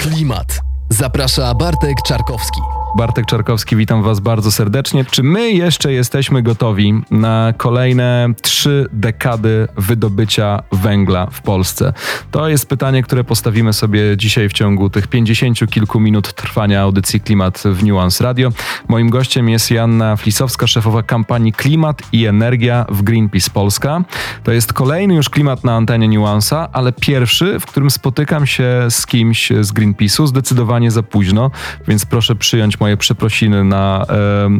Klimat. 0.00 0.60
Zaprasza 0.90 1.54
Bartek 1.54 2.02
Czarkowski. 2.02 2.79
Bartek 2.96 3.26
Czarkowski, 3.26 3.76
witam 3.76 4.02
Was 4.02 4.20
bardzo 4.20 4.52
serdecznie. 4.52 5.04
Czy 5.04 5.22
my 5.22 5.50
jeszcze 5.50 5.92
jesteśmy 5.92 6.42
gotowi 6.42 6.94
na 7.10 7.52
kolejne 7.56 8.28
trzy 8.42 8.88
dekady 8.92 9.68
wydobycia 9.76 10.62
węgla 10.72 11.26
w 11.26 11.42
Polsce? 11.42 11.92
To 12.30 12.48
jest 12.48 12.68
pytanie, 12.68 13.02
które 13.02 13.24
postawimy 13.24 13.72
sobie 13.72 14.16
dzisiaj 14.16 14.48
w 14.48 14.52
ciągu 14.52 14.90
tych 14.90 15.06
pięćdziesięciu 15.06 15.66
kilku 15.66 16.00
minut 16.00 16.34
trwania 16.34 16.82
audycji 16.82 17.20
Klimat 17.20 17.62
w 17.64 17.84
Nuance 17.84 18.24
Radio. 18.24 18.52
Moim 18.88 19.10
gościem 19.10 19.48
jest 19.48 19.70
Janna 19.70 20.16
Flisowska, 20.16 20.66
szefowa 20.66 21.02
kampanii 21.02 21.52
Klimat 21.52 22.02
i 22.12 22.26
Energia 22.26 22.86
w 22.88 23.02
Greenpeace 23.02 23.50
Polska. 23.50 24.04
To 24.42 24.52
jest 24.52 24.72
kolejny 24.72 25.14
już 25.14 25.30
klimat 25.30 25.64
na 25.64 25.76
antenie 25.76 26.08
Nuansa, 26.08 26.68
ale 26.72 26.92
pierwszy, 26.92 27.60
w 27.60 27.66
którym 27.66 27.90
spotykam 27.90 28.46
się 28.46 28.86
z 28.88 29.06
kimś 29.06 29.50
z 29.60 29.72
Greenpeace'u, 29.72 30.26
zdecydowanie 30.26 30.90
za 30.90 31.02
późno, 31.02 31.50
więc 31.88 32.06
proszę 32.06 32.34
przyjąć 32.34 32.79
moje 32.80 32.96
przeprosiny 32.96 33.64
na 33.64 34.06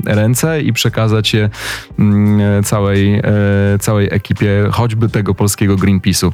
e, 0.06 0.14
ręce 0.14 0.62
i 0.62 0.72
przekazać 0.72 1.34
je 1.34 1.50
mm, 1.98 2.64
całej, 2.64 3.14
e, 3.14 3.22
całej 3.80 4.08
ekipie, 4.10 4.68
choćby 4.72 5.08
tego 5.08 5.34
polskiego 5.34 5.76
Greenpeace'u. 5.76 6.32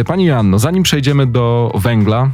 E, 0.00 0.04
pani 0.04 0.24
Joanno, 0.24 0.58
zanim 0.58 0.82
przejdziemy 0.82 1.26
do 1.26 1.72
węgla 1.74 2.30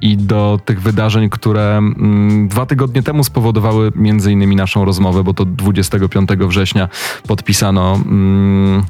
i 0.00 0.16
do 0.16 0.60
tych 0.64 0.80
wydarzeń, 0.80 1.30
które 1.30 1.76
mm, 1.78 2.48
dwa 2.48 2.66
tygodnie 2.66 3.02
temu 3.02 3.24
spowodowały 3.24 3.92
między 3.94 4.32
innymi 4.32 4.56
naszą 4.56 4.84
rozmowę, 4.84 5.24
bo 5.24 5.34
to 5.34 5.44
25 5.44 6.30
września 6.30 6.88
podpisano 7.26 7.94
mm, 7.94 8.82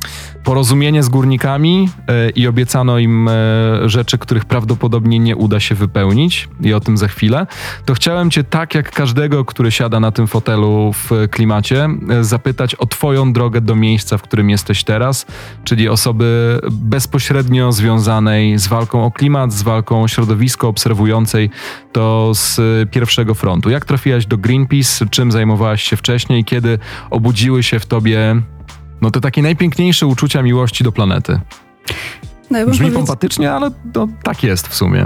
porozumienie 0.44 1.02
z 1.02 1.08
górnikami 1.08 1.88
i 2.34 2.46
obiecano 2.46 2.98
im 2.98 3.30
rzeczy, 3.84 4.18
których 4.18 4.44
prawdopodobnie 4.44 5.18
nie 5.18 5.36
uda 5.36 5.60
się 5.60 5.74
wypełnić 5.74 6.48
i 6.60 6.74
o 6.74 6.80
tym 6.80 6.96
za 6.96 7.08
chwilę, 7.08 7.46
to 7.84 7.94
chciałem 7.94 8.30
cię 8.30 8.44
tak 8.44 8.65
jak 8.74 8.90
każdego, 8.90 9.44
który 9.44 9.70
siada 9.70 10.00
na 10.00 10.12
tym 10.12 10.26
fotelu 10.26 10.92
w 10.92 11.10
klimacie, 11.30 11.88
e, 12.10 12.24
zapytać 12.24 12.74
o 12.74 12.86
twoją 12.86 13.32
drogę 13.32 13.60
do 13.60 13.74
miejsca, 13.74 14.18
w 14.18 14.22
którym 14.22 14.50
jesteś 14.50 14.84
teraz, 14.84 15.26
czyli 15.64 15.88
osoby 15.88 16.58
bezpośrednio 16.70 17.72
związanej 17.72 18.58
z 18.58 18.66
walką 18.66 19.04
o 19.04 19.10
klimat, 19.10 19.52
z 19.52 19.62
walką 19.62 20.02
o 20.02 20.08
środowisko, 20.08 20.68
obserwującej 20.68 21.50
to 21.92 22.32
z 22.34 22.60
pierwszego 22.90 23.34
frontu. 23.34 23.70
Jak 23.70 23.84
trafiłaś 23.84 24.26
do 24.26 24.38
Greenpeace, 24.38 25.06
czym 25.10 25.32
zajmowałaś 25.32 25.82
się 25.82 25.96
wcześniej, 25.96 26.44
kiedy 26.44 26.78
obudziły 27.10 27.62
się 27.62 27.78
w 27.78 27.86
tobie 27.86 28.42
no 29.00 29.10
te 29.10 29.20
takie 29.20 29.42
najpiękniejsze 29.42 30.06
uczucia 30.06 30.42
miłości 30.42 30.84
do 30.84 30.92
planety. 30.92 31.40
No 32.50 32.58
ja 32.58 32.66
Brzmi 32.66 32.78
powiedz... 32.78 32.94
pompatycznie, 32.94 33.52
ale 33.52 33.70
no, 33.94 34.08
tak 34.22 34.42
jest 34.42 34.68
w 34.68 34.74
sumie. 34.74 35.04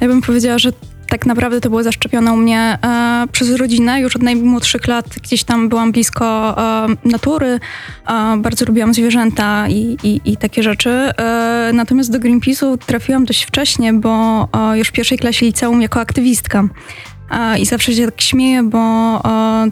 Ja 0.00 0.08
bym 0.08 0.22
powiedziała, 0.22 0.58
że 0.58 0.72
tak 1.12 1.26
naprawdę 1.26 1.60
to 1.60 1.68
było 1.68 1.82
zaszczepione 1.82 2.32
u 2.32 2.36
mnie 2.36 2.78
e, 2.84 3.26
przez 3.32 3.56
rodzinę. 3.56 4.00
Już 4.00 4.16
od 4.16 4.22
najmłodszych 4.22 4.86
lat 4.86 5.06
gdzieś 5.22 5.44
tam 5.44 5.68
byłam 5.68 5.92
blisko 5.92 6.54
e, 6.58 7.08
natury, 7.08 7.60
e, 8.08 8.36
bardzo 8.38 8.64
lubiłam 8.64 8.94
zwierzęta 8.94 9.68
i, 9.68 9.96
i, 10.02 10.20
i 10.24 10.36
takie 10.36 10.62
rzeczy. 10.62 10.90
E, 10.90 11.70
natomiast 11.74 12.12
do 12.12 12.18
Greenpeace'u 12.18 12.78
trafiłam 12.86 13.24
dość 13.24 13.44
wcześnie, 13.44 13.92
bo 13.92 14.48
e, 14.72 14.78
już 14.78 14.88
w 14.88 14.92
pierwszej 14.92 15.18
klasie 15.18 15.46
liceum 15.46 15.82
jako 15.82 16.00
aktywistka. 16.00 16.64
I 17.58 17.66
zawsze 17.66 17.92
się 17.92 18.06
tak 18.06 18.20
śmieję, 18.20 18.62
bo 18.62 18.78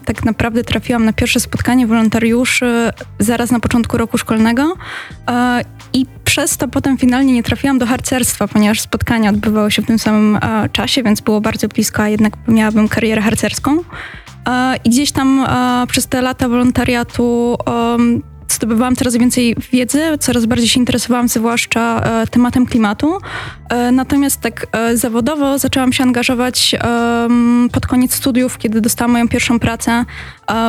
tak 0.05 0.25
naprawdę 0.25 0.64
trafiłam 0.64 1.05
na 1.05 1.12
pierwsze 1.12 1.41
spotkanie 1.41 1.86
wolontariuszy 1.86 2.91
zaraz 3.19 3.50
na 3.50 3.61
początku 3.61 3.98
roku 3.98 4.19
szkolnego 4.19 4.75
i 5.92 6.06
przez 6.25 6.56
to 6.56 6.69
potem 6.69 6.98
finalnie 6.98 7.33
nie 7.33 7.42
trafiłam 7.42 7.78
do 7.78 7.86
harcerstwa, 7.86 8.48
ponieważ 8.48 8.80
spotkania 8.80 9.30
odbywały 9.30 9.70
się 9.70 9.83
w 9.83 9.86
tym 9.86 9.98
samym 9.98 10.39
czasie, 10.72 11.02
więc 11.02 11.20
było 11.20 11.41
bardzo 11.41 11.69
blisko, 11.69 12.02
a 12.02 12.08
jednak 12.08 12.33
miałabym 12.48 12.89
karierę 12.89 13.22
harcerską. 13.22 13.78
I 14.84 14.91
gdzieś 14.91 15.12
tam 15.12 15.47
przez 15.89 16.06
te 16.06 16.22
lata 16.22 16.48
wolontariatu 16.48 17.56
zdobywałam 18.52 18.96
coraz 18.96 19.16
więcej 19.16 19.56
wiedzy, 19.72 20.02
coraz 20.20 20.46
bardziej 20.46 20.68
się 20.68 20.80
interesowałam 20.80 21.28
zwłaszcza 21.28 22.00
e, 22.00 22.27
tematem 22.27 22.66
klimatu. 22.66 23.18
E, 23.68 23.92
natomiast 23.92 24.40
tak 24.40 24.66
e, 24.72 24.96
zawodowo 24.96 25.58
zaczęłam 25.58 25.92
się 25.92 26.05
angażować 26.05 26.77
pod 27.72 27.86
koniec 27.86 28.14
studiów, 28.14 28.58
kiedy 28.58 28.80
dostałam 28.80 29.12
moją 29.12 29.28
pierwszą 29.28 29.61
pracę 29.61 30.05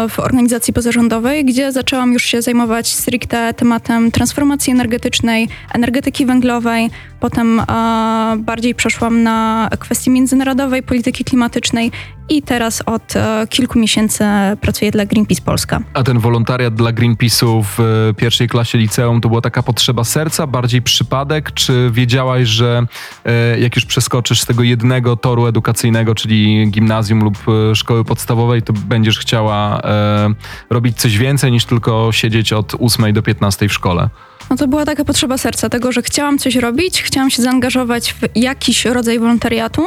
w 0.09 0.19
organizacji 0.19 0.73
pozarządowej, 0.73 1.45
gdzie 1.45 1.71
zaczęłam 1.71 2.13
już 2.13 2.23
się 2.23 2.41
zajmować 2.41 2.87
stricte 2.87 3.53
tematem 3.53 4.11
transformacji 4.11 4.73
energetycznej, 4.73 5.49
energetyki 5.73 6.25
węglowej. 6.25 6.89
Potem 7.19 7.61
bardziej 8.37 8.75
przeszłam 8.75 9.23
na 9.23 9.69
kwestie 9.79 10.11
międzynarodowej, 10.11 10.83
polityki 10.83 11.23
klimatycznej 11.23 11.91
i 12.29 12.41
teraz 12.41 12.83
od 12.85 13.13
kilku 13.49 13.79
miesięcy 13.79 14.23
pracuję 14.61 14.91
dla 14.91 15.05
Greenpeace 15.05 15.41
Polska. 15.41 15.79
A 15.93 16.03
ten 16.03 16.19
wolontariat 16.19 16.75
dla 16.75 16.91
Greenpeace'u 16.93 17.63
w 17.63 17.79
pierwszej 18.17 18.47
klasie 18.47 18.77
liceum 18.77 19.21
to 19.21 19.29
była 19.29 19.41
taka 19.41 19.63
potrzeba 19.63 20.03
serca, 20.03 20.47
bardziej 20.47 20.81
przypadek, 20.81 21.51
czy 21.51 21.89
wiedziałaś, 21.93 22.47
że 22.47 22.85
E, 23.25 23.59
jak 23.59 23.75
już 23.75 23.85
przeskoczysz 23.85 24.41
z 24.41 24.45
tego 24.45 24.63
jednego 24.63 25.15
toru 25.15 25.45
edukacyjnego, 25.45 26.15
czyli 26.15 26.67
gimnazjum 26.71 27.23
lub 27.23 27.37
e, 27.47 27.75
szkoły 27.75 28.05
podstawowej, 28.05 28.61
to 28.61 28.73
będziesz 28.73 29.19
chciała 29.19 29.70
e, 29.79 30.33
robić 30.69 30.97
coś 30.97 31.17
więcej 31.17 31.51
niż 31.51 31.65
tylko 31.65 32.11
siedzieć 32.11 32.53
od 32.53 32.75
8 32.79 33.13
do 33.13 33.21
15 33.21 33.69
w 33.69 33.73
szkole. 33.73 34.09
No 34.49 34.57
to 34.57 34.67
była 34.67 34.85
taka 34.85 35.05
potrzeba 35.05 35.37
serca, 35.37 35.69
tego, 35.69 35.91
że 35.91 36.01
chciałam 36.01 36.37
coś 36.37 36.55
robić, 36.55 37.01
chciałam 37.01 37.29
się 37.29 37.41
zaangażować 37.41 38.13
w 38.13 38.19
jakiś 38.35 38.85
rodzaj 38.85 39.19
wolontariatu 39.19 39.83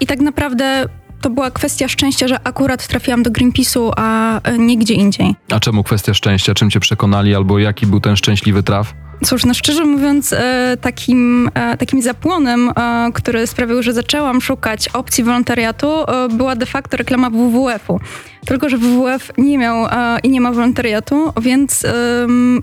i 0.00 0.06
tak 0.06 0.20
naprawdę 0.20 0.86
to 1.20 1.30
była 1.30 1.50
kwestia 1.50 1.88
szczęścia, 1.88 2.28
że 2.28 2.40
akurat 2.44 2.86
trafiłam 2.86 3.22
do 3.22 3.30
Greenpeace'u, 3.30 3.92
a 3.96 4.40
nie 4.58 4.78
gdzie 4.78 4.94
indziej. 4.94 5.34
A 5.52 5.60
czemu 5.60 5.82
kwestia 5.84 6.14
szczęścia? 6.14 6.54
Czym 6.54 6.70
cię 6.70 6.80
przekonali 6.80 7.34
albo 7.34 7.58
jaki 7.58 7.86
był 7.86 8.00
ten 8.00 8.16
szczęśliwy 8.16 8.62
traf? 8.62 8.94
Cóż, 9.24 9.44
no 9.44 9.54
szczerze 9.54 9.84
mówiąc, 9.84 10.32
e, 10.32 10.76
takim, 10.80 11.50
e, 11.54 11.76
takim 11.76 12.02
zapłonem, 12.02 12.68
e, 12.68 12.72
który 13.14 13.46
sprawił, 13.46 13.82
że 13.82 13.92
zaczęłam 13.92 14.40
szukać 14.40 14.88
opcji 14.88 15.24
wolontariatu, 15.24 15.92
była 16.30 16.56
de 16.56 16.66
facto 16.66 16.96
reklama 16.96 17.30
WWF-u. 17.30 18.00
Tylko, 18.46 18.68
że 18.68 18.78
WWF 18.78 19.32
nie 19.38 19.58
miał 19.58 19.86
i 20.22 20.28
nie 20.28 20.40
ma 20.40 20.52
wolontariatu, 20.52 21.32
więc 21.40 21.86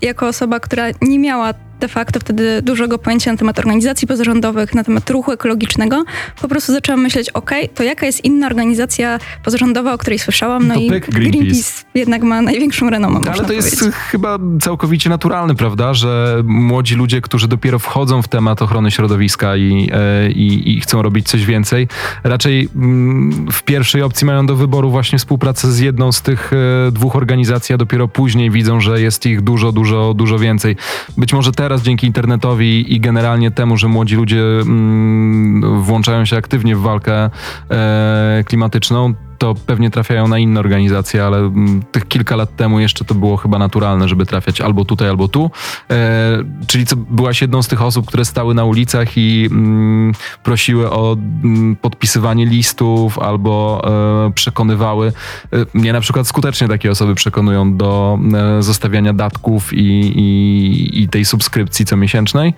jako 0.02 0.28
osoba, 0.28 0.60
która 0.60 0.86
nie 1.02 1.20
miała 1.20 1.54
de 1.80 1.88
facto 1.88 2.20
wtedy 2.20 2.62
dużego 2.62 2.98
pojęcia 2.98 3.32
na 3.32 3.38
temat 3.38 3.60
organizacji 3.60 4.08
pozarządowych, 4.08 4.76
na 4.76 4.84
temat 4.84 5.10
ruchu 5.10 5.32
ekologicznego, 5.32 6.04
po 6.42 6.48
prostu 6.48 6.74
zaczęłam 6.74 7.02
myśleć, 7.02 7.30
ok, 7.30 7.52
to 7.76 7.84
jaka 7.84 8.06
jest 8.06 8.26
inna 8.26 8.48
organizacja 8.48 9.20
pozarządowa, 9.44 9.94
o 9.94 9.98
której 9.98 10.20
słyszałam, 10.20 10.68
no 10.68 10.74
to 10.74 10.80
i 10.80 10.88
Greenpeace. 10.88 11.20
Greenpeace. 11.20 11.84
jednak 11.96 12.24
ma 12.24 12.42
największą 12.42 12.90
renomę. 12.90 13.20
Ale 13.34 13.46
to 13.46 13.54
jest 13.54 13.80
powiedzieć. 13.80 13.96
chyba 13.96 14.40
całkowicie 14.62 15.10
naturalne, 15.10 15.56
prawda, 15.56 15.94
że 15.94 16.42
młodzi 16.46 16.96
ludzie, 16.96 17.22
którzy 17.22 17.48
dopiero 17.48 17.80
wchodzą 17.80 18.22
w 18.22 18.28
temat 18.28 18.62
ochrony 18.62 18.92
środowiska 18.92 19.58
i, 19.58 19.90
e, 19.94 20.32
i, 20.32 20.78
i 20.78 20.82
chcą 20.82 21.02
robić 21.02 21.28
coś 21.28 21.46
więcej, 21.46 21.88
raczej 22.24 22.70
mm, 22.76 23.52
w 23.52 23.64
pierwszej 23.64 24.02
opcji 24.02 24.28
mają 24.28 24.46
do 24.46 24.56
wyboru 24.56 24.90
właśnie 24.92 25.18
współpracę 25.18 25.72
z 25.72 25.80
jedną 25.80 26.12
z 26.12 26.22
tych 26.22 26.52
e, 26.88 26.92
dwóch 26.92 27.16
organizacji, 27.16 27.76
a 27.76 27.78
dopiero 27.78 28.08
później 28.08 28.52
widzą, 28.52 28.80
że 28.82 29.02
jest 29.02 29.26
ich 29.26 29.42
dużo, 29.42 29.72
dużo, 29.72 30.14
dużo 30.14 30.40
więcej. 30.40 30.76
Być 31.18 31.34
może 31.34 31.52
teraz 31.52 31.65
teraz 31.66 31.82
dzięki 31.82 32.08
internetowi 32.08 32.96
i 32.96 33.00
generalnie 33.00 33.52
temu, 33.52 33.78
że 33.78 33.88
młodzi 33.88 34.16
ludzie 34.16 34.42
mm, 34.42 35.84
włączają 35.84 36.26
się 36.26 36.38
aktywnie 36.38 36.76
w 36.76 36.82
walkę 36.82 37.30
e, 37.72 38.44
klimatyczną, 38.48 39.14
to 39.38 39.56
pewnie 39.66 39.90
trafiają 39.90 40.28
na 40.28 40.40
inne 40.40 40.60
organizacje, 40.60 41.26
ale 41.26 41.38
mm, 41.38 41.84
tych 41.92 42.08
kilka 42.08 42.36
lat 42.36 42.56
temu 42.56 42.80
jeszcze 42.80 43.06
to 43.06 43.16
było 43.16 43.38
chyba 43.38 43.60
naturalne, 43.60 44.08
żeby 44.08 44.26
trafiać 44.26 44.62
albo 44.62 44.86
tutaj, 44.86 45.10
albo 45.10 45.28
tu. 45.28 45.52
E, 45.90 46.44
czyli 46.68 46.86
co, 46.86 46.96
byłaś 46.96 47.42
jedną 47.42 47.64
z 47.64 47.68
tych 47.68 47.82
osób, 47.82 48.08
które 48.08 48.26
stały 48.26 48.54
na 48.54 48.64
ulicach 48.64 49.18
i 49.18 49.48
mm, 49.52 50.14
prosiły 50.44 50.92
o 50.92 51.18
mm, 51.44 51.76
podpisywanie 51.76 52.46
listów 52.46 53.20
albo 53.20 53.82
e, 54.28 54.32
przekonywały. 54.32 55.14
E, 55.54 55.66
mnie 55.74 55.94
na 55.94 56.02
przykład 56.02 56.28
skutecznie 56.28 56.68
takie 56.68 56.92
osoby 56.92 57.16
przekonują 57.16 57.78
do 57.78 58.20
e, 58.34 58.64
zostawiania 58.64 59.14
datków 59.14 59.74
i, 59.74 59.86
i, 60.16 61.02
i 61.02 61.10
tej 61.10 61.26
subskrypcji 61.26 61.86
comiesięcznej. 61.86 62.54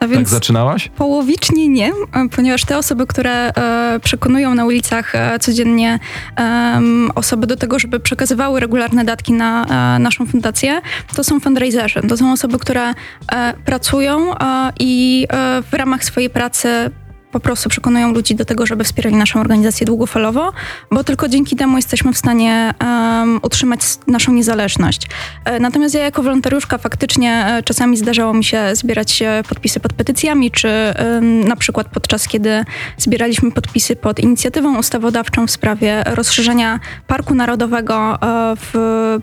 A 0.00 0.06
więc 0.06 0.28
tak 0.28 0.28
zaczynałaś? 0.28 0.90
Połowicznie 0.96 1.68
nie, 1.68 1.92
ponieważ 2.36 2.64
te 2.64 2.78
osoby, 2.78 3.06
które 3.06 3.32
e, 3.32 4.00
przekonują 4.02 4.54
na 4.54 4.64
ulicach 4.64 5.14
e, 5.14 5.38
codziennie 5.38 5.98
osoby 7.14 7.46
do 7.46 7.56
tego, 7.56 7.78
żeby 7.78 8.00
przekazywały 8.00 8.60
regularne 8.60 9.04
datki 9.04 9.32
na 9.32 9.66
e, 9.96 9.98
naszą 9.98 10.26
fundację, 10.26 10.80
to 11.16 11.24
są 11.24 11.40
fundraiserzy. 11.40 12.00
To 12.08 12.16
są 12.16 12.32
osoby, 12.32 12.58
które 12.58 12.94
pracują 13.64 14.34
i 14.78 15.26
w 15.70 15.74
ramach 15.74 16.04
swojej 16.04 16.30
pracy 16.30 16.90
po 17.32 17.40
prostu 17.40 17.68
przekonują 17.68 18.12
ludzi 18.12 18.34
do 18.34 18.44
tego, 18.44 18.66
żeby 18.66 18.84
wspierali 18.84 19.16
naszą 19.16 19.40
organizację 19.40 19.86
długofalowo, 19.86 20.52
bo 20.90 21.04
tylko 21.04 21.28
dzięki 21.28 21.56
temu 21.56 21.76
jesteśmy 21.76 22.12
w 22.12 22.18
stanie 22.18 22.74
um, 22.80 23.40
utrzymać 23.42 23.80
naszą 24.06 24.32
niezależność. 24.32 25.06
E, 25.44 25.60
natomiast 25.60 25.94
ja 25.94 26.02
jako 26.02 26.22
wolontariuszka 26.22 26.78
faktycznie 26.78 27.46
e, 27.46 27.62
czasami 27.62 27.96
zdarzało 27.96 28.34
mi 28.34 28.44
się 28.44 28.62
zbierać 28.72 29.22
e, 29.22 29.42
podpisy 29.48 29.80
pod 29.80 29.92
petycjami, 29.92 30.50
czy 30.50 30.70
na 31.44 31.56
przykład 31.56 31.88
podczas 31.88 32.28
kiedy 32.28 32.64
zbieraliśmy 32.98 33.50
podpisy 33.50 33.96
pod 33.96 34.18
inicjatywą 34.18 34.78
ustawodawczą 34.78 35.46
w 35.46 35.50
sprawie 35.50 36.02
rozszerzenia 36.06 36.80
Parku 37.06 37.34
Narodowego 37.34 38.18
w 38.56 38.74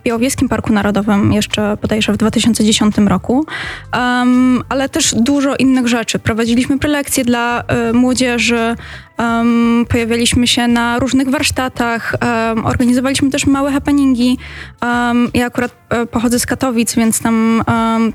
Białowieskim 0.04 0.50
Parku 0.50 0.74
Narodowym 0.74 1.34
jeszcze 1.34 1.78
bodajże 1.82 2.14
w 2.14 2.18
2010 2.18 2.98
roku, 2.98 3.46
um, 3.94 4.64
ale 4.70 4.90
też 4.90 5.16
dużo 5.16 5.56
innych 5.56 5.88
rzeczy. 5.88 6.20
Prowadziliśmy 6.20 6.80
prelekcje 6.80 7.26
dla 7.26 7.64
młodzieży, 7.98 8.76
um, 9.20 9.86
pojawialiśmy 9.90 10.48
się 10.48 10.68
na 10.68 11.00
różnych 11.00 11.30
warsztatach, 11.30 12.16
um, 12.22 12.66
organizowaliśmy 12.66 13.30
też 13.30 13.46
małe 13.46 13.72
happeningi. 13.72 14.38
Um, 14.82 15.30
ja 15.34 15.46
akurat 15.46 15.72
e, 15.90 16.06
pochodzę 16.06 16.40
z 16.40 16.46
Katowic, 16.46 16.96
więc 16.96 17.20
tam 17.20 17.64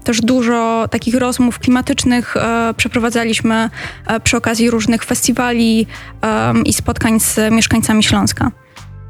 też 0.05 0.21
dużo 0.21 0.89
takich 0.91 1.15
rozmów 1.15 1.59
klimatycznych 1.59 2.37
e, 2.37 2.75
przeprowadzaliśmy 2.77 3.71
e, 4.07 4.21
przy 4.21 4.37
okazji 4.37 4.71
różnych 4.71 5.05
festiwali 5.05 5.87
i 6.65 6.73
spotkań 6.73 7.21
z 7.21 7.53
mieszkańcami 7.53 8.03
Śląska. 8.03 8.51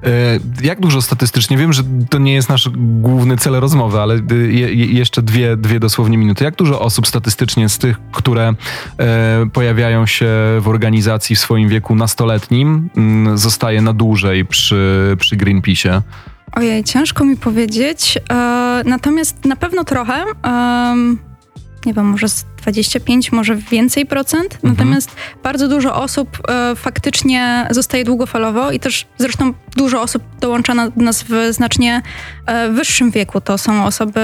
E, 0.04 0.38
jak 0.62 0.80
dużo 0.80 1.02
statystycznie, 1.02 1.56
wiem, 1.56 1.72
że 1.72 1.82
to 2.10 2.18
nie 2.18 2.34
jest 2.34 2.48
nasz 2.48 2.68
główny 2.76 3.36
cel 3.36 3.54
rozmowy, 3.54 4.00
ale 4.00 4.14
je, 4.48 4.74
jeszcze 4.74 5.22
dwie, 5.22 5.56
dwie 5.56 5.80
dosłownie 5.80 6.18
minuty. 6.18 6.44
Jak 6.44 6.56
dużo 6.56 6.80
osób 6.80 7.06
statystycznie 7.06 7.68
z 7.68 7.78
tych, 7.78 7.96
które 8.12 8.54
e, 8.98 9.46
pojawiają 9.52 10.06
się 10.06 10.26
w 10.60 10.68
organizacji 10.68 11.36
w 11.36 11.38
swoim 11.38 11.68
wieku 11.68 11.94
nastoletnim, 11.94 12.90
m, 12.96 13.38
zostaje 13.38 13.82
na 13.82 13.92
dłużej 13.92 14.44
przy, 14.44 15.16
przy 15.18 15.36
Greenpeace'ie? 15.36 16.00
Ojej, 16.52 16.84
ciężko 16.84 17.24
mi 17.24 17.36
powiedzieć. 17.36 18.18
E, 18.30 18.82
natomiast 18.86 19.44
na 19.44 19.56
pewno 19.56 19.84
trochę. 19.84 20.24
Nie 21.86 21.94
wiem, 21.94 22.06
może 22.06 22.26
25, 22.62 23.32
może 23.32 23.56
więcej 23.56 24.06
procent. 24.06 24.54
Mhm. 24.54 24.74
Natomiast 24.74 25.10
bardzo 25.42 25.68
dużo 25.68 25.94
osób 26.02 26.38
e, 26.48 26.76
faktycznie 26.76 27.66
zostaje 27.70 28.04
długofalowo 28.04 28.70
i 28.70 28.80
też 28.80 29.06
zresztą 29.18 29.54
dużo 29.76 30.02
osób 30.02 30.22
dołącza 30.40 30.74
do 30.74 31.02
nas 31.02 31.24
w 31.28 31.32
znacznie 31.50 32.02
e, 32.46 32.70
wyższym 32.70 33.10
wieku. 33.10 33.40
To 33.40 33.58
są 33.58 33.84
osoby 33.84 34.20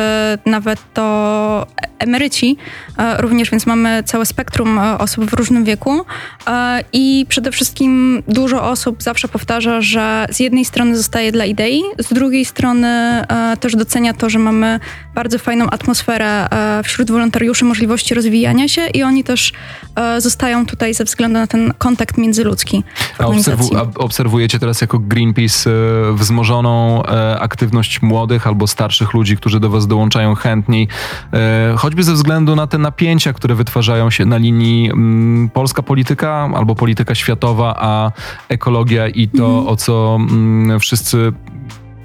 nawet 0.47 0.79
to 0.95 1.67
emeryci 1.99 2.57
e, 2.99 3.23
również, 3.23 3.51
więc 3.51 3.67
mamy 3.67 4.03
całe 4.03 4.27
spektrum 4.27 4.79
e, 4.79 4.99
osób 4.99 5.25
w 5.25 5.33
różnym 5.33 5.65
wieku. 5.65 6.05
E, 6.47 6.85
I 6.93 7.27
przede 7.29 7.53
wszystkim 7.53 8.23
dużo 8.29 8.71
osób 8.71 9.03
zawsze 9.03 9.29
powtarza, 9.29 9.81
że 9.81 10.27
z 10.31 10.41
jednej 10.41 10.65
strony 10.65 10.97
zostaje 10.97 11.33
dla 11.33 11.45
idei, 11.45 11.83
z 11.99 12.13
drugiej 12.13 12.45
strony 12.45 12.89
e, 12.89 13.57
też 13.61 13.77
docenia 13.77 14.15
to, 14.15 14.31
że 14.31 14.39
mamy 14.39 14.81
bardzo 15.15 15.39
fajną 15.39 15.71
atmosferę 15.71 16.49
wśród 16.85 17.11
wolontariuszy, 17.11 17.65
możliwości 17.65 18.15
rozwijania 18.15 18.28
rozwijania 18.29 18.69
się 18.69 18.87
i 18.87 19.03
oni 19.03 19.25
też 19.25 19.53
e, 19.97 20.21
zostają 20.21 20.67
tutaj 20.67 20.95
ze 20.95 21.05
względu 21.05 21.39
na 21.39 21.47
ten 21.47 21.73
kontakt 21.79 22.19
międzyludzki. 22.19 22.85
A, 23.19 23.27
obserwu, 23.27 23.77
a 23.77 23.99
obserwujecie 23.99 24.59
teraz 24.59 24.81
jako 24.81 24.99
Greenpeace 24.99 25.71
e, 25.71 26.13
wzmożoną 26.13 27.03
e, 27.03 27.41
aktywność 27.41 28.03
młodych 28.03 28.47
albo 28.47 28.67
starszych 28.67 29.15
ludzi, 29.15 29.37
którzy 29.37 29.61
do 29.61 29.71
was 29.71 29.87
dołączają 29.87 30.35
chętniej, 30.35 30.89
e, 31.33 31.75
choćby 31.77 32.03
ze 32.03 32.13
względu 32.13 32.57
na 32.57 32.67
te 32.67 32.79
napięcia, 32.79 33.33
które 33.33 33.55
wytwarzają 33.55 34.11
się 34.11 34.25
na 34.25 34.37
linii 34.37 34.91
m, 34.91 34.99
mm, 34.99 35.51
polska 35.51 35.83
polityka 35.83 36.51
albo 36.55 36.75
polityka 36.75 37.15
światowa, 37.15 37.75
a 37.79 38.13
ekologia 38.49 39.09
i 39.09 39.29
to, 39.29 39.47
mhm. 39.47 39.67
o 39.67 39.77
co 39.77 40.17
m, 40.21 40.29
mm, 40.31 40.81
wszyscy 40.81 41.33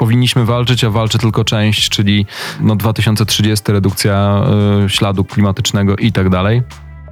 powinniśmy 0.03 0.45
walczyć, 0.45 0.83
a 0.83 0.89
walczy 0.89 1.17
tylko 1.17 1.43
część, 1.43 1.89
czyli 1.89 2.25
no 2.61 2.75
2030 2.75 3.71
redukcja 3.71 4.43
y, 4.85 4.89
śladu 4.89 5.25
klimatycznego 5.25 5.95
i 5.95 6.11
tak 6.11 6.29
dalej. 6.29 6.61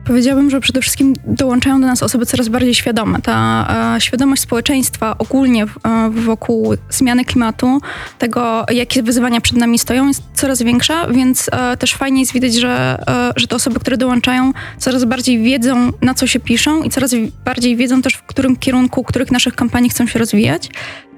Powiedziałabym, 0.05 0.49
że 0.49 0.59
przede 0.59 0.81
wszystkim 0.81 1.13
dołączają 1.25 1.81
do 1.81 1.87
nas 1.87 2.03
osoby 2.03 2.25
coraz 2.25 2.49
bardziej 2.49 2.75
świadome. 2.75 3.21
Ta 3.21 3.67
e, 3.95 4.01
świadomość 4.01 4.41
społeczeństwa 4.41 5.15
ogólnie 5.17 5.63
e, 5.63 6.09
wokół 6.09 6.73
zmiany 6.89 7.25
klimatu, 7.25 7.81
tego, 8.17 8.65
jakie 8.71 9.03
wyzwania 9.03 9.41
przed 9.41 9.57
nami 9.57 9.79
stoją, 9.79 10.07
jest 10.07 10.23
coraz 10.33 10.61
większa, 10.61 11.07
więc 11.07 11.49
e, 11.51 11.77
też 11.77 11.93
fajnie 11.93 12.19
jest 12.19 12.33
widać, 12.33 12.53
że, 12.53 13.03
e, 13.07 13.33
że 13.35 13.47
te 13.47 13.55
osoby, 13.55 13.79
które 13.79 13.97
dołączają, 13.97 14.51
coraz 14.77 15.05
bardziej 15.05 15.39
wiedzą, 15.39 15.91
na 16.01 16.13
co 16.13 16.27
się 16.27 16.39
piszą 16.39 16.83
i 16.83 16.89
coraz 16.89 17.15
bardziej 17.45 17.75
wiedzą 17.75 18.01
też, 18.01 18.13
w 18.13 18.23
którym 18.23 18.55
kierunku, 18.55 19.03
których 19.03 19.31
naszych 19.31 19.55
kampanii 19.55 19.89
chcą 19.89 20.07
się 20.07 20.19
rozwijać. 20.19 20.69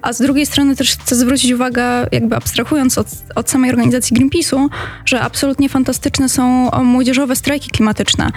A 0.03 0.13
z 0.13 0.21
drugiej 0.21 0.45
strony 0.45 0.75
też 0.75 0.91
chcę 0.91 1.15
zwrócić 1.15 1.51
uwagę, 1.51 1.83
jakby 2.11 2.35
abstrahując 2.35 2.97
od, 2.97 3.07
od 3.35 3.50
samej 3.50 3.69
organizacji 3.69 4.17
Greenpeace'u, 4.17 4.67
że 5.05 5.21
absolutnie 5.21 5.69
fantastyczne 5.69 6.29
są 6.29 6.69
młodzieżowe 6.83 7.35
strajki 7.35 7.69
klimatyczne. 7.69 8.31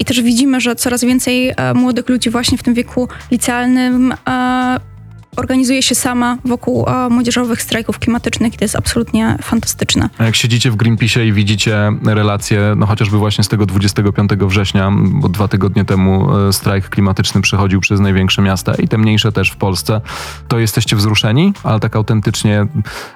I 0.00 0.04
też 0.04 0.22
widzimy, 0.22 0.60
że 0.60 0.76
coraz 0.76 1.04
więcej 1.04 1.48
e, 1.56 1.74
młodych 1.74 2.08
ludzi 2.08 2.30
właśnie 2.30 2.58
w 2.58 2.62
tym 2.62 2.74
wieku 2.74 3.08
licealnym 3.30 4.14
e, 4.28 4.93
organizuje 5.36 5.82
się 5.82 5.94
sama 5.94 6.38
wokół 6.44 6.84
o, 6.84 7.10
młodzieżowych 7.10 7.62
strajków 7.62 7.98
klimatycznych 7.98 8.54
i 8.54 8.56
to 8.56 8.64
jest 8.64 8.76
absolutnie 8.76 9.36
fantastyczne. 9.42 10.08
A 10.18 10.24
jak 10.24 10.36
siedzicie 10.36 10.70
w 10.70 10.76
Greenpeace 10.76 11.26
i 11.26 11.32
widzicie 11.32 11.92
relacje, 12.04 12.74
no 12.76 12.86
chociażby 12.86 13.18
właśnie 13.18 13.44
z 13.44 13.48
tego 13.48 13.66
25 13.66 14.30
września, 14.30 14.92
bo 14.96 15.28
dwa 15.28 15.48
tygodnie 15.48 15.84
temu 15.84 16.36
e, 16.36 16.52
strajk 16.52 16.88
klimatyczny 16.88 17.40
przechodził 17.40 17.80
przez 17.80 18.00
największe 18.00 18.42
miasta 18.42 18.74
i 18.74 18.88
te 18.88 18.98
mniejsze 18.98 19.32
też 19.32 19.50
w 19.50 19.56
Polsce, 19.56 20.00
to 20.48 20.58
jesteście 20.58 20.96
wzruszeni, 20.96 21.52
ale 21.62 21.80
tak 21.80 21.96
autentycznie. 21.96 22.66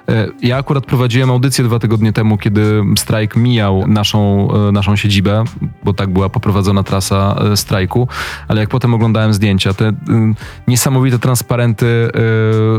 E, 0.09 0.27
ja 0.41 0.57
akurat 0.57 0.85
prowadziłem 0.85 1.31
audycję 1.31 1.63
dwa 1.63 1.79
tygodnie 1.79 2.13
temu, 2.13 2.37
kiedy 2.37 2.83
strajk 2.97 3.35
mijał 3.35 3.87
naszą, 3.87 4.47
e, 4.67 4.71
naszą 4.71 4.95
siedzibę, 4.95 5.43
bo 5.83 5.93
tak 5.93 6.09
była 6.09 6.29
poprowadzona 6.29 6.83
trasa 6.83 7.35
strajku, 7.55 8.07
ale 8.47 8.59
jak 8.59 8.69
potem 8.69 8.93
oglądałem 8.93 9.33
zdjęcia, 9.33 9.73
te 9.73 9.93
niesamowite 10.67 11.19
transparenty 11.19 12.08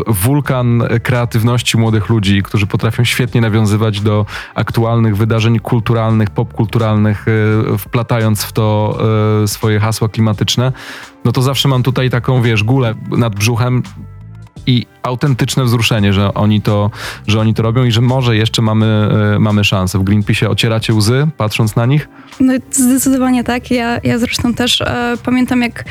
wulkan 0.06 0.82
kreatywności 1.02 1.78
młodych 1.78 2.08
ludzi, 2.08 2.42
którzy 2.42 2.66
potrafią 2.66 3.04
świetnie 3.04 3.40
nawiązywać 3.40 4.00
do 4.00 4.26
aktualnych 4.54 5.16
wydarzeń 5.16 5.58
kulturalnych, 5.58 6.30
popkulturalnych, 6.30 7.28
y, 7.28 7.78
wplatając 7.78 8.42
w 8.42 8.52
to 8.52 8.98
y, 9.44 9.48
swoje 9.48 9.80
hasła 9.80 10.08
klimatyczne, 10.08 10.72
no 11.24 11.32
to 11.32 11.42
zawsze 11.42 11.68
mam 11.68 11.82
tutaj 11.82 12.10
taką, 12.10 12.42
wiesz, 12.42 12.64
gulę 12.64 12.94
nad 13.10 13.34
brzuchem 13.34 13.82
i 14.66 14.86
autentyczne 15.02 15.64
wzruszenie, 15.64 16.12
że 16.12 16.34
oni 16.34 16.62
to, 16.62 16.90
że 17.26 17.40
oni 17.40 17.54
to 17.54 17.62
robią 17.62 17.84
i 17.84 17.92
że 17.92 18.00
może 18.00 18.36
jeszcze 18.36 18.62
mamy, 18.62 19.08
mamy 19.38 19.64
szansę. 19.64 19.98
W 19.98 20.02
Greenpeace 20.02 20.50
ocieracie 20.50 20.94
łzy, 20.94 21.28
patrząc 21.36 21.76
na 21.76 21.86
nich? 21.86 22.08
No 22.40 22.52
zdecydowanie 22.70 23.44
tak. 23.44 23.70
Ja, 23.70 23.98
ja 24.04 24.18
zresztą 24.18 24.54
też 24.54 24.80
e, 24.80 25.14
pamiętam, 25.24 25.62
jak 25.62 25.84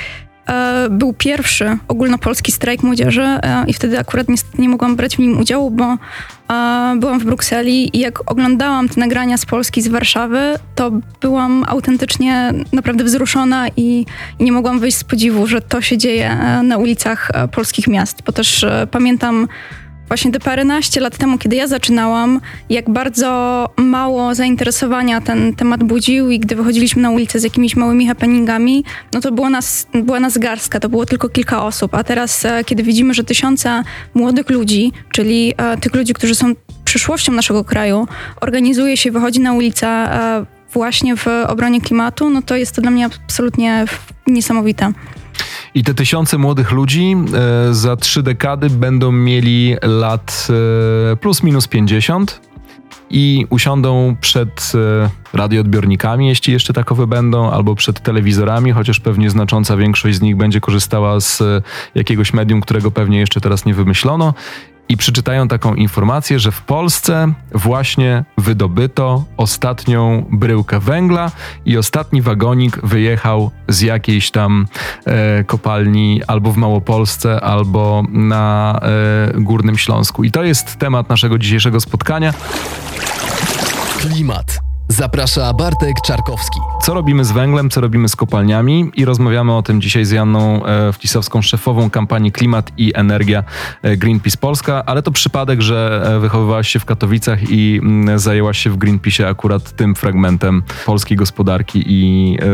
był 0.90 1.14
pierwszy 1.14 1.78
ogólnopolski 1.88 2.52
strajk 2.52 2.84
młodzieży 2.84 3.22
e, 3.22 3.64
i 3.68 3.74
wtedy 3.74 4.00
akurat 4.00 4.30
niestety 4.30 4.62
nie 4.62 4.70
mogłam 4.70 4.96
brać 4.96 5.16
w 5.16 5.20
nim 5.20 5.40
udziału, 5.40 5.72
bo 5.72 5.84
e, 5.84 6.96
byłam 7.00 7.20
w 7.20 7.26
Brukseli 7.26 7.98
i 7.98 8.00
jak 8.00 8.32
oglądałam 8.32 8.90
te 8.90 9.00
nagrania 9.00 9.38
z 9.38 9.46
Polski, 9.46 9.82
z 9.82 9.88
Warszawy, 9.88 10.56
to 10.76 10.92
byłam 11.22 11.66
autentycznie 11.68 12.54
naprawdę 12.74 13.04
wzruszona 13.04 13.68
i, 13.78 14.06
i 14.40 14.44
nie 14.44 14.52
mogłam 14.52 14.80
wyjść 14.80 14.98
z 14.98 15.04
podziwu, 15.04 15.48
że 15.48 15.62
to 15.62 15.82
się 15.82 15.98
dzieje 15.98 16.38
na 16.64 16.78
ulicach 16.78 17.32
polskich 17.52 17.88
miast, 17.88 18.24
bo 18.26 18.32
też 18.32 18.66
pamiętam 18.92 19.48
właśnie 20.10 20.32
te 20.32 20.40
paręnaście 20.40 21.02
lat 21.02 21.18
temu, 21.18 21.38
kiedy 21.38 21.56
ja 21.56 21.68
zaczynałam, 21.68 22.42
jak 22.70 22.90
bardzo 22.90 23.30
mało 23.78 24.36
zainteresowania 24.36 25.22
ten 25.22 25.56
temat 25.56 25.84
budził 25.84 26.32
i 26.32 26.40
gdy 26.40 26.56
wychodziliśmy 26.56 27.02
na 27.02 27.12
ulicę 27.12 27.40
z 27.40 27.44
jakimiś 27.44 27.76
małymi 27.76 28.08
happeningami, 28.08 28.84
no 29.14 29.22
to 29.22 29.32
było 29.32 29.50
nas, 29.50 29.88
była 29.94 30.20
nas 30.20 30.38
garstka, 30.38 30.80
to 30.80 30.90
było 30.90 31.06
tylko 31.06 31.30
kilka 31.30 31.64
osób, 31.64 31.96
a 31.96 32.04
teraz, 32.04 32.46
e, 32.46 32.64
kiedy 32.64 32.84
widzimy, 32.84 33.14
że 33.14 33.24
tysiące 33.24 33.84
młodych 34.14 34.50
ludzi, 34.50 34.92
czyli 35.12 35.54
e, 35.58 35.78
tych 35.78 35.96
ludzi, 35.96 36.14
którzy 36.14 36.36
są 36.36 36.54
przyszłością 36.86 37.32
naszego 37.32 37.64
kraju, 37.64 38.08
organizuje 38.42 38.98
się, 38.98 39.12
wychodzi 39.12 39.40
na 39.40 39.54
ulicę 39.54 39.88
e, 39.88 40.46
właśnie 40.74 41.16
w 41.16 41.28
obronie 41.48 41.82
klimatu, 41.82 42.30
no 42.30 42.42
to 42.42 42.56
jest 42.56 42.76
to 42.76 42.82
dla 42.82 42.92
mnie 42.92 43.06
absolutnie 43.06 43.86
niesamowite. 44.28 44.94
I 45.76 45.84
te 45.84 45.94
tysiące 45.94 46.38
młodych 46.38 46.72
ludzi 46.72 47.16
e, 47.70 47.74
za 47.74 47.96
trzy 47.96 48.24
dekady 48.24 48.70
będą 48.70 49.12
mieli 49.12 49.76
lat 49.82 50.48
e, 51.12 51.16
plus 51.16 51.44
minus 51.44 51.68
50 51.68 52.42
i 53.10 53.46
usiądą 53.50 54.16
przed 54.22 54.72
e, 54.76 55.38
radioodbiornikami, 55.38 56.28
jeśli 56.28 56.54
jeszcze 56.54 56.74
takowe 56.74 57.08
będą, 57.08 57.52
albo 57.52 57.76
przed 57.76 58.00
telewizorami, 58.00 58.72
chociaż 58.72 59.00
pewnie 59.00 59.30
znacząca 59.30 59.78
większość 59.78 60.18
z 60.18 60.22
nich 60.22 60.36
będzie 60.36 60.62
korzystała 60.62 61.20
z 61.20 61.44
jakiegoś 61.96 62.34
medium, 62.34 62.62
którego 62.62 62.92
pewnie 62.92 63.20
jeszcze 63.20 63.42
teraz 63.42 63.66
nie 63.66 63.74
wymyślono 63.74 64.34
i 64.90 64.98
przeczytają 64.98 65.48
taką 65.48 65.76
informację, 65.76 66.40
że 66.40 66.52
w 66.52 66.62
Polsce 66.62 67.34
właśnie 67.52 68.24
wydobyto 68.38 69.24
ostatnią 69.38 70.26
bryłkę 70.32 70.80
węgla 70.80 71.32
i 71.66 71.78
ostatni 71.78 72.22
wagonik 72.22 72.80
wyjechał 72.84 73.52
z 73.68 73.82
jakiejś 73.82 74.32
tam 74.32 74.68
e, 75.06 75.44
kopalni 75.44 76.22
albo 76.28 76.52
w 76.52 76.58
Małopolsce, 76.58 77.42
albo 77.42 78.04
na 78.10 78.80
e, 79.36 79.42
Górnym 79.42 79.78
Śląsku. 79.78 80.24
I 80.24 80.32
to 80.32 80.44
jest 80.44 80.76
temat 80.76 81.10
naszego 81.10 81.38
dzisiejszego 81.38 81.80
spotkania. 81.80 82.34
Klimat. 84.00 84.69
Zaprasza 84.92 85.54
Bartek 85.54 86.02
Czarkowski. 86.06 86.60
Co 86.82 86.94
robimy 86.94 87.26
z 87.26 87.32
węglem, 87.32 87.70
co 87.70 87.82
robimy 87.82 88.10
z 88.10 88.16
kopalniami 88.16 88.92
i 88.96 89.06
rozmawiamy 89.06 89.56
o 89.56 89.62
tym 89.62 89.82
dzisiaj 89.82 90.06
z 90.06 90.12
Janną 90.12 90.66
e, 90.66 90.94
Wcisowską, 90.94 91.42
szefową 91.42 91.90
kampanii 91.90 92.32
Klimat 92.32 92.72
i 92.78 92.92
Energia 92.96 93.44
e, 93.82 93.98
Greenpeace 93.98 94.38
Polska, 94.38 94.84
ale 94.86 95.02
to 95.02 95.12
przypadek, 95.12 95.62
że 95.62 96.02
e, 96.06 96.20
wychowywałaś 96.20 96.70
się 96.70 96.80
w 96.80 96.86
Katowicach 96.86 97.52
i 97.52 97.80
mm, 97.84 98.20
zajęłaś 98.20 98.58
się 98.58 98.70
w 98.70 98.78
Greenpeace 98.78 99.28
akurat 99.28 99.72
tym 99.72 99.96
fragmentem 99.96 100.64
polskiej 100.86 101.18
gospodarki 101.18 101.84
i 101.88 102.38
e, 102.42 102.46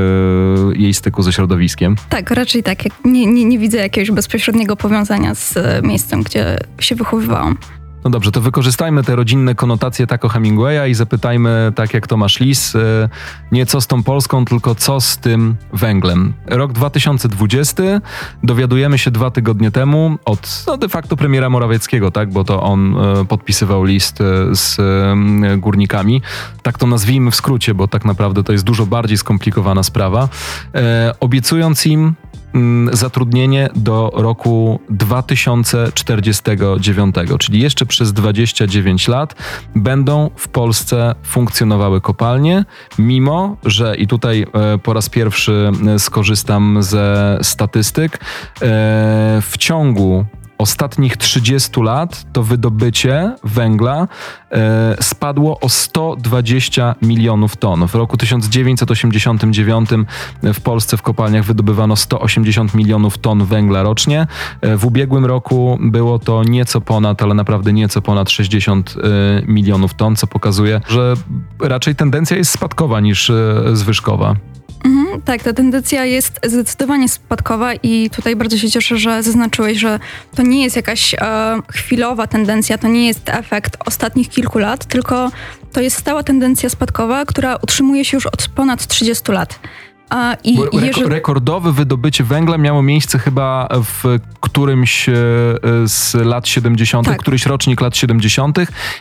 jej 0.80 0.94
styku 0.94 1.24
ze 1.24 1.34
środowiskiem. 1.34 1.96
Tak, 2.10 2.32
raczej 2.32 2.64
tak. 2.64 2.84
Nie, 3.06 3.26
nie, 3.26 3.46
nie 3.46 3.60
widzę 3.60 3.78
jakiegoś 3.78 4.12
bezpośredniego 4.12 4.76
powiązania 4.76 5.36
z 5.36 5.58
miejscem, 5.84 6.24
gdzie 6.24 6.58
się 6.80 6.96
wychowywałam. 6.96 7.58
No 8.06 8.12
dobrze, 8.12 8.32
to 8.32 8.42
wykorzystajmy 8.42 9.04
te 9.04 9.16
rodzinne 9.16 9.56
konotacje 9.56 10.08
Taco 10.08 10.30
Hemingwaya 10.30 10.88
i 10.88 10.94
zapytajmy, 10.94 11.72
tak 11.76 11.94
jak 11.94 12.08
Tomasz 12.08 12.40
Lis, 12.40 12.76
e, 12.76 13.10
nie 13.52 13.66
co 13.66 13.82
z 13.82 13.88
tą 13.88 14.04
Polską, 14.04 14.46
tylko 14.46 14.76
co 14.76 15.02
z 15.02 15.18
tym 15.18 15.56
węglem. 15.74 16.34
Rok 16.48 16.74
2020, 16.74 17.84
dowiadujemy 18.44 18.98
się 18.98 19.12
dwa 19.12 19.32
tygodnie 19.32 19.72
temu 19.72 20.18
od 20.26 20.64
no 20.68 20.78
de 20.78 20.90
facto 20.90 21.16
premiera 21.18 21.50
Morawieckiego, 21.50 22.12
tak, 22.12 22.32
bo 22.32 22.44
to 22.44 22.64
on 22.64 22.96
e, 22.98 23.26
podpisywał 23.26 23.84
list 23.84 24.22
e, 24.22 24.56
z 24.56 24.78
górnikami. 25.60 26.22
Tak 26.64 26.78
to 26.78 26.88
nazwijmy 26.88 27.32
w 27.32 27.36
skrócie, 27.36 27.74
bo 27.74 27.88
tak 27.88 28.06
naprawdę 28.06 28.44
to 28.44 28.52
jest 28.52 28.64
dużo 28.64 28.86
bardziej 28.86 29.18
skomplikowana 29.18 29.84
sprawa. 29.84 30.30
Obiecując 31.20 31.86
im 31.86 32.14
zatrudnienie 32.92 33.70
do 33.76 34.12
roku 34.14 34.80
2049, 34.90 37.16
czyli 37.40 37.60
jeszcze 37.60 37.86
przez 37.86 38.14
29 38.14 39.08
lat 39.08 39.36
będą 39.76 40.30
w 40.36 40.48
Polsce 40.48 41.16
funkcjonowały 41.24 42.02
kopalnie, 42.02 42.66
mimo 43.00 43.58
że 43.66 43.96
i 43.96 44.08
tutaj 44.08 44.46
e, 44.54 44.78
po 44.78 44.94
raz 44.94 45.10
pierwszy 45.10 45.72
e, 45.88 46.00
skorzystam 46.00 46.84
ze 46.84 47.38
statystyk, 47.42 48.18
e, 48.18 48.20
w 49.42 49.54
ciągu 49.58 50.26
ostatnich 50.58 51.18
30 51.18 51.82
lat 51.82 52.26
to 52.34 52.44
wydobycie 52.44 53.36
węgla 53.44 54.08
e, 54.52 54.96
spadło 55.02 55.60
o 55.60 55.70
120 55.70 56.96
milionów 57.02 57.58
ton. 57.58 57.88
W 57.88 57.96
roku 57.96 58.18
1989 58.18 59.90
w 60.44 60.62
Polsce 60.62 60.98
w 60.98 61.02
kopalniach 61.02 61.46
wydobywano 61.46 61.96
180 61.96 62.74
milionów 62.74 63.18
ton 63.18 63.46
węgla 63.46 63.84
rocznie. 63.84 64.28
E, 64.62 64.78
w 64.78 64.86
ubiegłym 64.86 65.26
roku 65.26 65.78
było 65.82 66.20
to 66.20 66.44
nieco 66.44 66.82
ponad, 66.82 67.22
ale 67.22 67.34
naprawdę 67.34 67.74
nieco 67.74 68.02
ponad 68.02 68.30
60 68.30 68.96
e, 68.98 69.46
milionów 69.46 69.94
ton, 69.94 70.16
co 70.16 70.28
pokazuje, 70.28 70.82
że 70.88 71.14
raczej 71.60 71.96
tendencja 71.96 72.38
jest 72.38 72.52
spadkowa 72.52 73.00
niż 73.00 73.30
e, 73.30 73.64
zwyżkowa. 73.74 74.36
Mhm, 74.84 75.22
tak, 75.22 75.44
ta 75.44 75.54
tendencja 75.54 76.06
jest 76.06 76.40
zdecydowanie 76.44 77.10
spadkowa 77.10 77.74
i 77.74 78.10
tutaj 78.10 78.36
bardzo 78.36 78.58
się 78.58 78.70
cieszę, 78.70 78.98
że 78.98 79.24
zaznaczyłeś, 79.24 79.78
że 79.78 80.00
to 80.36 80.44
nie 80.44 80.64
jest 80.64 80.76
jakaś 80.76 81.14
e, 81.14 81.18
chwilowa 81.72 82.28
tendencja, 82.28 82.78
to 82.78 82.88
nie 82.88 83.08
jest 83.08 83.30
efekt 83.30 83.78
ostatnich 83.86 84.30
kilku 84.30 84.60
lat, 84.60 84.86
tylko 84.86 85.32
to 85.74 85.82
jest 85.82 85.98
stała 85.98 86.24
tendencja 86.24 86.70
spadkowa, 86.70 87.26
która 87.26 87.56
utrzymuje 87.56 88.06
się 88.06 88.18
już 88.18 88.26
od 88.26 88.48
ponad 88.48 88.88
30 88.88 89.32
lat. 89.32 89.60
A, 90.10 90.36
i 90.44 90.58
jeżeli... 90.74 91.10
Rekordowe 91.10 91.72
wydobycie 91.72 92.24
węgla 92.24 92.58
miało 92.58 92.82
miejsce 92.82 93.20
chyba 93.20 93.68
w 93.84 94.20
którymś 94.40 95.10
e, 95.10 95.14
z 95.86 96.14
lat 96.14 96.48
70., 96.48 97.08
tak. 97.08 97.20
któryś 97.20 97.46
rocznik 97.46 97.82
lat 97.82 97.98
70. 97.98 98.58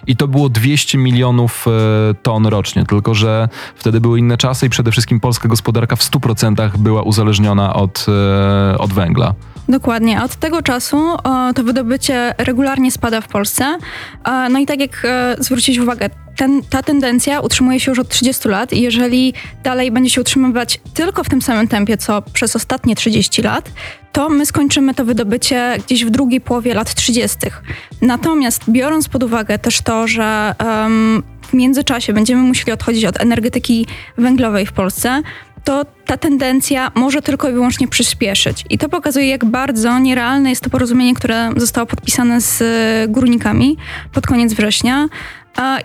i 0.06 0.16
to 0.16 0.28
było 0.28 0.48
200 0.48 0.98
milionów 0.98 1.66
e, 1.66 2.14
ton 2.14 2.46
rocznie. 2.46 2.84
Tylko, 2.84 3.14
że 3.14 3.48
wtedy 3.76 4.00
były 4.00 4.18
inne 4.18 4.36
czasy 4.36 4.66
i 4.66 4.70
przede 4.70 4.90
wszystkim 4.90 5.20
polska 5.20 5.48
gospodarka 5.48 5.96
w 5.96 6.00
100% 6.00 6.76
była 6.78 7.02
uzależniona 7.02 7.74
od, 7.74 8.06
e, 8.08 8.78
od 8.78 8.92
węgla. 8.92 9.34
Dokładnie. 9.68 10.22
Od 10.22 10.36
tego 10.36 10.62
czasu 10.62 11.16
to 11.54 11.64
wydobycie 11.64 12.34
regularnie 12.38 12.90
spada 12.90 13.20
w 13.20 13.28
Polsce. 13.28 13.78
No 14.50 14.58
i 14.58 14.66
tak 14.66 14.80
jak 14.80 15.06
zwrócić 15.38 15.78
uwagę, 15.78 16.10
ten, 16.36 16.62
ta 16.62 16.82
tendencja 16.82 17.40
utrzymuje 17.40 17.80
się 17.80 17.90
już 17.90 17.98
od 17.98 18.08
30 18.08 18.48
lat 18.48 18.72
i 18.72 18.80
jeżeli 18.80 19.34
dalej 19.62 19.90
będzie 19.90 20.10
się 20.10 20.20
utrzymywać 20.20 20.80
tylko 20.94 21.24
w 21.24 21.28
tym 21.28 21.42
samym 21.42 21.68
tempie, 21.68 21.96
co 21.96 22.22
przez 22.22 22.56
ostatnie 22.56 22.96
30 22.96 23.42
lat, 23.42 23.72
to 24.12 24.28
my 24.28 24.46
skończymy 24.46 24.94
to 24.94 25.04
wydobycie 25.04 25.76
gdzieś 25.86 26.04
w 26.04 26.10
drugiej 26.10 26.40
połowie 26.40 26.74
lat 26.74 26.94
30. 26.94 27.38
Natomiast 28.02 28.62
biorąc 28.68 29.08
pod 29.08 29.22
uwagę 29.22 29.58
też 29.58 29.80
to, 29.80 30.08
że 30.08 30.54
um, 30.64 31.22
w 31.42 31.52
międzyczasie 31.52 32.12
będziemy 32.12 32.42
musieli 32.42 32.72
odchodzić 32.72 33.04
od 33.04 33.20
energetyki 33.20 33.86
węglowej 34.18 34.66
w 34.66 34.72
Polsce, 34.72 35.22
to 35.64 35.84
ta 36.06 36.16
tendencja 36.16 36.92
może 36.94 37.22
tylko 37.22 37.50
i 37.50 37.52
wyłącznie 37.52 37.88
przyspieszyć. 37.88 38.64
I 38.70 38.78
to 38.78 38.88
pokazuje, 38.88 39.28
jak 39.28 39.44
bardzo 39.44 39.98
nierealne 39.98 40.50
jest 40.50 40.62
to 40.62 40.70
porozumienie, 40.70 41.14
które 41.14 41.50
zostało 41.56 41.86
podpisane 41.86 42.40
z 42.40 42.62
górnikami 43.10 43.76
pod 44.12 44.26
koniec 44.26 44.52
września. 44.52 45.08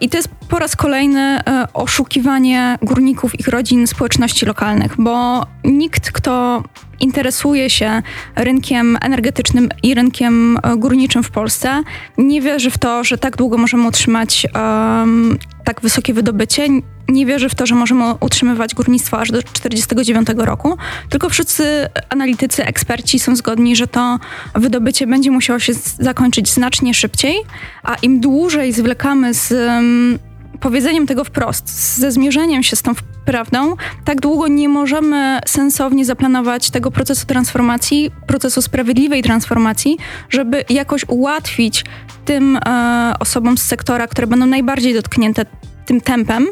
I 0.02 0.10
to 0.10 0.18
jest 0.18 0.30
po 0.50 0.60
raz 0.60 0.76
kolejny 0.76 1.20
e, 1.20 1.68
oszukiwanie 1.74 2.78
górników, 2.82 3.40
ich 3.40 3.48
rodzin, 3.48 3.88
społeczności 3.88 4.46
lokalnych, 4.46 4.96
bo 4.98 5.46
nikt, 5.64 6.12
kto 6.12 6.64
interesuje 7.00 7.70
się 7.70 8.02
rynkiem 8.36 8.98
energetycznym 9.02 9.70
i 9.84 9.94
rynkiem 9.94 10.58
e, 10.64 10.78
górniczym 10.78 11.24
w 11.24 11.32
Polsce, 11.32 11.84
nie 12.18 12.42
wierzy 12.42 12.72
w 12.72 12.78
to, 12.78 13.04
że 13.04 13.18
tak 13.18 13.38
długo 13.38 13.58
możemy 13.58 13.88
utrzymać 13.88 14.48
um, 14.56 15.38
tak 15.70 15.82
wysokie 15.82 16.14
wydobycie. 16.14 16.68
Nie 17.10 17.26
wierzy 17.26 17.50
w 17.50 17.56
to, 17.56 17.66
że 17.66 17.76
możemy 17.76 18.14
utrzymywać 18.20 18.76
górnictwo 18.76 19.20
aż 19.20 19.32
do 19.32 19.44
49 19.44 20.28
roku, 20.38 20.78
tylko 21.10 21.30
wszyscy 21.30 21.88
analitycy, 22.10 22.66
eksperci 22.66 23.20
są 23.20 23.36
zgodni, 23.36 23.76
że 23.76 23.88
to 23.88 24.20
wydobycie 24.56 25.08
będzie 25.08 25.32
musiało 25.32 25.60
się 25.60 25.74
zakończyć 26.00 26.54
znacznie 26.54 26.94
szybciej, 26.94 27.36
a 27.84 27.96
im 27.96 28.20
dłużej 28.20 28.74
zwlekamy 28.74 29.34
z 29.34 29.52
um, 29.52 30.20
powiedzeniem 30.60 31.08
tego 31.08 31.24
wprost, 31.24 31.96
ze 31.98 32.12
zmierzeniem 32.12 32.64
się 32.64 32.76
z 32.76 32.82
tą 32.82 32.92
prawdą, 33.26 33.76
tak 34.06 34.22
długo 34.22 34.48
nie 34.48 34.70
możemy 34.70 35.40
sensownie 35.46 36.06
zaplanować 36.06 36.70
tego 36.70 36.92
procesu 36.92 37.26
transformacji, 37.26 38.12
procesu 38.28 38.62
sprawiedliwej 38.62 39.24
transformacji, 39.24 39.98
żeby 40.30 40.66
jakoś 40.70 41.06
ułatwić 41.08 41.86
tym 42.26 42.58
e, 42.66 43.14
osobom 43.20 43.58
z 43.58 43.62
sektora, 43.62 44.08
które 44.08 44.28
będą 44.28 44.46
najbardziej 44.46 44.94
dotknięte 44.94 45.46
tym 45.86 46.02
tempem, 46.02 46.48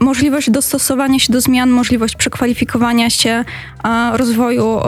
możliwość 0.00 0.50
dostosowania 0.50 1.18
się 1.18 1.32
do 1.32 1.40
zmian, 1.40 1.70
możliwość 1.70 2.16
przekwalifikowania 2.16 3.10
się, 3.10 3.44
e, 3.84 4.16
rozwoju 4.16 4.80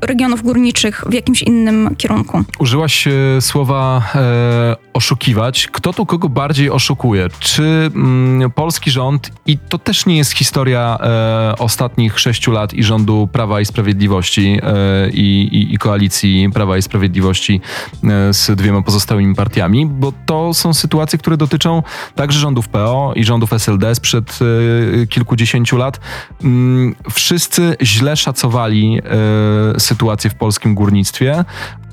regionów 0.00 0.42
górniczych 0.42 1.04
w 1.06 1.12
jakimś 1.12 1.42
innym 1.42 1.94
kierunku. 1.96 2.44
Użyłaś 2.58 3.06
e, 3.06 3.12
słowa 3.40 4.02
e, 4.14 4.76
oszukiwać. 4.94 5.68
Kto 5.72 5.92
tu 5.92 6.06
kogo 6.06 6.28
bardziej 6.28 6.70
oszukuje? 6.70 7.28
Czy 7.38 7.62
mm, 7.62 8.50
polski 8.50 8.90
rząd, 8.90 9.32
i 9.46 9.58
to 9.58 9.78
też 9.78 10.06
nie 10.06 10.16
jest 10.16 10.32
historia 10.32 10.98
e, 11.00 11.54
ostatnich 11.58 12.20
sześciu 12.20 12.52
lat 12.52 12.74
i 12.74 12.82
rządu 12.82 13.28
Prawa 13.32 13.60
i 13.60 13.64
Sprawiedliwości 13.64 14.60
e, 14.62 15.10
i, 15.10 15.74
i, 15.74 15.78
koalicji 15.78 16.50
Prawa 16.54 16.76
i 16.76 16.82
Sprawiedliwości 16.82 17.60
e, 18.04 18.32
z 18.32 18.56
dwiema 18.56 18.82
pozostałymi 18.82 19.34
partiami, 19.34 19.86
bo 19.86 20.12
to 20.26 20.54
są 20.54 20.74
sytuacje, 20.74 21.18
które 21.18 21.36
dotyczą 21.36 21.82
także 22.14 22.38
rządów 22.38 22.68
PO 22.68 23.12
i 23.16 23.24
rządów 23.24 23.52
SLD 23.52 23.77
sprzed 23.94 24.38
e, 25.02 25.06
kilkudziesięciu 25.06 25.76
lat. 25.76 26.00
Mm, 26.44 26.94
wszyscy 27.10 27.76
źle 27.82 28.16
szacowali 28.16 29.00
sytuację 29.78 30.30
w 30.30 30.34
polskim 30.34 30.74
górnictwie. 30.74 31.44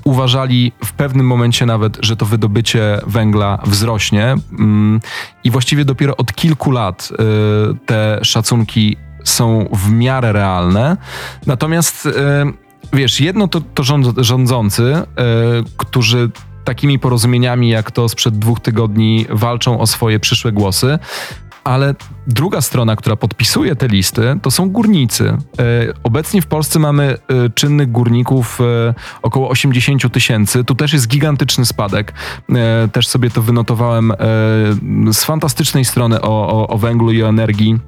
Uważali 0.06 0.72
w 0.84 0.92
pewnym 0.92 1.26
momencie 1.26 1.66
nawet, 1.66 1.98
że 2.00 2.16
to 2.16 2.26
wydobycie 2.26 2.98
węgla 3.06 3.58
wzrośnie 3.64 4.34
mm, 4.58 5.00
i 5.44 5.50
właściwie 5.50 5.84
dopiero 5.84 6.16
od 6.16 6.32
kilku 6.32 6.70
lat 6.70 7.08
y, 7.12 7.86
te 7.86 8.18
szacunki 8.22 8.96
są 9.24 9.68
w 9.72 9.90
miarę 9.90 10.32
realne. 10.32 10.96
Natomiast 11.46 12.06
y, 12.06 12.12
wiesz, 12.92 13.20
jedno 13.20 13.48
to, 13.48 13.60
to 13.60 13.82
rządzący, 14.16 14.82
y, 14.82 15.04
którzy 15.76 16.30
takimi 16.64 16.98
porozumieniami 16.98 17.68
jak 17.68 17.90
to 17.90 18.08
sprzed 18.08 18.38
dwóch 18.38 18.60
tygodni 18.60 19.26
walczą 19.30 19.80
o 19.80 19.86
swoje 19.86 20.20
przyszłe 20.20 20.52
głosy, 20.52 20.98
ale 21.66 21.94
druga 22.26 22.60
strona, 22.60 22.96
która 22.96 23.16
podpisuje 23.16 23.76
te 23.76 23.88
listy, 23.88 24.38
to 24.42 24.50
są 24.50 24.70
górnicy. 24.70 25.24
E, 25.28 25.36
obecnie 26.02 26.42
w 26.42 26.46
Polsce 26.46 26.78
mamy 26.78 27.04
e, 27.04 27.50
czynnych 27.50 27.92
górników 27.92 28.60
e, 28.60 28.94
około 29.22 29.48
80 29.48 30.12
tysięcy. 30.12 30.64
Tu 30.64 30.74
też 30.74 30.92
jest 30.92 31.08
gigantyczny 31.08 31.66
spadek. 31.66 32.12
Też 32.92 33.08
sobie 33.08 33.30
to 33.30 33.42
wynotowałem 33.42 34.12
z 35.12 35.24
fantastycznej 35.24 35.84
strony 35.84 36.20
o, 36.20 36.48
o, 36.48 36.68
o 36.68 36.78
węglu 36.78 37.12
i 37.12 37.22
o 37.22 37.28
energii 37.28 37.78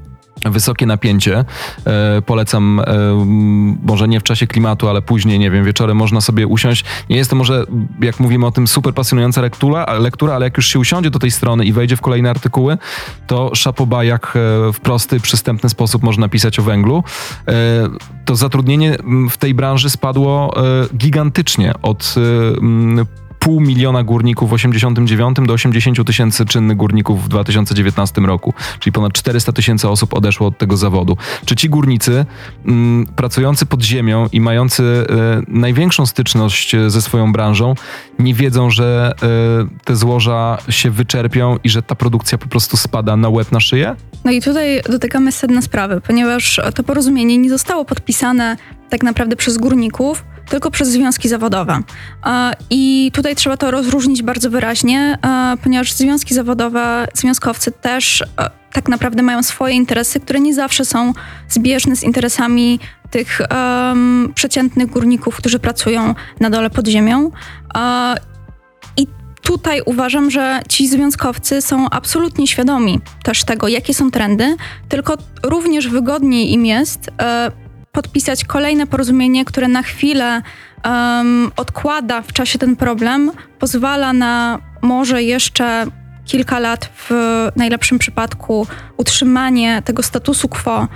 wysokie 0.46 0.86
napięcie. 0.86 1.44
E, 1.86 2.22
polecam, 2.22 2.80
e, 2.80 2.84
może 3.82 4.08
nie 4.08 4.20
w 4.20 4.22
czasie 4.22 4.46
klimatu, 4.46 4.88
ale 4.88 5.02
później, 5.02 5.38
nie 5.38 5.50
wiem, 5.50 5.64
wieczorem 5.64 5.96
można 5.96 6.20
sobie 6.20 6.46
usiąść. 6.46 6.84
Nie 7.10 7.16
jest 7.16 7.30
to 7.30 7.36
może, 7.36 7.64
jak 8.00 8.20
mówimy 8.20 8.46
o 8.46 8.50
tym, 8.50 8.68
super 8.68 8.94
pasjonująca 8.94 9.40
lektura, 9.40 9.98
lektura 9.98 10.34
ale 10.34 10.46
jak 10.46 10.56
już 10.56 10.66
się 10.66 10.78
usiądzie 10.78 11.10
do 11.10 11.18
tej 11.18 11.30
strony 11.30 11.64
i 11.64 11.72
wejdzie 11.72 11.96
w 11.96 12.00
kolejne 12.00 12.30
artykuły, 12.30 12.78
to 13.26 13.54
szapoba, 13.54 14.04
jak 14.04 14.26
e, 14.26 14.72
w 14.72 14.80
prosty, 14.82 15.20
przystępny 15.20 15.68
sposób 15.68 16.02
można 16.02 16.28
pisać 16.28 16.58
o 16.58 16.62
węglu. 16.62 17.04
E, 17.48 17.52
to 18.24 18.36
zatrudnienie 18.36 18.96
w 19.30 19.36
tej 19.36 19.54
branży 19.54 19.90
spadło 19.90 20.56
e, 20.56 20.96
gigantycznie 20.96 21.72
od 21.82 22.14
e, 22.16 23.27
pół 23.38 23.60
miliona 23.60 24.02
górników 24.02 24.50
w 24.50 24.52
89 24.52 25.36
do 25.46 25.52
80 25.52 26.06
tysięcy 26.06 26.46
czynnych 26.46 26.76
górników 26.76 27.24
w 27.24 27.28
2019 27.28 28.20
roku, 28.20 28.54
czyli 28.78 28.92
ponad 28.92 29.12
400 29.12 29.52
tysięcy 29.52 29.88
osób 29.88 30.14
odeszło 30.14 30.46
od 30.46 30.58
tego 30.58 30.76
zawodu. 30.76 31.16
Czy 31.44 31.56
ci 31.56 31.68
górnicy 31.68 32.12
m, 32.12 32.26
mm, 32.66 33.06
pracujący 33.06 33.66
pod 33.66 33.82
ziemią 33.82 34.28
i 34.32 34.40
mający 34.40 34.82
e, 34.82 35.42
największą 35.48 36.06
styczność 36.06 36.74
e, 36.74 36.90
ze 36.90 37.02
swoją 37.02 37.32
branżą 37.32 37.74
nie 38.18 38.34
wiedzą, 38.34 38.70
że 38.70 39.12
e, 39.22 39.84
te 39.84 39.96
złoża 39.96 40.58
się 40.68 40.90
wyczerpią 40.90 41.56
i 41.64 41.68
że 41.68 41.82
ta 41.82 41.94
produkcja 41.94 42.38
po 42.38 42.48
prostu 42.48 42.76
spada 42.76 43.16
na 43.16 43.28
łeb 43.28 43.52
na 43.52 43.60
szyję? 43.60 43.96
No 44.24 44.30
i 44.30 44.42
tutaj 44.42 44.82
dotykamy 44.90 45.32
sedna 45.32 45.62
sprawy, 45.62 46.00
ponieważ 46.06 46.60
to 46.74 46.82
porozumienie 46.82 47.38
nie 47.38 47.50
zostało 47.50 47.84
podpisane 47.84 48.56
tak 48.90 49.02
naprawdę 49.02 49.36
przez 49.36 49.58
górników, 49.58 50.24
tylko 50.48 50.70
przez 50.70 50.88
związki 50.88 51.28
zawodowe. 51.28 51.78
I 52.70 53.10
tutaj 53.14 53.36
trzeba 53.36 53.56
to 53.56 53.70
rozróżnić 53.70 54.22
bardzo 54.22 54.50
wyraźnie, 54.50 55.18
ponieważ 55.62 55.92
związki 55.92 56.34
zawodowe, 56.34 57.08
związkowcy 57.14 57.72
też 57.72 58.24
tak 58.72 58.88
naprawdę 58.88 59.22
mają 59.22 59.42
swoje 59.42 59.74
interesy, 59.74 60.20
które 60.20 60.40
nie 60.40 60.54
zawsze 60.54 60.84
są 60.84 61.12
zbieżne 61.48 61.96
z 61.96 62.02
interesami 62.02 62.80
tych 63.10 63.40
um, 63.50 64.32
przeciętnych 64.34 64.90
górników, 64.90 65.36
którzy 65.36 65.58
pracują 65.58 66.14
na 66.40 66.50
dole 66.50 66.70
pod 66.70 66.88
ziemią. 66.88 67.30
I 68.96 69.06
tutaj 69.42 69.80
uważam, 69.86 70.30
że 70.30 70.60
ci 70.68 70.88
związkowcy 70.88 71.62
są 71.62 71.90
absolutnie 71.90 72.46
świadomi 72.46 73.00
też 73.22 73.44
tego, 73.44 73.68
jakie 73.68 73.94
są 73.94 74.10
trendy, 74.10 74.56
tylko 74.88 75.16
również 75.42 75.88
wygodniej 75.88 76.52
im 76.52 76.66
jest 76.66 77.10
e, 77.22 77.50
podpisać 77.98 78.44
kolejne 78.44 78.86
porozumienie, 78.86 79.44
które 79.44 79.68
na 79.68 79.82
chwilę 79.82 80.42
um, 80.84 81.50
odkłada 81.56 82.22
w 82.22 82.32
czasie 82.32 82.58
ten 82.58 82.76
problem, 82.76 83.30
pozwala 83.58 84.12
na 84.12 84.58
może 84.82 85.22
jeszcze 85.22 85.86
kilka 86.24 86.58
lat 86.58 86.90
w 86.96 87.10
najlepszym 87.56 87.98
przypadku 87.98 88.66
utrzymanie 88.96 89.82
tego 89.84 90.02
statusu 90.02 90.48
quo, 90.48 90.88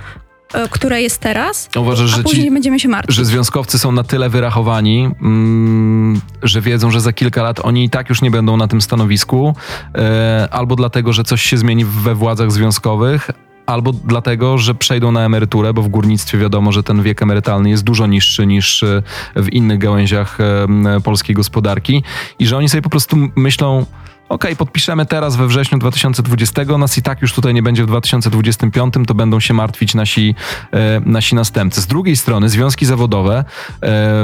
e, 0.53 0.67
które 0.69 1.01
jest 1.01 1.17
teraz, 1.17 1.69
Uważasz, 1.77 2.13
a 2.13 2.17
że 2.17 2.23
później 2.23 2.45
ci, 2.45 2.51
będziemy 2.51 2.79
się 2.79 2.89
martwić. 2.89 3.15
Że 3.15 3.25
związkowcy 3.25 3.79
są 3.79 3.91
na 3.91 4.03
tyle 4.03 4.29
wyrachowani, 4.29 5.09
mm, 5.21 6.21
że 6.43 6.61
wiedzą, 6.61 6.91
że 6.91 7.01
za 7.01 7.13
kilka 7.13 7.43
lat 7.43 7.59
oni 7.63 7.83
i 7.83 7.89
tak 7.89 8.09
już 8.09 8.21
nie 8.21 8.31
będą 8.31 8.57
na 8.57 8.67
tym 8.67 8.81
stanowisku, 8.81 9.55
e, 9.95 10.47
albo 10.51 10.75
dlatego, 10.75 11.13
że 11.13 11.23
coś 11.23 11.41
się 11.41 11.57
zmieni 11.57 11.85
we 11.85 12.15
władzach 12.15 12.51
związkowych, 12.51 13.29
albo 13.65 13.93
dlatego, 13.93 14.57
że 14.57 14.75
przejdą 14.75 15.11
na 15.11 15.25
emeryturę, 15.25 15.73
bo 15.73 15.81
w 15.81 15.87
górnictwie 15.87 16.37
wiadomo, 16.37 16.71
że 16.71 16.83
ten 16.83 17.03
wiek 17.03 17.21
emerytalny 17.21 17.69
jest 17.69 17.83
dużo 17.83 18.07
niższy 18.07 18.45
niż 18.45 18.83
e, 18.83 19.03
w 19.35 19.53
innych 19.53 19.79
gałęziach 19.79 20.37
e, 20.41 21.01
polskiej 21.01 21.35
gospodarki 21.35 22.03
i 22.39 22.47
że 22.47 22.57
oni 22.57 22.69
sobie 22.69 22.81
po 22.81 22.89
prostu 22.89 23.17
myślą, 23.35 23.85
OK, 24.29 24.45
podpiszemy 24.57 25.05
teraz 25.05 25.35
we 25.35 25.47
wrześniu 25.47 25.77
2020, 25.77 26.63
nas 26.77 26.97
i 26.97 27.01
tak 27.01 27.21
już 27.21 27.33
tutaj 27.33 27.53
nie 27.53 27.63
będzie 27.63 27.83
w 27.83 27.87
2025, 27.87 28.93
to 29.07 29.13
będą 29.13 29.39
się 29.39 29.53
martwić 29.53 29.95
nasi, 29.95 30.35
e, 30.71 31.01
nasi 31.05 31.35
następcy. 31.35 31.81
Z 31.81 31.87
drugiej 31.87 32.15
strony 32.15 32.49
związki 32.49 32.85
zawodowe 32.85 33.45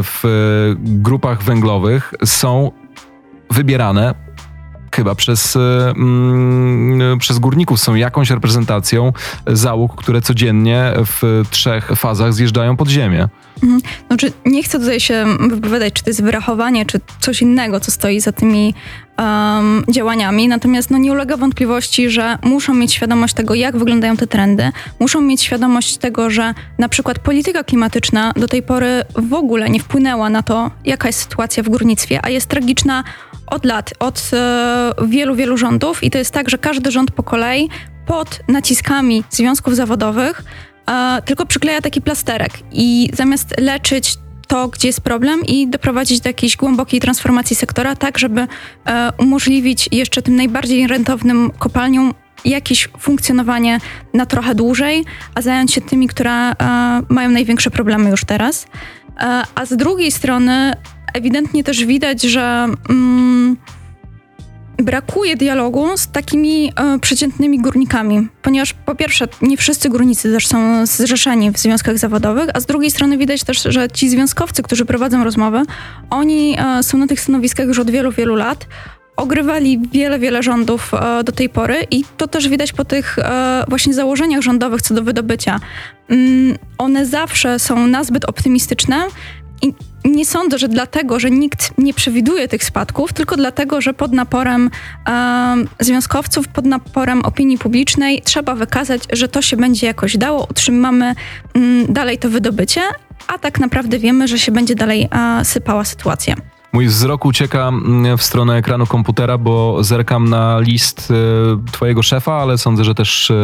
w 0.03 0.75
grupach 0.77 1.43
węglowych 1.43 2.13
są 2.25 2.71
wybierane 3.49 4.28
chyba 4.95 5.15
przez, 5.15 5.55
e, 5.55 5.89
mm, 5.89 7.19
przez 7.19 7.39
górników 7.39 7.79
są 7.79 7.95
jakąś 7.95 8.29
reprezentacją 8.29 9.13
załóg, 9.47 9.95
które 9.95 10.21
codziennie 10.21 10.93
w 11.05 11.43
trzech 11.49 11.91
fazach 11.95 12.33
zjeżdżają 12.33 12.77
pod 12.77 12.87
ziemię. 12.87 13.29
Mhm. 13.63 13.81
Znaczy, 14.07 14.31
nie 14.45 14.63
chcę 14.63 14.79
tutaj 14.79 14.99
się 14.99 15.25
wypowiadać, 15.49 15.93
czy 15.93 16.03
to 16.03 16.09
jest 16.09 16.23
wyrachowanie, 16.23 16.85
czy 16.85 16.99
coś 17.19 17.41
innego, 17.41 17.79
co 17.79 17.91
stoi 17.91 18.19
za 18.19 18.31
tymi 18.31 18.73
um, 19.17 19.83
działaniami. 19.89 20.47
Natomiast 20.47 20.91
no, 20.91 20.97
nie 20.97 21.11
ulega 21.11 21.37
wątpliwości, 21.37 22.09
że 22.09 22.37
muszą 22.43 22.73
mieć 22.73 22.93
świadomość 22.93 23.33
tego, 23.33 23.53
jak 23.53 23.77
wyglądają 23.77 24.17
te 24.17 24.27
trendy. 24.27 24.71
Muszą 24.99 25.21
mieć 25.21 25.41
świadomość 25.41 25.97
tego, 25.97 26.29
że 26.29 26.53
na 26.77 26.89
przykład 26.89 27.19
polityka 27.19 27.63
klimatyczna 27.63 28.33
do 28.35 28.47
tej 28.47 28.63
pory 28.63 29.03
w 29.15 29.33
ogóle 29.33 29.69
nie 29.69 29.79
wpłynęła 29.79 30.29
na 30.29 30.43
to, 30.43 30.71
jaka 30.85 31.07
jest 31.07 31.19
sytuacja 31.19 31.63
w 31.63 31.69
górnictwie, 31.69 32.19
a 32.23 32.29
jest 32.29 32.47
tragiczna 32.47 33.03
od 33.49 33.65
lat, 33.65 33.93
od 33.99 34.31
e, 34.33 34.93
wielu, 35.07 35.35
wielu 35.35 35.57
rządów. 35.57 36.03
I 36.03 36.11
to 36.11 36.17
jest 36.17 36.31
tak, 36.31 36.49
że 36.49 36.57
każdy 36.57 36.91
rząd 36.91 37.11
po 37.11 37.23
kolei 37.23 37.69
pod 38.05 38.39
naciskami 38.47 39.23
związków 39.29 39.75
zawodowych 39.75 40.43
e, 40.87 41.21
tylko 41.25 41.45
przykleja 41.45 41.81
taki 41.81 42.01
plasterek 42.01 42.51
i 42.71 43.09
zamiast 43.13 43.55
leczyć 43.57 44.17
to, 44.47 44.67
gdzie 44.67 44.87
jest 44.87 45.01
problem 45.01 45.45
i 45.45 45.67
doprowadzić 45.67 46.19
do 46.19 46.29
jakiejś 46.29 46.57
głębokiej 46.57 46.99
transformacji 46.99 47.55
sektora, 47.55 47.95
tak 47.95 48.17
żeby 48.17 48.47
e, 48.85 49.11
umożliwić 49.17 49.89
jeszcze 49.91 50.21
tym 50.21 50.35
najbardziej 50.35 50.87
rentownym 50.87 51.51
kopalniom 51.59 52.13
jakieś 52.45 52.89
funkcjonowanie 52.99 53.79
na 54.13 54.25
trochę 54.25 54.55
dłużej, 54.55 55.05
a 55.35 55.41
zająć 55.41 55.73
się 55.73 55.81
tymi, 55.81 56.07
które 56.07 56.53
mają 57.09 57.29
największe 57.29 57.71
problemy 57.71 58.09
już 58.09 58.25
teraz. 58.25 58.67
A 59.55 59.65
z 59.65 59.77
drugiej 59.77 60.11
strony 60.11 60.73
ewidentnie 61.13 61.63
też 61.63 61.85
widać, 61.85 62.21
że 62.21 62.67
mm, 62.89 63.57
brakuje 64.77 65.35
dialogu 65.35 65.97
z 65.97 66.07
takimi 66.07 66.71
e, 66.75 66.99
przeciętnymi 66.99 67.59
górnikami, 67.59 68.27
ponieważ 68.41 68.73
po 68.73 68.95
pierwsze 68.95 69.27
nie 69.41 69.57
wszyscy 69.57 69.89
górnicy 69.89 70.33
też 70.33 70.47
są 70.47 70.85
zrzeszeni 70.85 71.51
w 71.51 71.57
związkach 71.57 71.97
zawodowych, 71.97 72.49
a 72.53 72.59
z 72.59 72.65
drugiej 72.65 72.91
strony 72.91 73.17
widać 73.17 73.43
też, 73.43 73.63
że 73.63 73.89
ci 73.89 74.09
związkowcy, 74.09 74.63
którzy 74.63 74.85
prowadzą 74.85 75.23
rozmowy, 75.23 75.61
oni 76.09 76.55
e, 76.59 76.83
są 76.83 76.97
na 76.97 77.07
tych 77.07 77.21
stanowiskach 77.21 77.67
już 77.67 77.79
od 77.79 77.91
wielu, 77.91 78.11
wielu 78.11 78.35
lat, 78.35 78.67
ogrywali 79.19 79.79
wiele, 79.91 80.19
wiele 80.19 80.43
rządów 80.43 80.93
e, 80.93 81.23
do 81.23 81.31
tej 81.31 81.49
pory 81.49 81.87
i 81.91 82.03
to 82.17 82.27
też 82.27 82.49
widać 82.49 82.73
po 82.73 82.85
tych 82.85 83.19
e, 83.19 83.65
właśnie 83.67 83.93
założeniach 83.93 84.41
rządowych 84.41 84.81
co 84.81 84.93
do 84.93 85.03
wydobycia. 85.03 85.59
Mm, 86.09 86.57
one 86.77 87.05
zawsze 87.05 87.59
są 87.59 87.87
nazbyt 87.87 88.25
optymistyczne 88.25 89.07
i 89.61 89.73
nie 90.05 90.25
sądzę, 90.25 90.57
że 90.57 90.67
dlatego, 90.67 91.19
że 91.19 91.31
nikt 91.31 91.77
nie 91.77 91.93
przewiduje 91.93 92.47
tych 92.47 92.63
spadków, 92.63 93.13
tylko 93.13 93.35
dlatego, 93.35 93.81
że 93.81 93.93
pod 93.93 94.13
naporem 94.13 94.69
e, 95.09 95.55
związkowców, 95.79 96.47
pod 96.47 96.65
naporem 96.65 97.21
opinii 97.21 97.57
publicznej 97.57 98.21
trzeba 98.21 98.55
wykazać, 98.55 99.01
że 99.13 99.27
to 99.27 99.41
się 99.41 99.57
będzie 99.57 99.87
jakoś 99.87 100.17
dało, 100.17 100.47
utrzymamy 100.51 101.15
mm, 101.53 101.93
dalej 101.93 102.17
to 102.17 102.29
wydobycie, 102.29 102.81
a 103.27 103.37
tak 103.37 103.59
naprawdę 103.59 103.99
wiemy, 103.99 104.27
że 104.27 104.39
się 104.39 104.51
będzie 104.51 104.75
dalej 104.75 105.07
e, 105.11 105.45
sypała 105.45 105.85
sytuacja. 105.85 106.35
Mój 106.71 106.87
wzrok 106.87 107.25
ucieka 107.25 107.67
mm, 107.67 108.17
w 108.17 108.23
stronę 108.23 108.57
ekranu 108.57 108.87
komputera, 108.87 109.37
bo 109.37 109.83
zerkam 109.83 110.29
na 110.29 110.59
list 110.59 111.11
e, 111.11 111.71
twojego 111.71 112.03
szefa, 112.03 112.33
ale 112.33 112.57
sądzę, 112.57 112.83
że 112.83 112.95
też 112.95 113.31
e, 113.31 113.35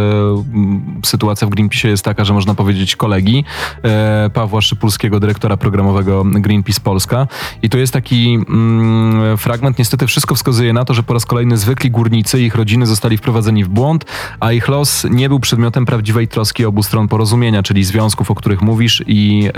sytuacja 1.05 1.47
w 1.47 1.49
Greenpeace 1.49 1.87
jest 1.87 2.05
taka, 2.05 2.25
że 2.25 2.33
można 2.33 2.55
powiedzieć 2.55 2.95
kolegi 2.95 3.43
e, 3.83 4.29
Pawła 4.33 4.61
Szypulskiego, 4.61 5.19
dyrektora 5.19 5.57
programowego 5.57 6.23
Greenpeace 6.25 6.81
Polska. 6.81 7.27
I 7.61 7.69
to 7.69 7.77
jest 7.77 7.93
taki 7.93 8.33
mm, 8.49 9.37
fragment, 9.37 9.79
niestety 9.79 10.07
wszystko 10.07 10.35
wskazuje 10.35 10.73
na 10.73 10.85
to, 10.85 10.93
że 10.93 11.03
po 11.03 11.13
raz 11.13 11.25
kolejny 11.25 11.57
zwykli 11.57 11.91
górnicy 11.91 12.41
i 12.41 12.43
ich 12.45 12.55
rodziny 12.55 12.85
zostali 12.85 13.17
wprowadzeni 13.17 13.63
w 13.63 13.69
błąd, 13.69 14.05
a 14.39 14.51
ich 14.51 14.67
los 14.67 15.07
nie 15.09 15.29
był 15.29 15.39
przedmiotem 15.39 15.85
prawdziwej 15.85 16.27
troski 16.27 16.65
obu 16.65 16.83
stron 16.83 17.07
porozumienia, 17.07 17.63
czyli 17.63 17.83
związków, 17.83 18.31
o 18.31 18.35
których 18.35 18.61
mówisz 18.61 19.03
i 19.07 19.49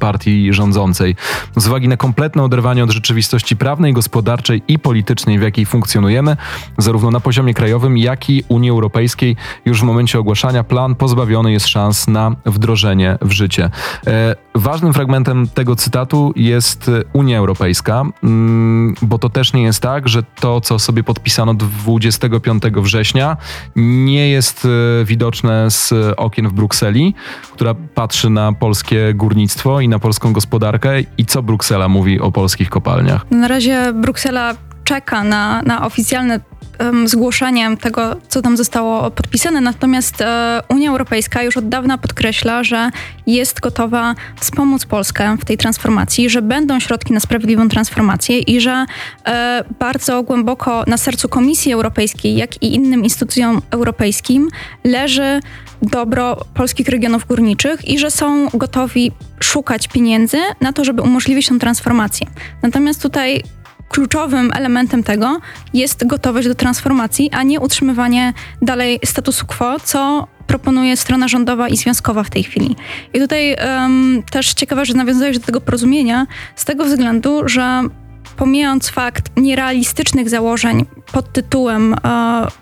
partii 0.00 0.52
rządzącej. 0.52 1.16
Z 1.56 1.66
uwagi 1.66 1.88
na 1.88 1.96
kompletne 1.96 2.42
oderwanie 2.42 2.84
od 2.84 2.89
rzeczywistości 2.90 3.56
prawnej, 3.56 3.92
gospodarczej 3.92 4.62
i 4.68 4.78
politycznej, 4.78 5.38
w 5.38 5.42
jakiej 5.42 5.66
funkcjonujemy, 5.66 6.36
zarówno 6.78 7.10
na 7.10 7.20
poziomie 7.20 7.54
krajowym, 7.54 7.98
jak 7.98 8.30
i 8.30 8.44
Unii 8.48 8.70
Europejskiej. 8.70 9.36
Już 9.64 9.80
w 9.80 9.84
momencie 9.84 10.18
ogłaszania 10.18 10.64
plan 10.64 10.94
pozbawiony 10.94 11.52
jest 11.52 11.68
szans 11.68 12.08
na 12.08 12.36
wdrożenie 12.46 13.18
w 13.22 13.32
życie. 13.32 13.70
E, 14.06 14.36
ważnym 14.54 14.92
fragmentem 14.92 15.48
tego 15.48 15.76
cytatu 15.76 16.32
jest 16.36 16.90
Unia 17.12 17.38
Europejska, 17.38 18.04
mm, 18.22 18.94
bo 19.02 19.18
to 19.18 19.28
też 19.28 19.52
nie 19.52 19.62
jest 19.62 19.82
tak, 19.82 20.08
że 20.08 20.22
to, 20.22 20.60
co 20.60 20.78
sobie 20.78 21.04
podpisano 21.04 21.54
25 21.54 22.62
września, 22.82 23.36
nie 23.76 24.30
jest 24.30 24.64
e, 24.64 25.04
widoczne 25.04 25.70
z 25.70 25.94
okien 26.16 26.48
w 26.48 26.52
Brukseli, 26.52 27.14
która 27.52 27.74
patrzy 27.74 28.30
na 28.30 28.52
polskie 28.52 29.14
górnictwo 29.14 29.80
i 29.80 29.88
na 29.88 29.98
polską 29.98 30.32
gospodarkę 30.32 31.00
i 31.18 31.26
co 31.26 31.42
Bruksela 31.42 31.88
mówi 31.88 32.20
o 32.20 32.32
polskich 32.32 32.70
kopalniach. 32.70 33.30
Na 33.30 33.48
razie 33.48 33.92
Bruksela 33.92 34.54
czeka 34.90 35.24
na, 35.24 35.62
na 35.62 35.86
oficjalne 35.86 36.40
um, 36.80 37.08
zgłoszenie 37.08 37.76
tego, 37.76 38.16
co 38.28 38.42
tam 38.42 38.56
zostało 38.56 39.10
podpisane. 39.10 39.60
Natomiast 39.60 40.20
e, 40.20 40.62
Unia 40.68 40.90
Europejska 40.90 41.42
już 41.42 41.56
od 41.56 41.68
dawna 41.68 41.98
podkreśla, 41.98 42.64
że 42.64 42.90
jest 43.26 43.60
gotowa 43.60 44.14
wspomóc 44.40 44.86
Polskę 44.86 45.36
w 45.40 45.44
tej 45.44 45.58
transformacji, 45.58 46.30
że 46.30 46.42
będą 46.42 46.80
środki 46.80 47.12
na 47.12 47.20
sprawiedliwą 47.20 47.68
transformację 47.68 48.38
i 48.38 48.60
że 48.60 48.86
e, 49.26 49.64
bardzo 49.78 50.22
głęboko 50.22 50.84
na 50.86 50.96
sercu 50.96 51.28
Komisji 51.28 51.72
Europejskiej, 51.72 52.36
jak 52.36 52.62
i 52.62 52.74
innym 52.74 53.04
instytucjom 53.04 53.62
europejskim 53.70 54.48
leży 54.84 55.40
dobro 55.82 56.36
polskich 56.54 56.88
regionów 56.88 57.26
górniczych 57.26 57.88
i 57.88 57.98
że 57.98 58.10
są 58.10 58.48
gotowi 58.54 59.12
szukać 59.40 59.88
pieniędzy 59.88 60.38
na 60.60 60.72
to, 60.72 60.84
żeby 60.84 61.02
umożliwić 61.02 61.48
tę 61.48 61.58
transformację. 61.58 62.26
Natomiast 62.62 63.02
tutaj 63.02 63.42
kluczowym 63.90 64.50
elementem 64.54 65.02
tego 65.02 65.40
jest 65.74 66.06
gotowość 66.06 66.48
do 66.48 66.54
transformacji, 66.54 67.30
a 67.32 67.42
nie 67.42 67.60
utrzymywanie 67.60 68.32
dalej 68.62 69.00
statusu 69.04 69.46
quo, 69.46 69.80
co 69.84 70.26
proponuje 70.46 70.96
strona 70.96 71.28
rządowa 71.28 71.68
i 71.68 71.76
związkowa 71.76 72.22
w 72.22 72.30
tej 72.30 72.42
chwili. 72.42 72.76
I 73.14 73.18
tutaj 73.18 73.56
um, 73.56 74.22
też 74.30 74.54
ciekawe, 74.54 74.84
że 74.84 74.94
nawiązałeś 74.94 75.38
do 75.38 75.46
tego 75.46 75.60
porozumienia 75.60 76.26
z 76.56 76.64
tego 76.64 76.84
względu, 76.84 77.48
że 77.48 77.82
pomijając 78.36 78.88
fakt 78.88 79.30
nierealistycznych 79.36 80.28
założeń 80.28 80.86
pod 81.12 81.32
tytułem 81.32 81.94
e, 81.94 81.98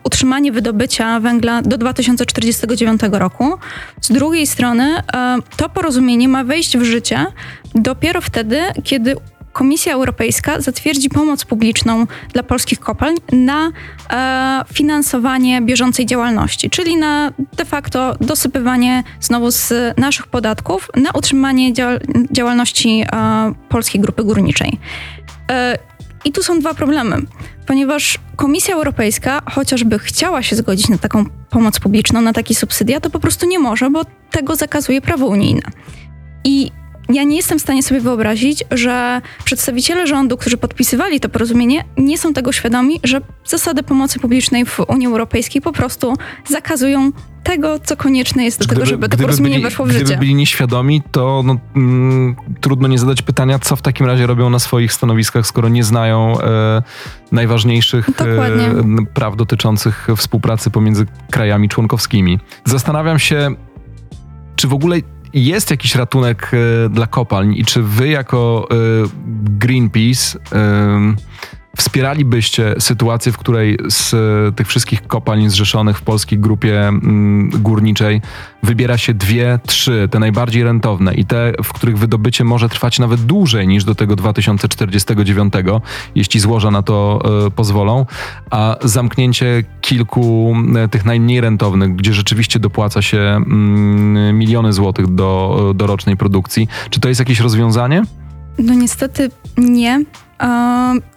utrzymanie 0.04 0.52
wydobycia 0.52 1.20
węgla 1.20 1.62
do 1.62 1.78
2049 1.78 3.00
roku, 3.12 3.58
z 4.00 4.12
drugiej 4.12 4.46
strony 4.46 5.02
e, 5.14 5.38
to 5.56 5.68
porozumienie 5.68 6.28
ma 6.28 6.44
wejść 6.44 6.78
w 6.78 6.82
życie 6.82 7.26
dopiero 7.74 8.20
wtedy, 8.20 8.60
kiedy 8.84 9.16
Komisja 9.58 9.92
Europejska 9.92 10.60
zatwierdzi 10.60 11.08
pomoc 11.08 11.44
publiczną 11.44 12.06
dla 12.32 12.42
polskich 12.42 12.80
kopalń 12.80 13.16
na 13.32 13.72
e, 14.10 14.64
finansowanie 14.74 15.62
bieżącej 15.62 16.06
działalności, 16.06 16.70
czyli 16.70 16.96
na 16.96 17.32
de 17.56 17.64
facto 17.64 18.16
dosypywanie 18.20 19.02
znowu 19.20 19.50
z 19.50 19.72
naszych 19.96 20.26
podatków 20.26 20.90
na 20.96 21.10
utrzymanie 21.10 21.72
dział 21.72 21.90
działalności 22.30 23.04
e, 23.12 23.52
Polskiej 23.68 24.00
Grupy 24.00 24.24
Górniczej. 24.24 24.78
E, 25.50 25.78
I 26.24 26.32
tu 26.32 26.42
są 26.42 26.60
dwa 26.60 26.74
problemy, 26.74 27.16
ponieważ 27.66 28.18
Komisja 28.36 28.74
Europejska, 28.74 29.42
chociażby 29.50 29.98
chciała 29.98 30.42
się 30.42 30.56
zgodzić 30.56 30.88
na 30.88 30.98
taką 30.98 31.24
pomoc 31.50 31.80
publiczną, 31.80 32.22
na 32.22 32.32
taki 32.32 32.54
subsydia, 32.54 33.00
to 33.00 33.10
po 33.10 33.20
prostu 33.20 33.46
nie 33.46 33.58
może, 33.58 33.90
bo 33.90 34.02
tego 34.30 34.56
zakazuje 34.56 35.00
prawo 35.00 35.26
unijne. 35.26 35.62
I 36.44 36.70
ja 37.08 37.22
nie 37.22 37.36
jestem 37.36 37.58
w 37.58 37.62
stanie 37.62 37.82
sobie 37.82 38.00
wyobrazić, 38.00 38.64
że 38.70 39.20
przedstawiciele 39.44 40.06
rządu, 40.06 40.36
którzy 40.36 40.56
podpisywali 40.56 41.20
to 41.20 41.28
porozumienie, 41.28 41.84
nie 41.96 42.18
są 42.18 42.32
tego 42.32 42.52
świadomi, 42.52 43.00
że 43.04 43.20
zasady 43.44 43.82
pomocy 43.82 44.20
publicznej 44.20 44.66
w 44.66 44.80
Unii 44.80 45.06
Europejskiej 45.06 45.62
po 45.62 45.72
prostu 45.72 46.14
zakazują 46.48 47.12
tego, 47.42 47.78
co 47.78 47.96
konieczne 47.96 48.44
jest 48.44 48.58
do 48.58 48.64
gdyby, 48.64 48.74
tego, 48.74 48.86
żeby 48.86 49.08
to 49.08 49.16
porozumienie 49.16 49.54
byli, 49.54 49.64
weszło 49.64 49.86
w 49.86 49.90
życie. 49.90 50.04
Gdyby 50.04 50.18
byli 50.18 50.34
nieświadomi, 50.34 51.02
to 51.10 51.42
no, 51.44 51.56
mm, 51.76 52.36
trudno 52.60 52.88
nie 52.88 52.98
zadać 52.98 53.22
pytania, 53.22 53.58
co 53.58 53.76
w 53.76 53.82
takim 53.82 54.06
razie 54.06 54.26
robią 54.26 54.50
na 54.50 54.58
swoich 54.58 54.92
stanowiskach, 54.92 55.46
skoro 55.46 55.68
nie 55.68 55.84
znają 55.84 56.40
e, 56.40 56.82
najważniejszych 57.32 58.08
e, 58.08 59.06
praw 59.14 59.36
dotyczących 59.36 60.08
współpracy 60.16 60.70
pomiędzy 60.70 61.06
krajami 61.30 61.68
członkowskimi. 61.68 62.38
Zastanawiam 62.64 63.18
się, 63.18 63.54
czy 64.56 64.68
w 64.68 64.72
ogóle 64.72 64.96
jest 65.34 65.70
jakiś 65.70 65.94
ratunek 65.94 66.50
e, 66.52 66.88
dla 66.88 67.06
kopalń 67.06 67.54
i 67.54 67.64
czy 67.64 67.82
wy 67.82 68.08
jako 68.08 68.68
e, 68.70 68.74
Greenpeace 69.58 70.38
Wspieralibyście 71.78 72.74
sytuację, 72.78 73.32
w 73.32 73.38
której 73.38 73.78
z 73.88 74.14
tych 74.56 74.68
wszystkich 74.68 75.06
kopalń 75.06 75.48
zrzeszonych 75.48 75.98
w 75.98 76.02
polskiej 76.02 76.38
grupie 76.38 76.88
mm, 76.88 77.50
górniczej 77.50 78.20
wybiera 78.62 78.98
się 78.98 79.14
dwie, 79.14 79.58
trzy, 79.66 80.08
te 80.10 80.18
najbardziej 80.18 80.64
rentowne 80.64 81.14
i 81.14 81.24
te, 81.24 81.52
w 81.64 81.72
których 81.72 81.98
wydobycie 81.98 82.44
może 82.44 82.68
trwać 82.68 82.98
nawet 82.98 83.20
dłużej 83.20 83.68
niż 83.68 83.84
do 83.84 83.94
tego 83.94 84.16
2049, 84.16 85.54
jeśli 86.14 86.40
złoża 86.40 86.70
na 86.70 86.82
to 86.82 87.20
y, 87.46 87.50
pozwolą, 87.50 88.06
a 88.50 88.76
zamknięcie 88.82 89.64
kilku 89.80 90.54
y, 90.84 90.88
tych 90.88 91.04
najmniej 91.04 91.40
rentownych, 91.40 91.96
gdzie 91.96 92.14
rzeczywiście 92.14 92.58
dopłaca 92.58 93.02
się 93.02 93.40
y, 94.28 94.32
miliony 94.32 94.72
złotych 94.72 95.06
do, 95.06 95.72
do 95.74 95.86
rocznej 95.86 96.16
produkcji, 96.16 96.68
czy 96.90 97.00
to 97.00 97.08
jest 97.08 97.18
jakieś 97.18 97.40
rozwiązanie? 97.40 98.02
No 98.58 98.74
niestety 98.74 99.30
nie. 99.56 100.04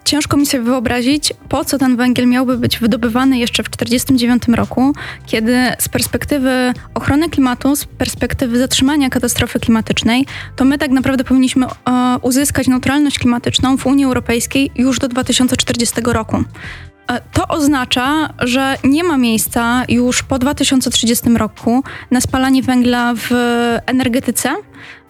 Ciężko 0.04 0.36
mi 0.36 0.46
sobie 0.46 0.64
wyobrazić, 0.64 1.32
po 1.48 1.64
co 1.64 1.78
ten 1.78 1.96
węgiel 1.96 2.26
miałby 2.26 2.58
być 2.58 2.78
wydobywany 2.78 3.38
jeszcze 3.38 3.62
w 3.62 3.68
1949 3.68 4.58
roku, 4.58 4.92
kiedy 5.26 5.58
z 5.78 5.88
perspektywy 5.88 6.72
ochrony 6.94 7.28
klimatu, 7.30 7.76
z 7.76 7.84
perspektywy 7.84 8.58
zatrzymania 8.58 9.10
katastrofy 9.10 9.60
klimatycznej, 9.60 10.26
to 10.56 10.64
my 10.64 10.78
tak 10.78 10.90
naprawdę 10.90 11.24
powinniśmy 11.24 11.66
uzyskać 12.22 12.68
neutralność 12.68 13.18
klimatyczną 13.18 13.76
w 13.76 13.86
Unii 13.86 14.04
Europejskiej 14.04 14.70
już 14.76 14.98
do 14.98 15.08
2040 15.08 16.00
roku. 16.04 16.44
E, 17.12 17.20
to 17.32 17.48
oznacza, 17.48 18.34
że 18.38 18.76
nie 18.84 19.04
ma 19.04 19.16
miejsca 19.16 19.82
już 19.88 20.22
po 20.22 20.38
2030 20.38 21.28
roku 21.28 21.84
na 22.10 22.20
spalanie 22.20 22.62
węgla 22.62 23.14
w 23.16 23.30
energetyce 23.86 24.56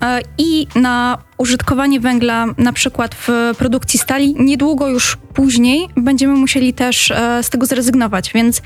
e, 0.03 0.21
i 0.38 0.67
na 0.75 1.19
użytkowanie 1.38 2.01
węgla 2.01 2.47
na 2.59 2.73
przykład 2.73 3.15
w 3.15 3.29
produkcji 3.59 3.99
stali. 3.99 4.35
Niedługo 4.38 4.88
już 4.88 5.19
później 5.35 5.88
będziemy 5.97 6.35
musieli 6.35 6.75
też 6.75 7.11
e, 7.11 7.43
z 7.43 7.51
tego 7.51 7.67
zrezygnować, 7.67 8.33
więc 8.33 8.62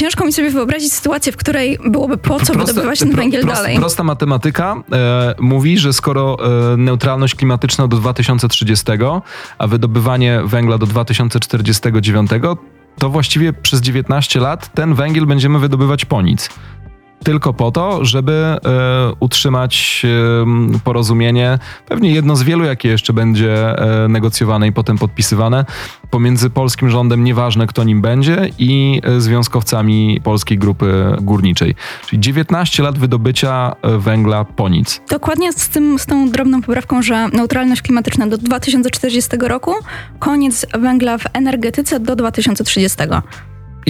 ciężko 0.00 0.24
mi 0.24 0.32
sobie 0.32 0.50
wyobrazić 0.50 0.92
sytuację, 0.92 1.32
w 1.32 1.36
której 1.36 1.78
byłoby 1.86 2.16
po 2.16 2.40
co 2.40 2.54
wydobywać 2.54 2.98
ten 2.98 3.16
węgiel 3.16 3.46
dalej. 3.46 3.76
Prosta 3.76 4.04
matematyka 4.04 4.76
e, 4.92 5.34
mówi, 5.40 5.78
że 5.78 5.92
skoro 5.92 6.36
e, 6.72 6.76
neutralność 6.76 7.34
klimatyczna 7.34 7.88
do 7.88 7.96
2030, 7.96 8.86
a 9.58 9.66
wydobywanie 9.66 10.40
węgla 10.44 10.78
do 10.78 10.86
2049, 10.86 12.30
to 12.98 13.10
właściwie 13.10 13.52
przez 13.52 13.80
19 13.80 14.40
lat 14.40 14.74
ten 14.74 14.94
węgiel 14.94 15.26
będziemy 15.26 15.58
wydobywać 15.58 16.04
po 16.04 16.22
nic 16.22 16.50
tylko 17.24 17.52
po 17.52 17.70
to, 17.70 18.04
żeby 18.04 18.32
e, 18.32 18.58
utrzymać 19.20 20.06
porozumienie, 20.84 21.58
pewnie 21.88 22.10
jedno 22.10 22.36
z 22.36 22.42
wielu, 22.42 22.64
jakie 22.64 22.88
jeszcze 22.88 23.12
będzie 23.12 23.78
e, 23.78 24.08
negocjowane 24.08 24.68
i 24.68 24.72
potem 24.72 24.98
podpisywane, 24.98 25.64
pomiędzy 26.10 26.50
polskim 26.50 26.90
rządem, 26.90 27.24
nieważne 27.24 27.66
kto 27.66 27.84
nim 27.84 28.02
będzie, 28.02 28.48
i 28.58 29.00
e, 29.04 29.20
związkowcami 29.20 30.20
Polskiej 30.24 30.58
Grupy 30.58 31.16
Górniczej. 31.20 31.74
Czyli 32.06 32.20
19 32.20 32.82
lat 32.82 32.98
wydobycia 32.98 33.76
węgla 33.98 34.44
po 34.44 34.68
nic. 34.68 35.00
Dokładnie 35.10 35.52
z, 35.52 35.68
tym, 35.68 35.98
z 35.98 36.06
tą 36.06 36.30
drobną 36.30 36.62
poprawką, 36.62 37.02
że 37.02 37.28
neutralność 37.28 37.82
klimatyczna 37.82 38.26
do 38.26 38.38
2040 38.38 39.30
roku, 39.40 39.74
koniec 40.18 40.66
węgla 40.78 41.18
w 41.18 41.24
energetyce 41.32 42.00
do 42.00 42.16
2030. 42.16 42.98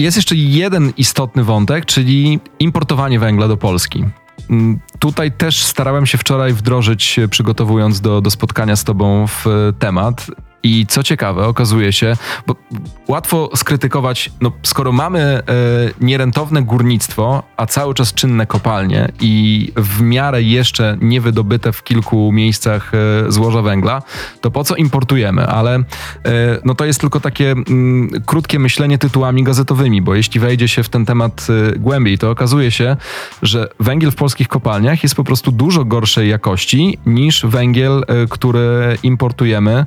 Jest 0.01 0.17
jeszcze 0.17 0.35
jeden 0.35 0.93
istotny 0.97 1.43
wątek, 1.43 1.85
czyli 1.85 2.39
importowanie 2.59 3.19
węgla 3.19 3.47
do 3.47 3.57
Polski. 3.57 4.03
Mm, 4.49 4.79
tutaj 4.99 5.31
też 5.31 5.63
starałem 5.63 6.05
się 6.05 6.17
wczoraj 6.17 6.53
wdrożyć, 6.53 7.19
przygotowując 7.29 8.01
do, 8.01 8.21
do 8.21 8.31
spotkania 8.31 8.75
z 8.75 8.83
Tobą 8.83 9.27
w 9.27 9.45
temat. 9.79 10.27
I 10.63 10.85
co 10.85 11.03
ciekawe, 11.03 11.47
okazuje 11.47 11.93
się, 11.93 12.13
bo 12.47 12.55
łatwo 13.07 13.49
skrytykować, 13.55 14.31
no 14.41 14.51
skoro 14.63 14.91
mamy 14.91 15.19
e, 15.19 15.43
nierentowne 16.01 16.61
górnictwo, 16.61 17.43
a 17.57 17.65
cały 17.65 17.93
czas 17.93 18.13
czynne 18.13 18.45
kopalnie 18.45 19.11
i 19.21 19.71
w 19.75 20.01
miarę 20.01 20.43
jeszcze 20.43 20.97
niewydobyte 21.01 21.71
w 21.71 21.83
kilku 21.83 22.31
miejscach 22.31 22.91
e, 22.93 23.31
złoża 23.31 23.61
węgla, 23.61 24.01
to 24.41 24.51
po 24.51 24.63
co 24.63 24.75
importujemy? 24.75 25.47
Ale 25.47 25.75
e, 25.75 25.83
no 26.65 26.75
to 26.75 26.85
jest 26.85 27.01
tylko 27.01 27.19
takie 27.19 27.51
mm, 27.51 28.09
krótkie 28.25 28.59
myślenie 28.59 28.97
tytułami 28.97 29.43
gazetowymi, 29.43 30.01
bo 30.01 30.15
jeśli 30.15 30.39
wejdzie 30.39 30.67
się 30.67 30.83
w 30.83 30.89
ten 30.89 31.05
temat 31.05 31.47
głębiej, 31.79 32.17
to 32.17 32.31
okazuje 32.31 32.71
się, 32.71 32.97
że 33.41 33.69
węgiel 33.79 34.11
w 34.11 34.15
polskich 34.15 34.47
kopalniach 34.47 35.03
jest 35.03 35.15
po 35.15 35.23
prostu 35.23 35.51
dużo 35.51 35.85
gorszej 35.85 36.29
jakości 36.29 36.97
niż 37.05 37.45
węgiel, 37.45 38.05
który 38.29 38.97
importujemy 39.03 39.85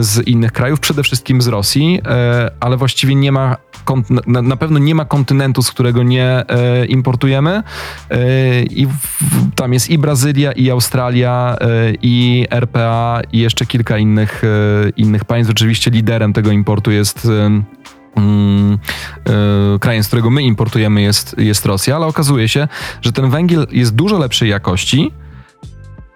z 0.00 0.28
innych 0.28 0.52
krajów, 0.52 0.80
przede 0.80 1.02
wszystkim 1.02 1.42
z 1.42 1.46
Rosji, 1.46 2.00
e, 2.06 2.50
ale 2.60 2.76
właściwie 2.76 3.14
nie 3.14 3.32
ma, 3.32 3.56
na, 4.26 4.56
pewno 4.56 4.78
nie 4.78 4.94
ma 4.94 5.04
kontynentu, 5.04 5.62
z 5.62 5.70
którego 5.70 6.02
nie 6.02 6.26
e, 6.48 6.86
importujemy. 6.86 7.62
I 8.70 8.86
tam 9.54 9.72
jest 9.72 9.90
i 9.90 9.98
Brazylia, 9.98 10.52
i 10.52 10.70
Australia, 10.70 11.56
i 12.02 12.46
RPA, 12.50 13.20
i 13.32 13.38
jeszcze 13.38 13.66
kilka 13.66 13.98
innych, 13.98 14.42
innych 14.96 15.24
państw. 15.24 15.50
Oczywiście 15.52 15.90
liderem 15.90 16.32
tego 16.32 16.50
importu 16.50 16.90
jest 16.90 17.28
Mm, 18.16 18.78
krajem, 19.80 20.04
z 20.04 20.06
którego 20.06 20.30
my 20.30 20.42
importujemy 20.42 21.02
jest, 21.02 21.38
jest 21.38 21.66
Rosja, 21.66 21.96
ale 21.96 22.06
okazuje 22.06 22.48
się, 22.48 22.68
że 23.02 23.12
ten 23.12 23.30
węgiel 23.30 23.66
jest 23.70 23.94
dużo 23.94 24.18
lepszej 24.18 24.48
jakości, 24.48 25.12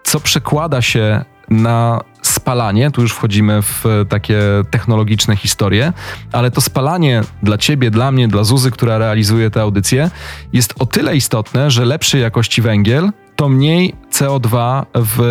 co 0.03 0.21
przekłada 0.21 0.83
się 0.83 1.25
na 1.51 2.01
spalanie, 2.49 2.91
tu 2.91 3.03
już 3.03 3.13
wchodzimy 3.13 3.63
w 3.63 3.85
takie 4.09 4.41
technologiczne 4.71 5.37
historie, 5.37 5.93
ale 6.33 6.51
to 6.51 6.61
spalanie 6.61 7.23
dla 7.43 7.59
ciebie, 7.59 7.91
dla 7.91 8.13
mnie, 8.13 8.29
dla 8.29 8.45
Zuzy, 8.45 8.71
która 8.71 8.99
realizuje 8.99 9.51
tę 9.51 9.63
audycję, 9.63 10.11
jest 10.53 10.75
o 10.79 10.87
tyle 10.87 11.17
istotne, 11.17 11.71
że 11.71 11.85
lepszej 11.85 12.23
jakości 12.23 12.63
węgiel 12.63 13.11
to 13.37 13.49
mniej 13.49 13.95
CO2 14.13 14.83
w 14.95 15.23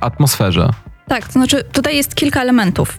atmosferze. 0.00 0.70
Tak, 1.08 1.26
to 1.26 1.32
znaczy 1.32 1.64
tutaj 1.72 1.96
jest 1.96 2.14
kilka 2.14 2.40
elementów. 2.42 2.98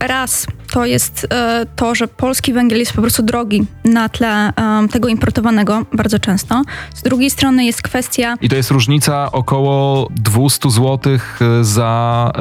Raz 0.00 0.46
to 0.72 0.86
jest 0.86 1.26
e, 1.30 1.66
to, 1.76 1.94
że 1.94 2.08
polski 2.08 2.52
węgiel 2.52 2.78
jest 2.78 2.92
po 2.92 3.02
prostu 3.02 3.22
drogi 3.22 3.66
na 3.84 4.08
tle 4.08 4.52
tego 4.90 5.08
importowanego 5.08 5.82
bardzo 5.92 6.18
często. 6.18 6.62
Z 6.94 7.02
drugiej 7.02 7.30
strony 7.30 7.64
jest 7.64 7.82
kwestia. 7.82 8.36
I 8.40 8.48
to 8.48 8.56
jest 8.56 8.70
różnica 8.70 9.32
około 9.32 10.08
200 10.10 10.70
zł 10.70 11.18
za, 11.62 12.32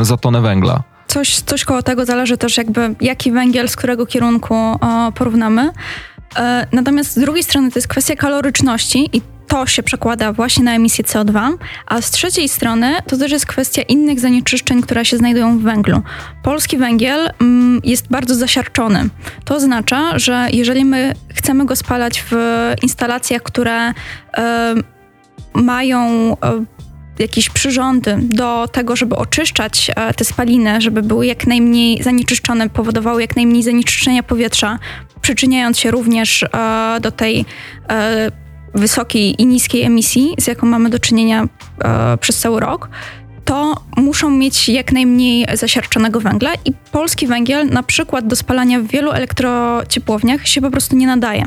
e, 0.00 0.04
za 0.04 0.16
tonę 0.16 0.40
węgla. 0.40 0.82
Coś, 1.06 1.40
coś 1.40 1.64
koło 1.64 1.82
tego 1.82 2.04
zależy 2.04 2.36
też 2.36 2.56
jakby 2.56 2.94
jaki 3.00 3.32
węgiel, 3.32 3.68
z 3.68 3.76
którego 3.76 4.06
kierunku 4.06 4.54
porównamy. 5.14 5.70
E, 6.36 6.66
natomiast 6.72 7.12
z 7.12 7.18
drugiej 7.18 7.44
strony 7.44 7.70
to 7.70 7.78
jest 7.78 7.88
kwestia 7.88 8.16
kaloryczności 8.16 9.10
i 9.12 9.22
to 9.46 9.66
się 9.66 9.82
przekłada 9.82 10.32
właśnie 10.32 10.64
na 10.64 10.74
emisję 10.74 11.04
CO2, 11.04 11.52
a 11.86 12.02
z 12.02 12.10
trzeciej 12.10 12.48
strony 12.48 12.94
to 13.06 13.16
też 13.16 13.32
jest 13.32 13.46
kwestia 13.46 13.82
innych 13.82 14.20
zanieczyszczeń, 14.20 14.82
które 14.82 15.04
się 15.04 15.16
znajdują 15.16 15.58
w 15.58 15.62
węglu. 15.62 16.02
Polski 16.42 16.78
węgiel 16.78 17.30
mm, 17.40 17.80
jest 17.84 18.08
bardzo 18.08 18.34
zasiarczony. 18.34 19.08
To 19.44 19.54
oznacza, 19.54 20.18
że 20.18 20.48
jeżeli 20.52 20.84
my 20.84 21.14
chcemy 21.34 21.64
go 21.64 21.76
spalać 21.76 22.24
w 22.30 22.34
instalacjach, 22.82 23.42
które 23.42 23.90
y, 23.90 23.92
mają 25.54 26.32
y, 26.32 26.36
jakieś 27.18 27.50
przyrządy 27.50 28.18
do 28.22 28.68
tego, 28.72 28.96
żeby 28.96 29.16
oczyszczać 29.16 29.90
e, 29.96 30.14
te 30.14 30.24
spaliny, 30.24 30.80
żeby 30.80 31.02
były 31.02 31.26
jak 31.26 31.46
najmniej 31.46 32.02
zanieczyszczone, 32.02 32.70
powodowały 32.70 33.20
jak 33.20 33.36
najmniej 33.36 33.62
zanieczyszczenia 33.62 34.22
powietrza, 34.22 34.78
przyczyniając 35.20 35.78
się 35.78 35.90
również 35.90 36.44
do 37.00 37.10
tej 37.10 37.44
wysokiej 38.76 39.42
i 39.42 39.46
niskiej 39.46 39.82
emisji, 39.82 40.34
z 40.38 40.46
jaką 40.46 40.66
mamy 40.66 40.90
do 40.90 40.98
czynienia 40.98 41.48
e, 41.84 42.16
przez 42.16 42.38
cały 42.38 42.60
rok, 42.60 42.88
to 43.44 43.74
muszą 43.96 44.30
mieć 44.30 44.68
jak 44.68 44.92
najmniej 44.92 45.46
zasiarczonego 45.54 46.20
węgla 46.20 46.50
i 46.64 46.72
polski 46.92 47.26
węgiel 47.26 47.66
na 47.66 47.82
przykład 47.82 48.26
do 48.26 48.36
spalania 48.36 48.80
w 48.80 48.86
wielu 48.86 49.10
elektrociepłowniach 49.10 50.48
się 50.48 50.60
po 50.60 50.70
prostu 50.70 50.96
nie 50.96 51.06
nadaje. 51.06 51.44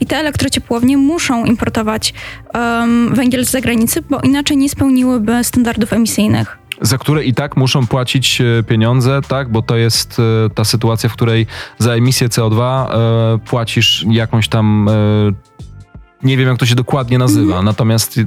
I 0.00 0.06
te 0.06 0.16
elektrociepłownie 0.16 0.96
muszą 0.96 1.44
importować 1.44 2.14
um, 2.54 3.14
węgiel 3.14 3.46
z 3.46 3.50
zagranicy, 3.50 4.02
bo 4.10 4.20
inaczej 4.20 4.56
nie 4.56 4.68
spełniłyby 4.68 5.44
standardów 5.44 5.92
emisyjnych 5.92 6.62
za 6.82 6.98
które 6.98 7.24
i 7.24 7.34
tak 7.34 7.56
muszą 7.56 7.86
płacić 7.86 8.40
e, 8.40 8.62
pieniądze, 8.62 9.20
tak? 9.28 9.52
Bo 9.52 9.62
to 9.62 9.76
jest 9.76 10.18
e, 10.18 10.50
ta 10.50 10.64
sytuacja, 10.64 11.08
w 11.08 11.12
której 11.12 11.46
za 11.78 11.92
emisję 11.92 12.28
CO2 12.28 12.60
e, 12.62 13.38
płacisz 13.38 14.04
jakąś 14.10 14.48
tam 14.48 14.90
nie 16.24 16.36
wiem, 16.36 16.48
jak 16.48 16.58
to 16.58 16.66
się 16.66 16.74
dokładnie 16.74 17.18
nazywa, 17.18 17.54
mm. 17.54 17.64
natomiast 17.64 18.18
y, 18.18 18.24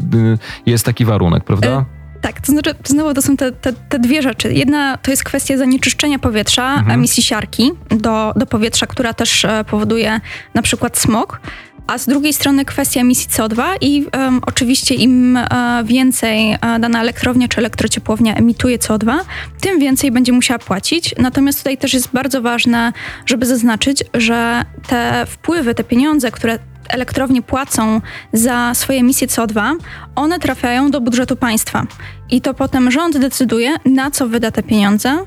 jest 0.65 0.85
taki 0.85 1.05
warunek, 1.05 1.43
prawda? 1.43 1.67
E, 1.67 1.85
tak, 2.21 2.41
to 2.41 2.51
znaczy, 2.51 2.75
znowu 2.83 3.13
to 3.13 3.21
są 3.21 3.37
te, 3.37 3.51
te, 3.51 3.73
te, 3.73 3.99
dwie 3.99 4.21
rzeczy. 4.21 4.53
Jedna 4.53 4.97
to 4.97 5.11
jest 5.11 5.23
kwestia 5.23 5.57
zanieczyszczenia 5.57 6.19
powietrza, 6.19 6.73
mhm. 6.73 6.91
emisji 6.91 7.23
siarki 7.23 7.71
do, 7.89 8.33
do 8.35 8.45
powietrza, 8.45 8.87
która 8.87 9.13
też 9.13 9.45
e, 9.45 9.63
powoduje 9.63 10.21
na 10.53 10.61
przykład 10.61 10.97
smog. 10.97 11.39
A 11.87 11.97
z 11.97 12.05
drugiej 12.05 12.33
strony 12.33 12.65
kwestia 12.65 13.01
emisji 13.01 13.29
CO2 13.29 13.63
i 13.81 14.05
um, 14.17 14.41
oczywiście 14.45 14.95
im 14.95 15.37
e, 15.37 15.83
więcej 15.85 16.53
e, 16.53 16.57
dana 16.79 17.01
elektrownia 17.01 17.47
czy 17.47 17.57
elektrociepłownia 17.57 18.35
emituje 18.35 18.77
CO2, 18.79 19.19
tym 19.61 19.79
więcej 19.79 20.11
będzie 20.11 20.31
musiała 20.31 20.59
płacić. 20.59 21.15
Natomiast 21.17 21.57
tutaj 21.57 21.77
też 21.77 21.93
jest 21.93 22.09
bardzo 22.13 22.41
ważne, 22.41 22.93
żeby 23.25 23.45
zaznaczyć, 23.45 24.03
że 24.13 24.65
te 24.87 25.25
wpływy, 25.25 25.75
te 25.75 25.83
pieniądze, 25.83 26.31
które 26.31 26.59
elektrownie 26.89 27.41
płacą 27.41 28.01
za 28.33 28.73
swoje 28.73 28.99
emisje 28.99 29.27
CO2, 29.27 29.75
one 30.15 30.39
trafiają 30.39 30.91
do 30.91 31.01
budżetu 31.01 31.35
państwa. 31.35 31.85
I 32.29 32.41
to 32.41 32.53
potem 32.53 32.91
rząd 32.91 33.17
decyduje, 33.17 33.75
na 33.85 34.11
co 34.11 34.27
wyda 34.27 34.51
te 34.51 34.63
pieniądze. 34.63 35.17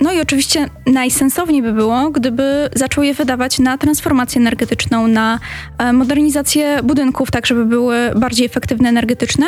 No 0.00 0.12
i 0.12 0.20
oczywiście 0.20 0.66
najsensowniej 0.86 1.62
by 1.62 1.72
było, 1.72 2.10
gdyby 2.10 2.70
zaczął 2.76 3.04
je 3.04 3.14
wydawać 3.14 3.58
na 3.58 3.78
transformację 3.78 4.40
energetyczną, 4.40 5.08
na 5.08 5.38
e, 5.78 5.92
modernizację 5.92 6.80
budynków, 6.82 7.30
tak 7.30 7.46
żeby 7.46 7.66
były 7.66 7.96
bardziej 8.16 8.46
efektywne 8.46 8.88
energetyczne 8.88 9.46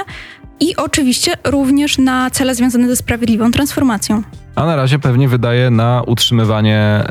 i 0.61 0.77
oczywiście 0.77 1.33
również 1.44 1.98
na 1.98 2.31
cele 2.31 2.55
związane 2.55 2.88
ze 2.88 2.96
sprawiedliwą 2.96 3.51
transformacją. 3.51 4.22
A 4.57 4.67
na 4.67 4.77
razie 4.77 4.99
pewnie 4.99 5.29
wydaje 5.29 5.71
na 5.71 6.03
utrzymywanie 6.07 6.79
e, 6.79 7.05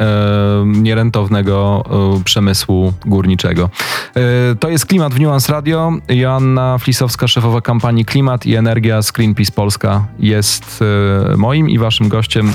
nierentownego 0.66 1.84
e, 2.20 2.24
przemysłu 2.24 2.94
górniczego. 3.06 3.70
E, 4.16 4.56
to 4.56 4.70
jest 4.70 4.86
Klimat 4.86 5.14
w 5.14 5.20
Nuance 5.20 5.54
Radio. 5.54 5.92
Joanna 6.10 6.78
Flisowska, 6.78 7.28
szefowa 7.28 7.62
kampanii 7.62 8.06
Klimat 8.06 8.46
i 8.46 8.56
Energia 8.56 9.02
z 9.02 9.12
Greenpeace 9.12 9.52
Polska 9.52 10.06
jest 10.20 10.84
e, 11.34 11.38
moim 11.38 11.70
i 11.70 11.78
waszym 11.78 12.10
gościem. 12.10 12.54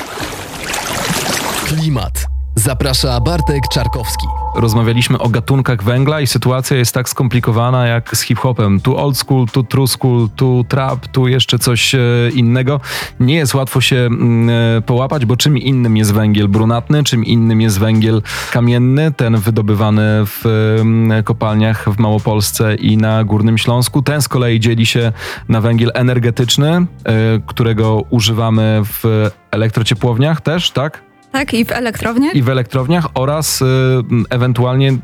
Klimat. 1.67 2.36
Zaprasza 2.59 3.21
Bartek 3.21 3.69
Czarkowski. 3.69 4.27
Rozmawialiśmy 4.55 5.19
o 5.19 5.29
gatunkach 5.29 5.83
węgla 5.83 6.21
i 6.21 6.27
sytuacja 6.27 6.77
jest 6.77 6.95
tak 6.95 7.09
skomplikowana 7.09 7.87
jak 7.87 8.17
z 8.17 8.21
hip-hopem. 8.23 8.81
Tu 8.81 8.97
old 8.97 9.19
school, 9.19 9.47
tu 9.47 9.63
true 9.65 9.89
school, 9.89 10.29
tu 10.37 10.65
trap, 10.69 11.07
tu 11.07 11.29
jeszcze 11.29 11.59
coś 11.59 11.95
e, 11.95 11.99
innego. 12.35 12.81
Nie 13.21 13.35
jest 13.35 13.55
łatwo 13.55 13.81
się 13.81 13.97
mm, 13.97 14.51
e, 14.79 14.83
połapać, 14.83 15.27
bo 15.27 15.37
czym 15.37 15.59
innym 15.59 15.97
jest 15.97 16.13
węgiel 16.13 16.49
brunatny, 16.49 17.05
czym 17.05 17.25
innym 17.25 17.61
jest 17.61 17.79
węgiel 17.79 18.23
kamienny, 18.53 19.13
ten 19.13 19.37
wydobywany 19.37 20.03
w 20.27 20.47
mm, 20.81 21.25
kopalniach 21.25 21.85
w 21.95 21.99
Małopolsce 21.99 22.75
i 22.75 22.97
na 22.97 23.25
Górnym 23.25 23.59
Śląsku. 23.59 24.03
Ten 24.03 24.23
z 24.23 24.29
kolei 24.29 24.61
dzieli 24.61 24.87
się 24.87 25.13
na 25.49 25.61
węgiel 25.61 25.91
energetyczny, 25.95 26.71
e, 26.71 26.87
którego 27.47 28.03
używamy 28.11 28.81
w 28.85 29.31
elektrociepłowniach 29.51 30.41
też, 30.41 30.71
tak? 30.71 31.06
Tak, 31.37 31.55
i 31.55 31.65
w 31.65 31.73
elektrowniach? 31.73 32.35
I 32.35 32.43
w 32.43 32.49
elektrowniach 32.49 33.07
oraz 33.15 33.63
y, 33.63 33.65
ewentualnie 34.31 34.93
y, 34.93 34.97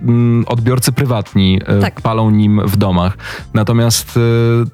odbiorcy 0.47 0.93
prywatni 0.93 1.61
y, 1.79 1.81
tak. 1.81 2.01
palą 2.01 2.31
nim 2.31 2.61
w 2.65 2.77
domach. 2.77 3.17
Natomiast 3.55 4.17
y, 4.17 4.21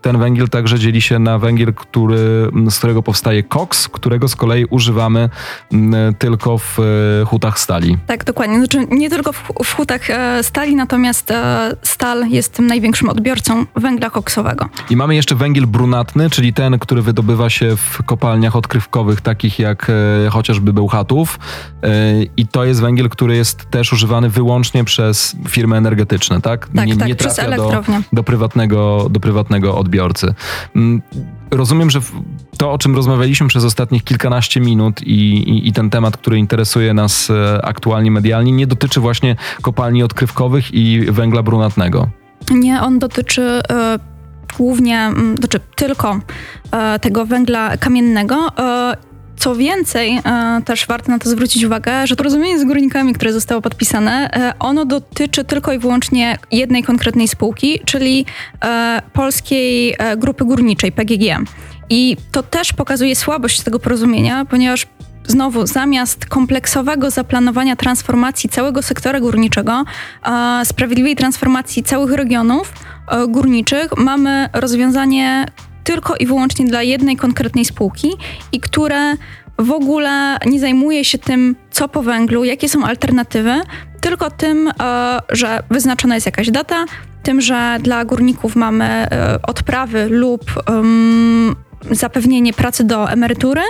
ten 0.02 0.18
węgiel 0.18 0.48
także 0.48 0.78
dzieli 0.78 1.02
się 1.02 1.18
na 1.18 1.38
węgiel, 1.38 1.74
który, 1.74 2.50
z 2.70 2.78
którego 2.78 3.02
powstaje 3.02 3.42
koks, 3.42 3.88
którego 3.88 4.28
z 4.28 4.36
kolei 4.36 4.64
używamy 4.64 5.30
tylko 6.18 6.58
w 6.58 6.78
y, 6.78 7.26
hutach 7.26 7.58
stali. 7.58 7.98
Tak, 8.06 8.24
dokładnie. 8.24 8.58
Znaczy 8.58 8.86
nie 8.90 9.10
tylko 9.10 9.32
w, 9.32 9.52
w 9.64 9.74
hutach 9.74 10.10
e, 10.10 10.42
stali, 10.42 10.76
natomiast 10.76 11.30
e, 11.30 11.76
stal 11.82 12.28
jest 12.28 12.52
tym 12.52 12.66
największym 12.66 13.08
odbiorcą 13.08 13.66
węgla 13.76 14.10
koksowego. 14.10 14.68
I 14.90 14.96
mamy 14.96 15.14
jeszcze 15.14 15.34
węgiel 15.34 15.66
brunatny, 15.66 16.30
czyli 16.30 16.52
ten, 16.52 16.78
który 16.78 17.02
wydobywa 17.02 17.50
się 17.50 17.76
w 17.76 18.02
kopalniach 18.02 18.56
odkrywkowych, 18.56 19.20
takich 19.20 19.58
jak 19.58 19.90
e, 20.26 20.30
chociażby 20.30 20.72
Bełchatów, 20.72 21.38
i 22.36 22.46
to 22.46 22.64
jest 22.64 22.80
węgiel, 22.80 23.08
który 23.08 23.36
jest 23.36 23.70
też 23.70 23.92
używany 23.92 24.28
wyłącznie 24.28 24.84
przez 24.84 25.36
firmy 25.48 25.76
energetyczne, 25.76 26.40
tak? 26.40 26.68
Tak, 26.76 26.86
nie, 26.86 26.96
tak, 26.96 27.08
nie 27.08 27.14
trafia 27.14 27.56
do, 27.56 27.82
do, 28.12 28.22
prywatnego, 28.22 29.06
do 29.10 29.20
prywatnego 29.20 29.78
odbiorcy. 29.78 30.34
Mm, 30.76 31.02
rozumiem, 31.50 31.90
że 31.90 32.00
to, 32.56 32.72
o 32.72 32.78
czym 32.78 32.96
rozmawialiśmy 32.96 33.48
przez 33.48 33.64
ostatnich 33.64 34.04
kilkanaście 34.04 34.60
minut 34.60 35.02
i, 35.02 35.12
i, 35.50 35.68
i, 35.68 35.72
ten 35.72 35.90
temat, 35.90 36.16
który 36.16 36.38
interesuje 36.38 36.94
nas 36.94 37.30
e, 37.30 37.64
aktualnie 37.64 38.10
medialnie, 38.10 38.52
nie 38.52 38.66
dotyczy 38.66 39.00
właśnie 39.00 39.36
kopalni 39.62 40.02
odkrywkowych 40.02 40.74
i 40.74 41.00
węgla 41.10 41.42
brunatnego. 41.42 42.08
Nie, 42.50 42.82
on 42.82 42.98
dotyczy 42.98 43.42
y, 43.42 43.64
głównie, 44.56 45.10
y, 45.34 45.36
znaczy 45.36 45.60
tylko 45.76 46.16
y, 46.16 46.98
tego 47.00 47.26
węgla 47.26 47.76
kamiennego 47.76 48.46
co 49.38 49.56
więcej, 49.56 50.20
e, 50.24 50.62
też 50.64 50.86
warto 50.86 51.12
na 51.12 51.18
to 51.18 51.30
zwrócić 51.30 51.64
uwagę, 51.64 52.06
że 52.06 52.16
porozumienie 52.16 52.58
z 52.58 52.64
górnikami, 52.64 53.12
które 53.12 53.32
zostało 53.32 53.60
podpisane, 53.60 54.30
e, 54.32 54.52
ono 54.58 54.84
dotyczy 54.84 55.44
tylko 55.44 55.72
i 55.72 55.78
wyłącznie 55.78 56.38
jednej 56.50 56.82
konkretnej 56.82 57.28
spółki, 57.28 57.80
czyli 57.84 58.26
e, 58.64 59.02
Polskiej 59.12 59.96
Grupy 60.16 60.44
Górniczej, 60.44 60.92
PGG. 60.92 61.44
I 61.90 62.16
to 62.32 62.42
też 62.42 62.72
pokazuje 62.72 63.16
słabość 63.16 63.60
tego 63.60 63.78
porozumienia, 63.78 64.44
ponieważ 64.44 64.86
znowu 65.26 65.66
zamiast 65.66 66.26
kompleksowego 66.26 67.10
zaplanowania 67.10 67.76
transformacji 67.76 68.50
całego 68.50 68.82
sektora 68.82 69.20
górniczego, 69.20 69.84
sprawiedliwej 70.64 71.16
transformacji 71.16 71.82
całych 71.82 72.12
regionów 72.12 72.72
górniczych, 73.28 73.96
mamy 73.96 74.48
rozwiązanie 74.52 75.46
tylko 75.84 76.16
i 76.16 76.26
wyłącznie 76.26 76.66
dla 76.66 76.82
jednej 76.82 77.16
konkretnej 77.16 77.64
spółki 77.64 78.10
i 78.52 78.60
które 78.60 79.14
w 79.58 79.70
ogóle 79.70 80.38
nie 80.46 80.60
zajmuje 80.60 81.04
się 81.04 81.18
tym, 81.18 81.56
co 81.70 81.88
po 81.88 82.02
węglu, 82.02 82.44
jakie 82.44 82.68
są 82.68 82.84
alternatywy, 82.84 83.60
tylko 84.00 84.30
tym, 84.30 84.68
e, 84.80 85.18
że 85.28 85.62
wyznaczona 85.70 86.14
jest 86.14 86.26
jakaś 86.26 86.50
data, 86.50 86.84
tym, 87.22 87.40
że 87.40 87.78
dla 87.82 88.04
górników 88.04 88.56
mamy 88.56 88.84
e, 88.84 89.38
odprawy 89.42 90.08
lub 90.08 90.42
zapewnienie 91.90 92.52
pracy 92.52 92.84
do 92.84 93.10
emerytury, 93.10 93.62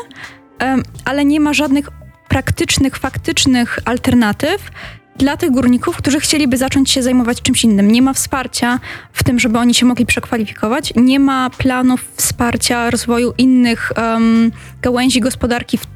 ale 1.04 1.24
nie 1.24 1.40
ma 1.40 1.52
żadnych 1.52 1.90
praktycznych, 2.28 2.96
faktycznych 2.96 3.78
alternatyw 3.84 4.70
dla 5.18 5.36
tych 5.36 5.50
górników, 5.50 5.96
którzy 5.96 6.20
chcieliby 6.20 6.56
zacząć 6.56 6.90
się 6.90 7.02
zajmować 7.02 7.42
czymś 7.42 7.64
innym. 7.64 7.90
Nie 7.90 8.02
ma 8.02 8.12
wsparcia 8.12 8.80
w 9.12 9.24
tym, 9.24 9.38
żeby 9.38 9.58
oni 9.58 9.74
się 9.74 9.86
mogli 9.86 10.06
przekwalifikować, 10.06 10.92
nie 10.96 11.20
ma 11.20 11.50
planów 11.50 12.04
wsparcia 12.16 12.90
rozwoju 12.90 13.34
innych 13.38 13.92
um, 13.96 14.50
gałęzi 14.82 15.20
gospodarki 15.20 15.78
w 15.78 15.86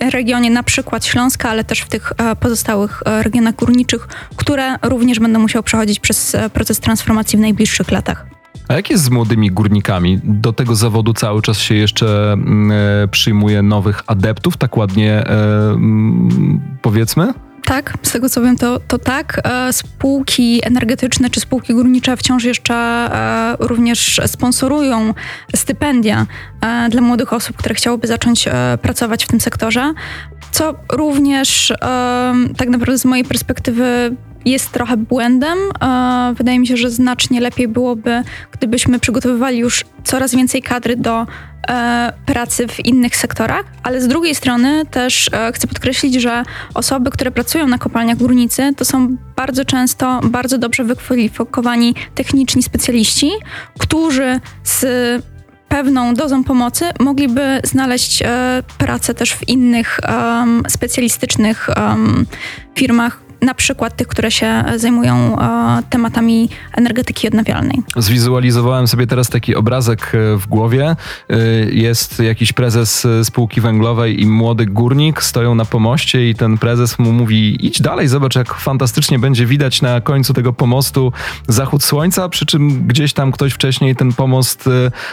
regionie 0.00 0.50
na 0.50 0.62
przykład 0.62 1.04
Śląska, 1.06 1.50
ale 1.50 1.64
też 1.64 1.80
w 1.80 1.88
tych 1.88 2.12
e, 2.18 2.36
pozostałych 2.36 3.02
e, 3.06 3.22
regionach 3.22 3.54
górniczych, 3.54 4.08
które 4.36 4.76
również 4.82 5.18
będą 5.18 5.40
musiały 5.40 5.62
przechodzić 5.62 6.00
przez 6.00 6.34
e, 6.34 6.50
proces 6.50 6.80
transformacji 6.80 7.38
w 7.38 7.40
najbliższych 7.40 7.90
latach. 7.90 8.26
A 8.68 8.74
jak 8.74 8.90
jest 8.90 9.04
z 9.04 9.10
młodymi 9.10 9.50
górnikami? 9.50 10.20
Do 10.24 10.52
tego 10.52 10.74
zawodu 10.74 11.14
cały 11.14 11.42
czas 11.42 11.58
się 11.58 11.74
jeszcze 11.74 12.32
mm, 12.32 12.72
przyjmuje 13.10 13.62
nowych 13.62 14.02
adeptów, 14.06 14.56
tak 14.56 14.76
ładnie 14.76 15.26
mm, 15.26 16.60
powiedzmy? 16.82 17.32
Tak, 17.68 17.94
z 18.02 18.12
tego 18.12 18.28
co 18.28 18.42
wiem, 18.42 18.56
to, 18.56 18.80
to 18.88 18.98
tak. 18.98 19.40
E, 19.44 19.72
spółki 19.72 20.60
energetyczne 20.64 21.30
czy 21.30 21.40
spółki 21.40 21.74
górnicze 21.74 22.16
wciąż 22.16 22.44
jeszcze 22.44 22.74
e, 22.74 23.56
również 23.58 24.20
sponsorują 24.26 25.14
stypendia 25.56 26.26
e, 26.60 26.88
dla 26.88 27.00
młodych 27.00 27.32
osób, 27.32 27.56
które 27.56 27.74
chciałyby 27.74 28.06
zacząć 28.06 28.48
pracować 28.82 29.24
w 29.24 29.28
tym 29.28 29.40
sektorze, 29.40 29.94
co 30.50 30.74
również 30.92 31.72
tak 32.56 32.68
naprawdę 32.68 32.98
z 32.98 33.04
mojej 33.04 33.24
perspektywy 33.24 34.16
jest 34.44 34.72
trochę 34.72 34.96
błędem. 34.96 35.58
Wydaje 36.34 36.58
mi 36.58 36.66
się, 36.66 36.76
że 36.76 36.90
znacznie 36.90 37.40
lepiej 37.40 37.68
byłoby, 37.68 38.22
gdybyśmy 38.52 38.98
przygotowywali 38.98 39.58
już 39.58 39.84
coraz 40.04 40.34
więcej 40.34 40.62
kadry 40.62 40.96
do 40.96 41.26
pracy 42.26 42.68
w 42.68 42.86
innych 42.86 43.16
sektorach, 43.16 43.64
ale 43.82 44.00
z 44.00 44.08
drugiej 44.08 44.34
strony 44.34 44.86
też 44.86 45.30
e, 45.32 45.52
chcę 45.52 45.66
podkreślić, 45.68 46.14
że 46.14 46.42
osoby, 46.74 47.10
które 47.10 47.30
pracują 47.30 47.66
na 47.66 47.78
kopalniach 47.78 48.18
górnicy, 48.18 48.72
to 48.76 48.84
są 48.84 49.16
bardzo 49.36 49.64
często 49.64 50.20
bardzo 50.24 50.58
dobrze 50.58 50.84
wykwalifikowani 50.84 51.94
techniczni 52.14 52.62
specjaliści, 52.62 53.30
którzy 53.78 54.40
z 54.64 54.86
pewną 55.68 56.14
dozą 56.14 56.44
pomocy 56.44 56.84
mogliby 57.00 57.60
znaleźć 57.64 58.22
e, 58.22 58.62
pracę 58.78 59.14
też 59.14 59.34
w 59.34 59.48
innych 59.48 60.00
um, 60.08 60.62
specjalistycznych 60.68 61.68
um, 61.76 62.26
firmach, 62.74 63.27
na 63.42 63.54
przykład 63.54 63.96
tych, 63.96 64.08
które 64.08 64.30
się 64.30 64.64
zajmują 64.76 65.38
e, 65.38 65.82
tematami 65.90 66.48
energetyki 66.76 67.28
odnawialnej. 67.28 67.82
Zwizualizowałem 67.96 68.88
sobie 68.88 69.06
teraz 69.06 69.28
taki 69.28 69.54
obrazek 69.54 70.12
e, 70.14 70.36
w 70.36 70.46
głowie. 70.46 70.96
E, 71.30 71.36
jest 71.70 72.20
jakiś 72.20 72.52
prezes 72.52 73.06
spółki 73.22 73.60
węglowej 73.60 74.22
i 74.22 74.26
młody 74.26 74.66
górnik 74.66 75.22
stoją 75.22 75.54
na 75.54 75.64
pomoście 75.64 76.30
i 76.30 76.34
ten 76.34 76.58
prezes 76.58 76.98
mu 76.98 77.12
mówi 77.12 77.66
idź 77.66 77.82
dalej, 77.82 78.08
zobacz 78.08 78.36
jak 78.36 78.54
fantastycznie 78.54 79.18
będzie 79.18 79.46
widać 79.46 79.82
na 79.82 80.00
końcu 80.00 80.34
tego 80.34 80.52
pomostu 80.52 81.12
zachód 81.48 81.82
słońca, 81.84 82.28
przy 82.28 82.46
czym 82.46 82.86
gdzieś 82.86 83.12
tam 83.12 83.32
ktoś 83.32 83.52
wcześniej 83.52 83.96
ten 83.96 84.12
pomost 84.12 84.68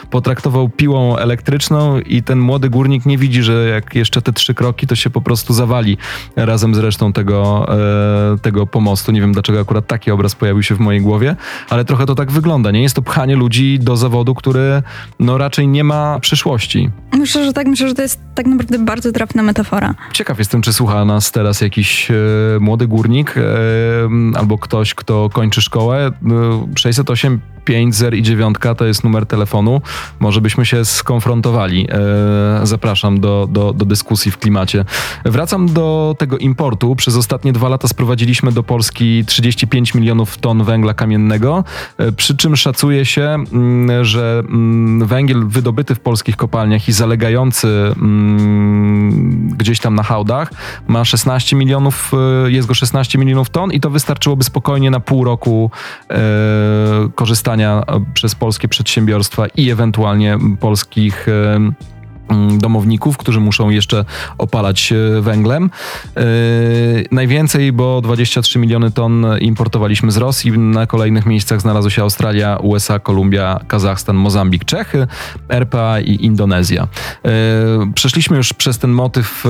potraktował 0.09 0.69
piłą 0.69 1.17
elektryczną 1.17 1.99
i 1.99 2.23
ten 2.23 2.39
młody 2.39 2.69
górnik 2.69 3.05
nie 3.05 3.17
widzi, 3.17 3.43
że 3.43 3.67
jak 3.67 3.95
jeszcze 3.95 4.21
te 4.21 4.33
trzy 4.33 4.53
kroki 4.53 4.87
to 4.87 4.95
się 4.95 5.09
po 5.09 5.21
prostu 5.21 5.53
zawali 5.53 5.97
razem 6.35 6.75
z 6.75 6.77
resztą 6.77 7.13
tego 7.13 7.67
tego 8.41 8.67
pomostu. 8.67 9.11
Nie 9.11 9.21
wiem, 9.21 9.33
dlaczego 9.33 9.59
akurat 9.59 9.87
taki 9.87 10.11
obraz 10.11 10.35
pojawił 10.35 10.63
się 10.63 10.75
w 10.75 10.79
mojej 10.79 11.01
głowie, 11.01 11.35
ale 11.69 11.85
trochę 11.85 12.05
to 12.05 12.15
tak 12.15 12.31
wygląda. 12.31 12.71
Nie 12.71 12.81
jest 12.81 12.95
to 12.95 13.01
pchanie 13.01 13.35
ludzi 13.35 13.79
do 13.79 13.97
zawodu, 13.97 14.35
który 14.35 14.81
no 15.19 15.37
raczej 15.37 15.67
nie 15.67 15.83
ma 15.83 16.19
przyszłości. 16.19 16.89
Myślę, 17.13 17.45
że 17.45 17.53
tak. 17.53 17.67
Myślę, 17.67 17.87
że 17.87 17.93
to 17.93 18.01
jest 18.01 18.19
tak 18.35 18.45
naprawdę 18.45 18.79
bardzo 18.79 19.11
trafna 19.11 19.43
metafora. 19.43 19.95
Ciekaw 20.13 20.39
jestem, 20.39 20.61
czy 20.61 20.73
słucha 20.73 21.05
nas 21.05 21.31
teraz 21.31 21.61
jakiś 21.61 22.11
e, 22.11 22.15
młody 22.59 22.87
górnik 22.87 23.37
e, 23.37 23.41
albo 24.35 24.57
ktoś, 24.57 24.93
kto 24.93 25.29
kończy 25.33 25.61
szkołę. 25.61 26.07
E, 26.07 26.11
608 26.75 27.39
5, 27.65 27.95
0 27.95 28.17
i 28.17 28.21
9 28.21 28.57
to 28.77 28.85
jest 28.85 29.03
numer 29.03 29.25
telefonu. 29.25 29.81
Może 30.19 30.41
byśmy 30.41 30.65
się 30.65 30.85
skonfrontowali. 30.85 31.87
E, 32.61 32.65
zapraszam 32.65 33.19
do, 33.19 33.47
do, 33.51 33.73
do 33.73 33.85
dyskusji 33.85 34.31
w 34.31 34.37
klimacie. 34.37 34.85
Wracam 35.25 35.73
do 35.73 36.15
tego 36.19 36.37
importu. 36.37 36.95
Przez 36.95 37.15
ostatnie 37.15 37.53
dwa 37.53 37.69
lata 37.69 37.87
sprowadziliśmy 37.87 38.51
do 38.51 38.63
Polski 38.63 39.25
35 39.25 39.93
milionów 39.93 40.37
ton 40.37 40.63
węgla 40.63 40.93
kamiennego, 40.93 41.63
e, 41.97 42.11
przy 42.11 42.37
czym 42.37 42.55
szacuje 42.55 43.05
się, 43.05 43.23
mm, 43.23 44.05
że 44.05 44.43
mm, 44.47 45.07
węgiel 45.07 45.47
wydobyty 45.47 45.95
w 45.95 45.99
polskich 45.99 46.37
kopalniach 46.37 46.87
i 46.87 46.91
zalegający 46.91 47.67
mm, 47.67 49.49
gdzieś 49.57 49.79
tam 49.79 49.95
na 49.95 50.03
hałdach 50.03 50.51
ma 50.87 51.05
16 51.05 51.55
milionów, 51.55 52.11
e, 52.45 52.51
jest 52.51 52.67
go 52.67 52.73
16 52.73 53.17
milionów 53.17 53.49
ton 53.49 53.71
i 53.71 53.79
to 53.79 53.89
wystarczyłoby 53.89 54.43
spokojnie 54.43 54.91
na 54.91 54.99
pół 54.99 55.23
roku 55.23 55.71
korzystania 57.15 57.54
Przez 58.13 58.35
polskie 58.35 58.67
przedsiębiorstwa 58.67 59.47
i 59.47 59.69
ewentualnie 59.69 60.37
polskich 60.59 61.27
domowników, 62.57 63.17
którzy 63.17 63.39
muszą 63.39 63.69
jeszcze 63.69 64.05
opalać 64.37 64.91
e, 64.91 65.21
węglem. 65.21 65.69
Yy, 66.15 66.23
najwięcej, 67.11 67.71
bo 67.71 68.01
23 68.01 68.59
miliony 68.59 68.91
ton 68.91 69.25
importowaliśmy 69.39 70.11
z 70.11 70.17
Rosji. 70.17 70.51
Na 70.51 70.87
kolejnych 70.87 71.25
miejscach 71.25 71.61
znalazły 71.61 71.91
się 71.91 72.01
Australia, 72.01 72.57
USA, 72.57 72.99
Kolumbia, 72.99 73.59
Kazachstan, 73.67 74.15
Mozambik, 74.15 74.65
Czechy, 74.65 75.07
RPA 75.49 75.99
i 75.99 76.25
Indonezja. 76.25 76.87
Yy, 77.23 77.31
przeszliśmy 77.95 78.37
już 78.37 78.53
przez 78.53 78.79
ten 78.79 78.91
motyw 78.91 79.43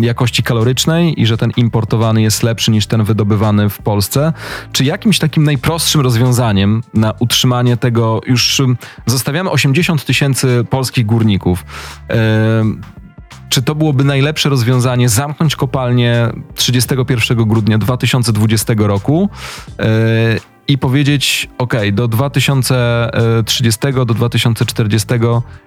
jakości 0.00 0.42
kalorycznej 0.42 1.20
i 1.20 1.26
że 1.26 1.36
ten 1.36 1.50
importowany 1.56 2.22
jest 2.22 2.42
lepszy 2.42 2.70
niż 2.70 2.86
ten 2.86 3.04
wydobywany 3.04 3.68
w 3.68 3.78
Polsce. 3.78 4.32
Czy 4.72 4.84
jakimś 4.84 5.18
takim 5.18 5.44
najprostszym 5.44 6.00
rozwiązaniem 6.00 6.82
na 6.94 7.14
utrzymanie 7.18 7.76
tego 7.76 8.20
już 8.26 8.62
zostawiamy 9.06 9.50
80 9.50 10.04
tysięcy 10.04 10.64
polskich 10.70 11.06
górników 11.06 11.64
czy 13.50 13.62
to 13.62 13.74
byłoby 13.74 14.04
najlepsze 14.04 14.48
rozwiązanie 14.48 15.08
zamknąć 15.08 15.56
kopalnię 15.56 16.28
31 16.54 17.48
grudnia 17.48 17.78
2020 17.78 18.74
roku 18.76 19.30
e, 19.78 19.84
i 20.68 20.78
powiedzieć, 20.78 21.48
ok, 21.58 21.74
do 21.92 22.08
2030, 22.08 23.80
do 23.92 24.04
2040 24.04 25.08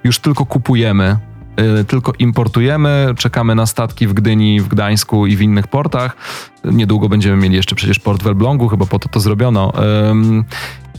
już 0.03 0.19
tylko 0.19 0.45
kupujemy, 0.45 1.17
e, 1.55 1.83
tylko 1.83 2.13
importujemy, 2.19 3.13
czekamy 3.17 3.55
na 3.55 3.65
statki 3.65 4.07
w 4.07 4.13
Gdyni, 4.13 4.61
w 4.61 4.67
Gdańsku 4.67 5.27
i 5.27 5.35
w 5.35 5.41
innych 5.41 5.67
portach. 5.67 6.17
Niedługo 6.65 7.09
będziemy 7.09 7.37
mieli 7.37 7.55
jeszcze 7.55 7.75
przecież 7.75 7.99
port 7.99 8.23
w 8.23 8.27
Elblągu, 8.27 8.67
chyba 8.67 8.85
po 8.85 8.99
to 8.99 9.09
to 9.09 9.19
zrobiono. 9.19 9.73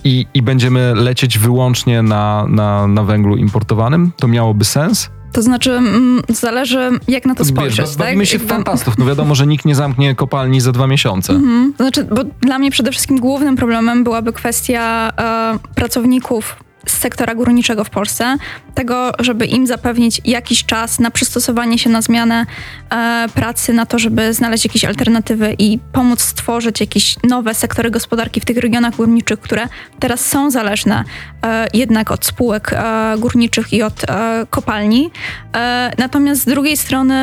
I, 0.04 0.26
i 0.34 0.42
będziemy 0.42 0.94
lecieć 0.94 1.38
wyłącznie 1.38 2.02
na, 2.02 2.46
na, 2.48 2.86
na 2.86 3.02
węglu 3.02 3.36
importowanym. 3.36 4.12
To 4.16 4.28
miałoby 4.28 4.64
sens? 4.64 5.10
To 5.32 5.42
znaczy, 5.42 5.72
mm, 5.72 6.22
zależy 6.28 6.90
jak 7.08 7.26
na 7.26 7.34
to 7.34 7.44
spojrzeć. 7.44 7.86
Wiesz, 7.86 7.96
bawimy 7.96 8.24
tak? 8.24 8.32
się 8.32 8.38
w 8.38 8.46
fantastów. 8.46 8.98
No 8.98 9.06
wiadomo, 9.06 9.34
że 9.34 9.46
nikt 9.46 9.64
nie 9.64 9.74
zamknie 9.74 10.14
kopalni 10.14 10.60
za 10.60 10.72
dwa 10.72 10.86
miesiące. 10.86 11.32
Mhm. 11.32 11.74
Znaczy, 11.76 12.04
bo 12.04 12.24
dla 12.24 12.58
mnie 12.58 12.70
przede 12.70 12.90
wszystkim 12.90 13.20
głównym 13.20 13.56
problemem 13.56 14.04
byłaby 14.04 14.32
kwestia 14.32 15.12
e, 15.18 15.58
pracowników 15.74 16.56
z 16.87 16.99
sektora 16.99 17.35
górniczego 17.35 17.85
w 17.85 17.90
Polsce, 17.90 18.37
tego, 18.75 19.12
żeby 19.18 19.47
im 19.47 19.66
zapewnić 19.66 20.20
jakiś 20.25 20.64
czas 20.64 20.99
na 21.01 21.11
przystosowanie 21.11 21.79
się 21.79 21.90
na 21.90 22.03
zmianę 22.03 22.47
e, 22.90 23.27
pracy, 23.35 23.73
na 23.73 23.87
to, 23.87 23.99
żeby 23.99 24.35
znaleźć 24.35 24.64
jakieś 24.64 24.85
alternatywy 24.85 25.55
i 25.59 25.79
pomóc 25.92 26.23
stworzyć 26.23 26.81
jakieś 26.81 27.16
nowe 27.23 27.55
sektory 27.55 27.90
gospodarki 27.90 28.40
w 28.40 28.44
tych 28.44 28.57
regionach 28.57 28.97
górniczych, 28.97 29.40
które 29.40 29.68
teraz 29.99 30.20
są 30.20 30.51
zależne 30.51 31.05
e, 31.42 31.66
jednak 31.75 32.11
od 32.11 32.25
spółek 32.27 32.73
e, 32.73 33.14
górniczych 33.18 33.73
i 33.73 33.83
od 33.83 34.05
e, 34.05 34.47
kopalni. 34.51 35.11
E, 35.57 35.92
natomiast 35.99 36.42
z 36.42 36.44
drugiej 36.44 36.77
strony 36.77 37.14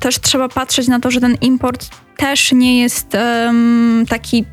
też 0.00 0.20
trzeba 0.20 0.48
patrzeć 0.48 0.88
na 0.88 1.00
to, 1.00 1.10
że 1.10 1.20
ten 1.20 1.34
import 1.40 1.88
też 2.16 2.52
nie 2.52 2.80
jest 2.80 3.16
taki 4.08 4.44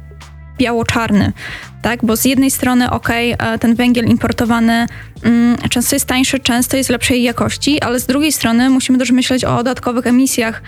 biało-czarny. 0.58 1.34
Tak? 1.82 2.06
Bo 2.06 2.16
z 2.16 2.26
jednej 2.26 2.52
strony, 2.52 2.90
okej, 2.90 3.34
okay, 3.34 3.60
ten 3.60 3.76
węgiel 3.76 4.06
importowany 4.06 4.86
mm, 5.24 5.58
często 5.70 5.96
jest 5.96 6.06
tańszy, 6.06 6.40
często 6.40 6.78
jest 6.78 6.90
lepszej 6.90 7.24
jakości, 7.24 7.82
ale 7.82 8.00
z 8.00 8.06
drugiej 8.06 8.32
strony 8.32 8.70
musimy 8.70 8.98
też 8.98 9.12
myśleć 9.12 9.46
o 9.46 9.58
dodatkowych 9.58 10.08
emisjach, 10.08 10.62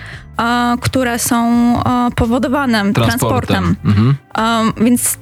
które 0.81 1.19
są 1.19 1.53
powodowane 2.15 2.93
transportem. 2.93 3.75
transportem. 3.75 3.75
Mhm. 3.85 4.15
Więc 4.85 5.17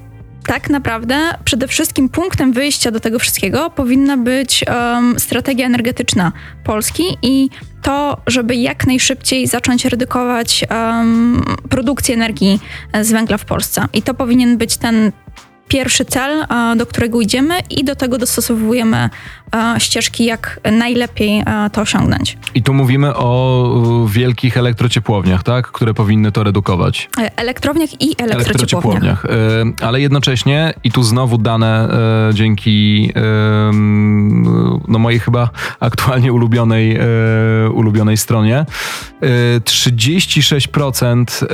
tak 0.47 0.70
naprawdę 0.70 1.34
przede 1.45 1.68
wszystkim 1.68 2.09
punktem 2.09 2.53
wyjścia 2.53 2.91
do 2.91 2.99
tego 2.99 3.20
wszystkiego 3.20 3.70
powinna 3.70 4.18
być 4.18 4.65
um, 4.68 5.20
strategia 5.20 5.65
energetyczna 5.65 6.32
Polski 6.63 7.03
i 7.22 7.49
to, 7.82 8.18
żeby 8.28 8.55
jak 8.55 8.88
najszybciej 8.88 9.47
zacząć 9.47 9.86
redukować 9.86 10.65
um, 10.70 11.43
produkcję 11.70 12.15
energii 12.15 12.59
z 13.01 13.11
węgla 13.11 13.38
w 13.38 13.45
Polsce. 13.45 13.86
I 13.93 14.01
to 14.01 14.13
powinien 14.13 14.57
być 14.57 14.78
ten 14.78 15.11
pierwszy 15.72 16.05
cel, 16.05 16.45
do 16.78 16.86
którego 16.86 17.22
idziemy 17.22 17.59
i 17.69 17.84
do 17.84 17.95
tego 17.95 18.17
dostosowujemy 18.17 19.09
ścieżki, 19.78 20.26
jak 20.26 20.59
najlepiej 20.72 21.43
to 21.72 21.82
osiągnąć. 21.82 22.38
I 22.55 22.63
tu 22.63 22.74
mówimy 22.74 23.15
o 23.15 24.05
wielkich 24.09 24.57
elektrociepłowniach, 24.57 25.43
tak? 25.43 25.67
Które 25.67 25.93
powinny 25.93 26.32
to 26.32 26.43
redukować. 26.43 27.09
E, 27.19 27.38
elektrowniach 27.38 28.01
i 28.01 28.15
elektrociepłowniach. 28.17 29.26
elektrociepłowniach. 29.26 29.26
E, 29.26 29.88
ale 29.88 30.01
jednocześnie, 30.01 30.74
i 30.84 30.91
tu 30.91 31.03
znowu 31.03 31.38
dane 31.38 31.89
e, 32.30 32.34
dzięki 32.34 33.11
no 34.88 34.99
mojej 34.99 35.19
chyba 35.19 35.49
aktualnie 35.80 36.34
ulubionej, 36.34 36.99
ulubionej 37.74 38.17
stronie, 38.17 38.65
36% 39.22 41.45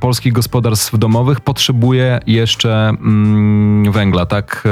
polskich 0.00 0.32
gospodarstw 0.32 0.98
domowych 0.98 1.40
potrzebuje 1.40 2.20
jeszcze 2.26 2.88
mm, 2.88 3.11
węgla, 3.90 4.26
tak? 4.26 4.64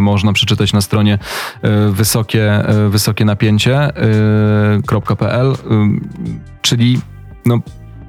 Można 0.00 0.32
przeczytać 0.32 0.72
na 0.72 0.80
stronie 0.80 1.18
E, 1.62 1.90
wysokie, 1.90 2.52
e, 2.52 2.88
wysokie 2.88 3.24
napięcie.pl, 3.24 5.52
e, 5.52 5.56
czyli 6.62 7.00
no, 7.46 7.58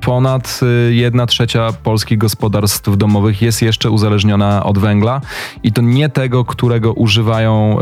ponad 0.02 0.60
1 0.90 1.28
trzecia 1.28 1.74
polskich 1.84 2.18
gospodarstw 2.18 2.98
domowych 2.98 3.42
jest 3.42 3.62
jeszcze 3.62 3.90
uzależniona 3.92 4.64
od 4.64 4.78
węgla 4.78 5.22
i 5.64 5.72
to 5.72 5.82
nie 5.82 6.10
tego, 6.10 6.46
którego 6.46 6.94
używają, 6.94 7.78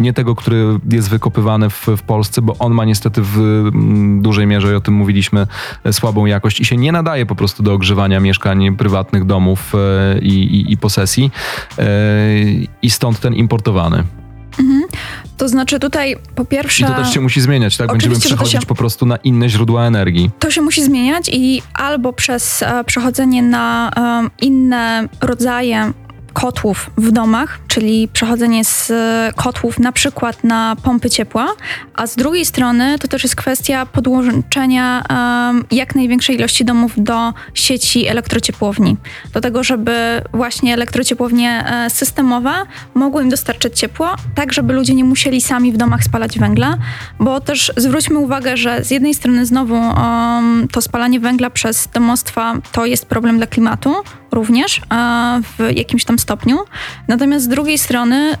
nie 0.00 0.12
tego, 0.12 0.34
który 0.34 0.78
jest 0.92 1.10
wykopywany 1.10 1.70
w, 1.70 1.86
w 1.96 2.02
Polsce, 2.02 2.42
bo 2.42 2.56
on 2.58 2.72
ma 2.72 2.84
niestety 2.84 3.20
w 3.24 3.64
dużej 4.20 4.46
mierze, 4.46 4.72
i 4.72 4.74
o 4.74 4.80
tym 4.80 4.94
mówiliśmy, 4.94 5.46
słabą 5.92 6.26
jakość 6.26 6.60
i 6.60 6.64
się 6.64 6.76
nie 6.76 6.92
nadaje 6.92 7.26
po 7.26 7.34
prostu 7.34 7.62
do 7.62 7.72
ogrzewania 7.72 8.20
mieszkań 8.20 8.76
prywatnych, 8.76 9.24
domów 9.24 9.72
i, 10.22 10.28
i, 10.28 10.72
i 10.72 10.76
posesji 10.76 11.30
i 12.82 12.90
stąd 12.90 13.20
ten 13.20 13.34
importowany. 13.34 14.04
Mhm. 14.58 14.82
To 15.36 15.48
znaczy 15.48 15.78
tutaj 15.80 16.16
po 16.34 16.44
pierwsze... 16.44 16.84
I 16.84 16.88
to 16.88 16.94
też 16.94 17.14
się 17.14 17.20
musi 17.20 17.40
zmieniać, 17.40 17.76
tak? 17.76 17.88
Będziemy 17.88 18.18
przechodzić 18.18 18.60
się, 18.60 18.66
po 18.66 18.74
prostu 18.74 19.06
na 19.06 19.16
inne 19.16 19.48
źródła 19.48 19.86
energii. 19.86 20.30
To 20.38 20.50
się 20.50 20.62
musi 20.62 20.84
zmieniać 20.84 21.28
i 21.32 21.62
albo 21.74 22.12
przez 22.12 22.62
e, 22.62 22.84
przechodzenie 22.84 23.42
na 23.42 23.90
e, 23.96 24.46
inne 24.46 25.08
rodzaje 25.20 25.92
kotłów 26.34 26.90
w 26.96 27.10
domach, 27.10 27.58
czyli 27.68 28.08
przechodzenie 28.08 28.64
z 28.64 28.92
kotłów 29.36 29.78
na 29.78 29.92
przykład 29.92 30.44
na 30.44 30.76
pompy 30.82 31.10
ciepła, 31.10 31.48
a 31.94 32.06
z 32.06 32.16
drugiej 32.16 32.44
strony 32.44 32.98
to 32.98 33.08
też 33.08 33.22
jest 33.22 33.36
kwestia 33.36 33.86
podłączenia 33.86 35.04
um, 35.10 35.64
jak 35.70 35.94
największej 35.94 36.36
ilości 36.36 36.64
domów 36.64 36.92
do 36.96 37.32
sieci 37.54 38.06
elektrociepłowni. 38.06 38.96
Do 39.32 39.40
tego, 39.40 39.64
żeby 39.64 40.22
właśnie 40.32 40.74
elektrociepłownie 40.74 41.64
e, 41.66 41.90
systemowe 41.90 42.52
mogły 42.94 43.22
im 43.22 43.28
dostarczyć 43.28 43.78
ciepło, 43.78 44.08
tak 44.34 44.52
żeby 44.52 44.72
ludzie 44.72 44.94
nie 44.94 45.04
musieli 45.04 45.40
sami 45.40 45.72
w 45.72 45.76
domach 45.76 46.04
spalać 46.04 46.38
węgla, 46.38 46.78
bo 47.20 47.40
też 47.40 47.72
zwróćmy 47.76 48.18
uwagę, 48.18 48.56
że 48.56 48.84
z 48.84 48.90
jednej 48.90 49.14
strony 49.14 49.46
znowu 49.46 49.74
um, 49.74 50.68
to 50.72 50.82
spalanie 50.82 51.20
węgla 51.20 51.50
przez 51.50 51.88
domostwa 51.94 52.54
to 52.72 52.86
jest 52.86 53.06
problem 53.06 53.36
dla 53.36 53.46
klimatu, 53.46 53.94
również 54.34 54.80
w 55.42 55.76
jakimś 55.76 56.04
tam 56.04 56.18
stopniu. 56.18 56.58
Natomiast 57.08 57.44
z 57.44 57.48
drugiej 57.48 57.78
strony 57.78 58.36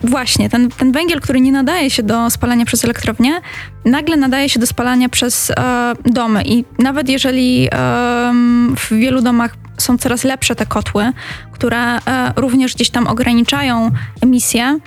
Właśnie, 0.00 0.50
ten, 0.50 0.70
ten 0.70 0.92
węgiel, 0.92 1.20
który 1.20 1.40
nie 1.40 1.52
nadaje 1.52 1.90
się 1.90 2.02
do 2.02 2.30
spalania 2.30 2.64
przez 2.64 2.84
elektrownię, 2.84 3.40
nagle 3.84 4.16
nadaje 4.16 4.48
się 4.48 4.60
do 4.60 4.66
spalania 4.66 5.08
przez 5.08 5.50
e, 5.50 5.54
domy. 6.04 6.42
I 6.44 6.64
nawet 6.78 7.08
jeżeli 7.08 7.66
e, 7.66 7.68
w 8.76 8.88
wielu 8.92 9.22
domach 9.22 9.56
są 9.78 9.98
coraz 9.98 10.24
lepsze 10.24 10.54
te 10.54 10.66
kotły, 10.66 11.12
które 11.52 11.78
e, 11.78 12.00
również 12.36 12.74
gdzieś 12.74 12.90
tam 12.90 13.06
ograniczają 13.06 13.90
emisję, 14.20 14.78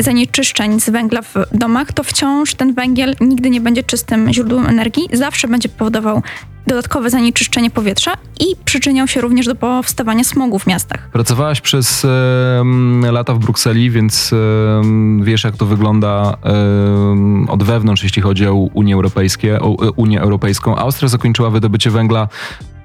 zanieczyszczeń 0.00 0.80
z 0.80 0.90
węgla 0.90 1.22
w 1.22 1.34
domach, 1.52 1.92
to 1.92 2.02
wciąż 2.02 2.54
ten 2.54 2.74
węgiel 2.74 3.14
nigdy 3.20 3.50
nie 3.50 3.60
będzie 3.60 3.82
czystym 3.82 4.32
źródłem 4.32 4.66
energii, 4.66 5.08
zawsze 5.12 5.48
będzie 5.48 5.68
powodował 5.68 6.22
dodatkowe 6.68 7.10
zanieczyszczenie 7.10 7.70
powietrza 7.70 8.14
i 8.40 8.44
przyczyniał 8.64 9.08
się 9.08 9.20
również 9.20 9.46
do 9.46 9.54
powstawania 9.54 10.24
smogu 10.24 10.58
w 10.58 10.66
miastach. 10.66 11.10
Pracowałaś 11.10 11.60
przez 11.60 12.04
e, 12.04 13.12
lata 13.12 13.34
w 13.34 13.38
Brukseli, 13.38 13.90
więc 13.90 14.32
e, 14.32 15.24
wiesz, 15.24 15.44
jak 15.44 15.56
to 15.56 15.66
wygląda 15.66 16.36
e, 16.44 17.52
od 17.52 17.62
wewnątrz, 17.62 18.02
jeśli 18.02 18.22
chodzi 18.22 18.46
o 18.46 18.54
Unię, 18.54 18.94
Europejskie, 18.94 19.60
o 19.60 19.92
Unię 19.96 20.20
Europejską. 20.20 20.76
Austria 20.76 21.08
zakończyła 21.08 21.50
wydobycie 21.50 21.90
węgla 21.90 22.28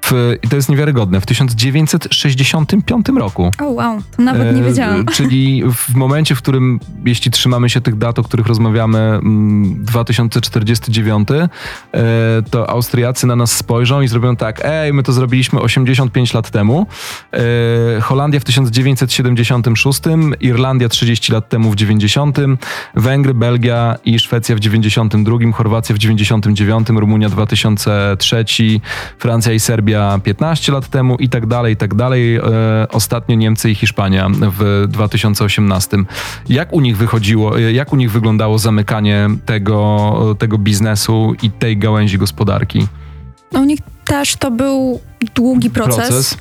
w, 0.04 0.36
i 0.43 0.47
to 0.47 0.56
jest 0.56 0.70
niewiarygodne, 0.70 1.22
w 1.22 1.26
1965 1.26 3.08
roku. 3.18 3.43
O 3.43 3.49
oh, 3.60 3.70
wow, 3.70 4.01
to 4.18 4.22
nawet 4.22 4.56
nie 4.56 4.62
e, 4.62 4.66
wiedziałam. 4.66 5.01
E, 5.01 5.06
czyli 5.06 5.64
w 5.74 5.95
momencie, 5.95 6.36
w 6.36 6.38
którym, 6.38 6.80
jeśli 7.06 7.32
trzymamy 7.32 7.70
się 7.70 7.82
tych 7.82 7.97
dat, 7.97 8.20
o 8.20 8.24
których 8.24 8.47
rozmawiamy, 8.47 9.20
2049, 9.76 11.30
mm, 11.32 11.49
e, 11.93 11.99
to 12.49 12.70
Austriacy 12.70 13.28
na 13.28 13.36
nas 13.36 13.51
spojrzą 13.51 14.01
i 14.01 14.08
zrobią 14.08 14.36
tak, 14.36 14.62
ej, 14.64 14.93
my 14.93 15.04
to 15.04 15.14
zrobiliśmy 15.14 15.60
85 15.60 16.34
lat 16.34 16.49
temu, 16.49 16.88
e, 17.97 18.01
Holandia 18.01 18.39
w 18.39 18.43
1976, 18.43 20.01
Irlandia 20.39 20.89
30 20.89 21.34
lat 21.34 21.49
temu 21.49 21.72
w 21.72 21.76
90, 21.76 22.38
Węgry, 22.95 23.34
Belgia 23.34 23.95
i 24.06 24.20
Szwecja 24.20 24.56
w 24.56 24.60
92, 24.60 25.51
Chorwacja 25.54 25.95
w 25.95 25.97
99, 25.97 26.88
Rumunia 26.89 27.30
2003, 27.30 28.45
Francja 29.18 29.54
i 29.54 29.60
Serbia 29.60 29.93
Serbia 29.94 30.20
15 30.24 30.72
lat 30.72 30.88
temu 30.88 31.16
i 31.16 31.30
tak 31.30 31.46
dalej, 31.46 31.74
i 31.74 31.78
tak 31.78 31.96
dalej. 31.96 32.36
E, 32.36 32.41
ostatnio 32.91 33.36
Niemcy 33.36 33.72
i 33.72 33.76
Hiszpania 33.76 34.30
w 34.30 34.86
2018. 34.88 35.98
Jak 36.50 36.74
u 36.74 36.82
nich 36.82 36.98
wychodziło, 36.98 37.60
e, 37.60 37.74
jak 37.74 37.94
u 37.94 37.96
nich 37.96 38.12
wyglądało 38.12 38.60
zamykanie 38.60 39.30
tego, 39.46 40.36
tego 40.39 40.58
biznesu 40.58 41.34
i 41.41 41.52
tej 41.52 41.78
gałęzi 41.78 42.18
gospodarki? 42.18 42.88
No, 43.52 43.60
u 43.60 43.64
nich 43.64 43.80
też 44.06 44.36
to 44.36 44.52
był 44.52 45.00
długi 45.36 45.70
proces, 45.70 45.96
proces. 45.96 46.38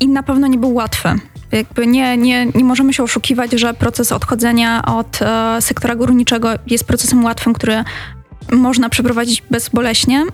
i 0.00 0.08
na 0.08 0.22
pewno 0.22 0.46
nie 0.46 0.58
był 0.58 0.74
łatwy. 0.74 1.08
Jakby 1.52 1.86
nie, 1.86 2.16
nie, 2.16 2.46
nie 2.46 2.64
możemy 2.64 2.92
się 2.92 3.02
oszukiwać, 3.02 3.52
że 3.52 3.74
proces 3.74 4.12
odchodzenia 4.12 4.84
od 4.84 5.22
e, 5.22 5.56
sektora 5.62 5.96
górniczego 5.96 6.48
jest 6.66 6.84
procesem 6.84 7.24
łatwym, 7.24 7.52
który 7.52 7.84
można 8.52 8.88
przeprowadzić 8.88 9.42
bezboleśnie 9.50 10.26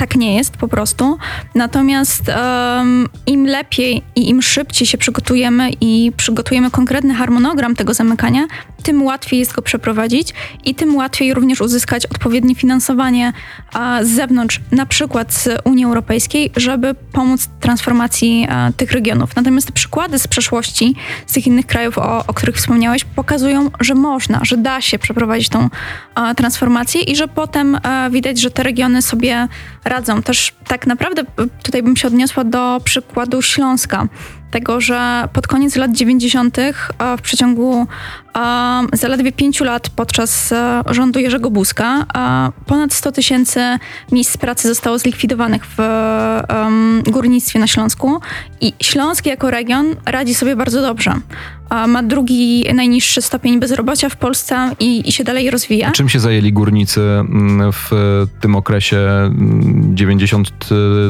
tak 0.00 0.16
nie 0.16 0.36
jest 0.36 0.56
po 0.56 0.68
prostu. 0.68 1.18
Natomiast 1.54 2.22
um, 2.28 3.08
im 3.26 3.46
lepiej 3.46 4.02
i 4.16 4.28
im 4.28 4.42
szybciej 4.42 4.86
się 4.86 4.98
przygotujemy 4.98 5.70
i 5.80 6.12
przygotujemy 6.16 6.70
konkretny 6.70 7.14
harmonogram 7.14 7.76
tego 7.76 7.94
zamykania, 7.94 8.46
tym 8.82 9.02
łatwiej 9.02 9.40
jest 9.40 9.52
go 9.52 9.62
przeprowadzić 9.62 10.34
i 10.64 10.74
tym 10.74 10.96
łatwiej 10.96 11.34
również 11.34 11.60
uzyskać 11.60 12.06
odpowiednie 12.06 12.54
finansowanie 12.54 13.32
a, 13.72 13.98
z 14.02 14.08
zewnątrz, 14.08 14.60
na 14.72 14.86
przykład 14.86 15.34
z 15.34 15.48
Unii 15.64 15.84
Europejskiej, 15.84 16.50
żeby 16.56 16.94
pomóc 17.12 17.48
transformacji 17.60 18.46
a, 18.50 18.72
tych 18.76 18.92
regionów. 18.92 19.36
Natomiast 19.36 19.66
te 19.66 19.72
przykłady 19.72 20.18
z 20.18 20.28
przeszłości, 20.28 20.94
z 21.26 21.32
tych 21.32 21.46
innych 21.46 21.66
krajów, 21.66 21.98
o, 21.98 22.26
o 22.26 22.34
których 22.34 22.56
wspomniałeś, 22.56 23.04
pokazują, 23.04 23.70
że 23.80 23.94
można, 23.94 24.40
że 24.42 24.56
da 24.56 24.80
się 24.80 24.98
przeprowadzić 24.98 25.48
tą 25.48 25.68
a, 26.14 26.34
transformację 26.34 27.00
i 27.02 27.16
że 27.16 27.28
potem 27.28 27.78
widać, 28.10 28.40
że 28.40 28.50
te 28.50 28.62
regiony 28.62 29.02
sobie 29.02 29.48
radzą. 29.90 30.22
Też 30.22 30.52
tak 30.68 30.86
naprawdę 30.86 31.22
tutaj 31.62 31.82
bym 31.82 31.96
się 31.96 32.08
odniosła 32.08 32.44
do 32.44 32.80
przykładu 32.84 33.42
Śląska 33.42 34.06
tego, 34.50 34.80
że 34.80 35.28
pod 35.32 35.46
koniec 35.46 35.76
lat 35.76 35.92
90. 35.92 36.56
w 37.18 37.22
przeciągu 37.22 37.86
zaledwie 38.92 39.32
pięciu 39.32 39.64
lat 39.64 39.88
podczas 39.88 40.52
uh, 40.52 40.92
rządu 40.92 41.18
Jerzego 41.18 41.50
Buzka 41.50 42.06
ponad 42.66 42.92
100 42.92 43.12
tysięcy 43.12 43.60
miejsc 44.12 44.36
pracy 44.36 44.68
zostało 44.68 44.98
zlikwidowanych 44.98 45.66
w 45.66 45.78
górnictwie 47.10 47.58
na 47.58 47.66
Śląsku 47.66 48.20
i 48.60 48.72
Śląsk 48.82 49.26
jako 49.26 49.50
region 49.50 49.86
radzi 50.06 50.34
sobie 50.34 50.56
bardzo 50.56 50.82
dobrze. 50.82 51.12
Ma 51.88 52.02
drugi 52.02 52.64
najniższy 52.74 53.22
stopień 53.22 53.60
bezrobocia 53.60 54.08
w 54.08 54.16
Polsce 54.16 54.70
i, 54.80 55.08
i 55.08 55.12
się 55.12 55.24
dalej 55.24 55.50
rozwija. 55.50 55.90
Czym 55.90 56.08
się 56.08 56.20
zajęli 56.20 56.52
górnicy 56.52 57.00
mm, 57.00 57.72
w 57.72 57.90
tym 58.40 58.56
okresie 58.56 59.08
90, 59.94 60.50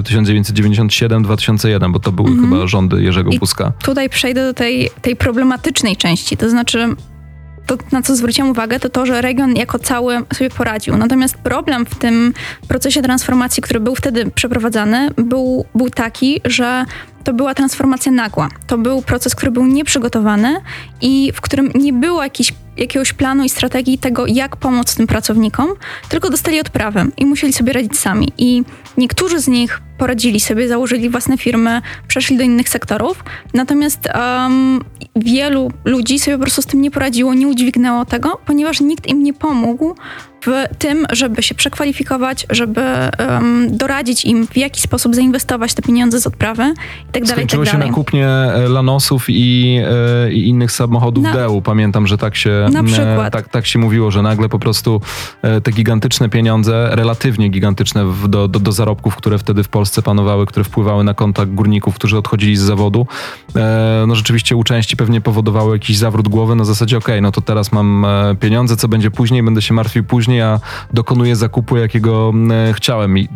1997-2001, 0.03 1.93
bo 1.93 1.99
to 1.99 2.13
były 2.13 2.31
mhm. 2.31 2.51
chyba 2.51 2.67
rządy 2.67 3.03
Jerzego 3.03 3.31
Buzka? 3.31 3.73
I 3.81 3.85
tutaj 3.85 4.09
przejdę 4.09 4.45
do 4.45 4.55
tej, 4.55 4.91
tej 5.03 5.17
problematycznej 5.17 5.97
części, 5.97 6.37
to 6.37 6.51
znaczy 6.51 6.97
to, 7.71 7.85
na 7.93 8.03
co 8.03 8.17
zwróciłam 8.17 8.51
uwagę, 8.51 8.81
to 8.81 8.89
to, 8.89 9.07
że 9.07 9.21
region 9.21 9.57
jako 9.57 9.79
cały 9.79 10.19
sobie 10.35 10.51
poradził. 10.51 10.97
Natomiast 10.97 11.35
problem 11.37 11.87
w 11.87 11.95
tym 11.95 12.35
procesie 12.69 13.03
transformacji, 13.03 13.63
który 13.63 13.81
był 13.81 13.95
wtedy 13.95 14.31
przeprowadzany, 14.31 15.11
był, 15.17 15.65
był 15.75 15.91
taki, 15.91 16.41
że 16.45 16.85
to 17.25 17.33
była 17.33 17.55
transformacja 17.55 18.13
nagła. 18.13 18.49
To 18.67 18.79
był 18.79 19.03
proces, 19.03 19.35
który 19.35 19.51
był 19.51 19.67
nieprzygotowany 19.67 20.57
i 21.01 21.33
w 21.35 21.41
którym 21.41 21.71
nie 21.75 21.93
było 21.93 22.23
jakiś, 22.23 22.55
jakiegoś 22.77 23.13
planu 23.13 23.45
i 23.45 23.49
strategii 23.49 23.99
tego, 23.99 24.27
jak 24.27 24.57
pomóc 24.57 24.95
tym 24.95 25.07
pracownikom, 25.07 25.69
tylko 26.09 26.31
dostali 26.31 26.61
odprawę 26.61 27.07
i 27.17 27.27
musieli 27.27 27.53
sobie 27.53 27.73
radzić 27.73 27.99
sami. 27.99 28.33
I 28.39 28.63
niektórzy 28.97 29.41
z 29.41 29.49
nich 29.49 29.81
poradzili 30.01 30.41
sobie, 30.41 30.69
założyli 30.69 31.09
własne 31.09 31.39
firmy, 31.39 31.83
przeszli 32.09 32.37
do 32.37 32.43
innych 32.43 32.69
sektorów, 32.69 33.25
natomiast 33.55 34.09
um, 34.15 34.81
wielu 35.17 35.73
ludzi 35.85 36.19
sobie 36.19 36.37
po 36.37 36.43
prostu 36.43 36.63
z 36.63 36.67
tym 36.67 36.81
nie 36.81 36.91
poradziło, 36.91 37.35
nie 37.35 37.49
udźwignęło 37.49 38.05
tego, 38.05 38.41
ponieważ 38.47 38.81
nikt 38.81 39.07
im 39.07 39.23
nie 39.23 39.33
pomógł 39.33 39.95
w 40.47 40.77
tym, 40.79 41.07
żeby 41.13 41.43
się 41.43 41.55
przekwalifikować, 41.55 42.47
żeby 42.51 42.81
um, 43.29 43.77
doradzić 43.77 44.25
im, 44.25 44.47
w 44.47 44.57
jaki 44.57 44.81
sposób 44.81 45.15
zainwestować 45.15 45.75
te 45.75 45.83
pieniądze 45.83 46.21
z 46.21 46.27
odprawy 46.27 46.63
i 47.09 47.13
tak 47.13 47.23
dalej. 47.25 47.27
Skończyło 47.27 47.65
tak 47.65 47.73
się 47.73 47.79
na 47.79 47.93
kupnie 47.93 48.27
e, 48.29 48.69
Lanosów 48.69 49.25
i, 49.29 49.81
e, 50.27 50.33
i 50.33 50.49
innych 50.49 50.73
samochodów 50.73 51.25
na, 51.25 51.33
DEU. 51.33 51.63
Pamiętam, 51.63 52.07
że 52.07 52.19
tak 52.19 52.37
się, 52.37 52.67
tak, 53.33 53.49
tak 53.49 53.67
się 53.67 53.79
mówiło, 53.79 54.11
że 54.11 54.23
nagle 54.23 54.49
po 54.49 54.59
prostu 54.59 55.01
e, 55.43 55.61
te 55.61 55.71
gigantyczne 55.71 56.29
pieniądze, 56.29 56.89
relatywnie 56.93 57.49
gigantyczne 57.49 58.05
w, 58.05 58.29
do, 58.29 58.49
do, 58.49 58.61
do 58.61 58.73
zarobków, 58.73 59.17
które 59.17 59.39
wtedy 59.39 59.63
w 59.63 59.69
Polsce 59.69 59.90
panowały, 60.03 60.47
które 60.47 60.65
wpływały 60.65 61.05
na 61.05 61.15
konta 61.15 61.47
górników, 61.47 61.95
którzy 61.95 62.19
odchodzili 62.19 62.57
z 62.57 62.61
zawodu, 62.61 63.07
no 64.07 64.15
rzeczywiście 64.15 64.57
u 64.57 64.65
części 64.65 64.97
pewnie 64.97 65.21
powodowały 65.21 65.77
jakiś 65.77 65.99
zawrót 65.99 66.29
głowy 66.29 66.55
na 66.55 66.65
zasadzie, 66.65 66.99
okay, 66.99 67.21
no 67.21 67.33
to 67.33 67.41
teraz 67.41 67.73
mam 67.73 68.07
pieniądze, 68.41 68.77
co 68.77 68.89
będzie 68.89 69.11
później, 69.11 69.43
będę 69.43 69.63
się 69.63 69.75
martwił 69.75 70.05
później, 70.05 70.43
a 70.43 70.61
dokonuję 70.93 71.37
zakupu, 71.37 71.77
jakiego 71.77 72.33
e, 72.51 72.73
chciałem. 72.73 73.19
I, 73.19 73.25
e, 73.25 73.29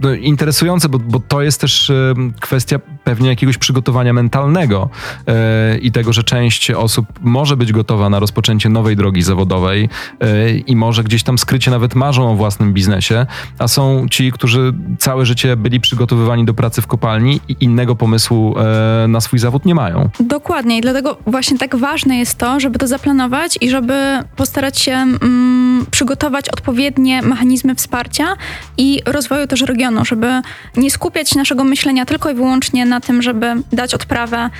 no, 0.00 0.14
interesujące, 0.14 0.88
bo, 0.88 0.98
bo 0.98 1.20
to 1.20 1.42
jest 1.42 1.60
też 1.60 1.90
e, 1.90 2.14
kwestia 2.40 2.78
pewnie 3.04 3.28
jakiegoś 3.28 3.58
przygotowania 3.58 4.12
mentalnego 4.12 4.90
e, 5.26 5.78
i 5.78 5.92
tego, 5.92 6.12
że 6.12 6.24
część 6.24 6.70
osób 6.70 7.06
może 7.20 7.56
być 7.56 7.72
gotowa 7.72 8.10
na 8.10 8.18
rozpoczęcie 8.18 8.68
nowej 8.68 8.96
drogi 8.96 9.22
zawodowej 9.22 9.88
e, 10.20 10.50
i 10.50 10.76
może 10.76 11.04
gdzieś 11.04 11.22
tam 11.22 11.38
skrycie 11.38 11.70
nawet 11.70 11.94
marzą 11.94 12.30
o 12.32 12.34
własnym 12.34 12.72
biznesie, 12.72 13.26
a 13.58 13.68
są 13.68 14.06
ci, 14.10 14.32
którzy 14.32 14.69
całe 14.98 15.26
życie 15.26 15.56
byli 15.56 15.80
przygotowywani 15.80 16.44
do 16.44 16.54
pracy 16.54 16.82
w 16.82 16.86
kopalni 16.86 17.40
i 17.48 17.56
innego 17.60 17.96
pomysłu 17.96 18.54
e, 18.58 19.08
na 19.08 19.20
swój 19.20 19.38
zawód 19.38 19.66
nie 19.66 19.74
mają. 19.74 20.10
Dokładnie 20.20 20.78
i 20.78 20.80
dlatego 20.80 21.16
właśnie 21.26 21.58
tak 21.58 21.76
ważne 21.76 22.18
jest 22.18 22.38
to, 22.38 22.60
żeby 22.60 22.78
to 22.78 22.86
zaplanować 22.86 23.58
i 23.60 23.70
żeby 23.70 23.94
postarać 24.36 24.78
się 24.78 24.92
mm, 24.92 25.86
przygotować 25.90 26.48
odpowiednie 26.48 27.22
mechanizmy 27.22 27.74
wsparcia 27.74 28.26
i 28.78 29.00
rozwoju 29.06 29.46
też 29.46 29.60
regionu, 29.60 30.04
żeby 30.04 30.42
nie 30.76 30.90
skupiać 30.90 31.34
naszego 31.34 31.64
myślenia 31.64 32.06
tylko 32.06 32.30
i 32.30 32.34
wyłącznie 32.34 32.86
na 32.86 33.00
tym, 33.00 33.22
żeby 33.22 33.54
dać 33.72 33.94
odprawę 33.94 34.50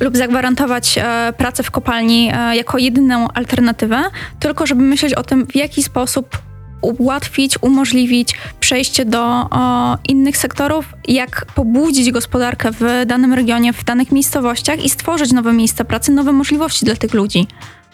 lub 0.00 0.16
zagwarantować 0.16 0.98
e, 0.98 1.32
pracę 1.36 1.62
w 1.62 1.70
kopalni 1.70 2.30
e, 2.34 2.56
jako 2.56 2.78
jedyną 2.78 3.28
alternatywę, 3.34 4.02
tylko 4.40 4.66
żeby 4.66 4.82
myśleć 4.82 5.14
o 5.14 5.22
tym, 5.22 5.46
w 5.46 5.56
jaki 5.56 5.82
sposób 5.82 6.49
ułatwić, 6.80 7.58
umożliwić 7.60 8.34
przejście 8.60 9.04
do 9.04 9.20
o, 9.24 9.98
innych 10.08 10.36
sektorów, 10.36 10.84
jak 11.08 11.46
pobudzić 11.54 12.10
gospodarkę 12.12 12.70
w 12.72 13.06
danym 13.06 13.34
regionie, 13.34 13.72
w 13.72 13.84
danych 13.84 14.12
miejscowościach 14.12 14.84
i 14.84 14.90
stworzyć 14.90 15.32
nowe 15.32 15.52
miejsca 15.52 15.84
pracy, 15.84 16.12
nowe 16.12 16.32
możliwości 16.32 16.84
dla 16.84 16.96
tych 16.96 17.14
ludzi. 17.14 17.46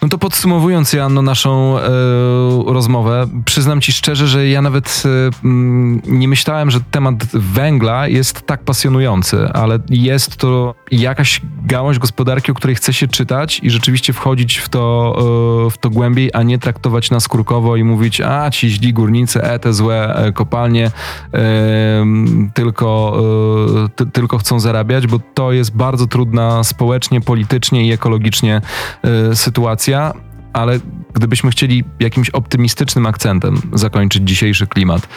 No 0.02 0.08
to 0.08 0.18
podsumowując, 0.18 0.92
Janno, 0.92 1.22
naszą 1.22 1.78
e, 1.78 1.82
rozmowę, 2.66 3.28
przyznam 3.44 3.80
ci 3.80 3.92
szczerze, 3.92 4.28
że 4.28 4.48
ja 4.48 4.62
nawet 4.62 5.02
e, 5.06 5.48
nie 6.06 6.28
myślałem, 6.28 6.70
że 6.70 6.80
temat 6.90 7.14
węgla 7.32 8.08
jest 8.08 8.42
tak 8.46 8.62
pasjonujący, 8.62 9.48
ale 9.52 9.78
jest 9.90 10.36
to 10.36 10.74
jakaś 10.90 11.40
gałąź 11.64 11.98
gospodarki, 11.98 12.52
o 12.52 12.54
której 12.54 12.76
chce 12.76 12.92
się 12.92 13.08
czytać 13.08 13.60
i 13.62 13.70
rzeczywiście 13.70 14.12
wchodzić 14.12 14.56
w 14.56 14.68
to, 14.68 15.16
e, 15.66 15.70
w 15.70 15.78
to 15.78 15.90
głębiej, 15.90 16.30
a 16.34 16.42
nie 16.42 16.58
traktować 16.58 17.10
nas 17.10 17.28
kurkowo 17.28 17.76
i 17.76 17.84
mówić, 17.84 18.20
a 18.20 18.50
ci 18.50 18.70
źli 18.70 18.92
górnicy, 18.92 19.42
e, 19.42 19.58
te 19.58 19.72
złe 19.72 20.16
e, 20.16 20.32
kopalnie 20.32 20.90
e, 21.34 22.04
tylko, 22.54 23.22
ty, 23.96 24.06
tylko 24.06 24.38
chcą 24.38 24.60
zarabiać, 24.60 25.06
bo 25.06 25.18
to 25.34 25.52
jest 25.52 25.76
bardzo 25.76 26.06
trudna 26.06 26.64
społecznie, 26.64 27.20
politycznie 27.20 27.86
i 27.86 27.92
ekologicznie 27.92 28.60
sytuacja 29.34 30.12
ale 30.52 30.78
gdybyśmy 31.14 31.50
chcieli 31.50 31.84
jakimś 32.00 32.30
optymistycznym 32.30 33.06
akcentem 33.06 33.60
zakończyć 33.72 34.28
dzisiejszy 34.28 34.66
klimat. 34.66 35.08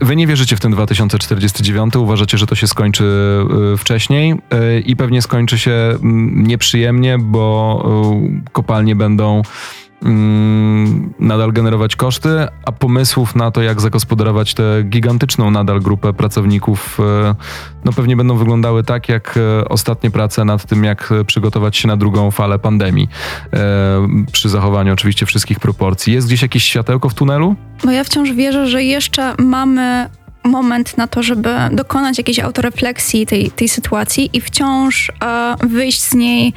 Wy 0.00 0.16
nie 0.16 0.26
wierzycie 0.26 0.56
w 0.56 0.60
ten 0.60 0.72
2049, 0.72 1.96
uważacie, 1.96 2.38
że 2.38 2.46
to 2.46 2.54
się 2.54 2.66
skończy 2.66 3.04
yy, 3.50 3.76
wcześniej 3.76 4.28
yy, 4.30 4.80
i 4.80 4.96
pewnie 4.96 5.22
skończy 5.22 5.58
się 5.58 5.72
mm, 5.72 6.46
nieprzyjemnie, 6.46 7.18
bo 7.18 8.14
kopalnie 8.52 8.96
będą 8.96 9.42
nadal 11.18 11.52
generować 11.52 11.96
koszty, 11.96 12.28
a 12.66 12.72
pomysłów 12.72 13.36
na 13.36 13.50
to, 13.50 13.62
jak 13.62 13.80
zagospodarować 13.80 14.54
tę 14.54 14.82
gigantyczną 14.84 15.50
nadal 15.50 15.80
grupę 15.80 16.12
pracowników, 16.12 17.00
e, 17.00 17.34
no 17.84 17.92
pewnie 17.92 18.16
będą 18.16 18.36
wyglądały 18.36 18.84
tak, 18.84 19.08
jak 19.08 19.36
e, 19.36 19.68
ostatnie 19.68 20.10
prace 20.10 20.44
nad 20.44 20.66
tym, 20.66 20.84
jak 20.84 21.10
przygotować 21.26 21.76
się 21.76 21.88
na 21.88 21.96
drugą 21.96 22.30
falę 22.30 22.58
pandemii, 22.58 23.08
e, 23.52 24.08
przy 24.32 24.48
zachowaniu 24.48 24.92
oczywiście 24.92 25.26
wszystkich 25.26 25.60
proporcji. 25.60 26.12
Jest 26.12 26.26
gdzieś 26.26 26.42
jakieś 26.42 26.64
światełko 26.64 27.08
w 27.08 27.14
tunelu? 27.14 27.56
No 27.84 27.92
ja 27.92 28.04
wciąż 28.04 28.32
wierzę, 28.32 28.66
że 28.66 28.82
jeszcze 28.82 29.34
mamy 29.38 30.10
moment 30.44 30.96
na 30.96 31.06
to, 31.06 31.22
żeby 31.22 31.50
dokonać 31.72 32.18
jakiejś 32.18 32.38
autorefleksji 32.38 33.26
tej, 33.26 33.50
tej 33.50 33.68
sytuacji 33.68 34.30
i 34.32 34.40
wciąż 34.40 35.12
wyjść 35.62 36.02
z 36.02 36.14
niej 36.14 36.54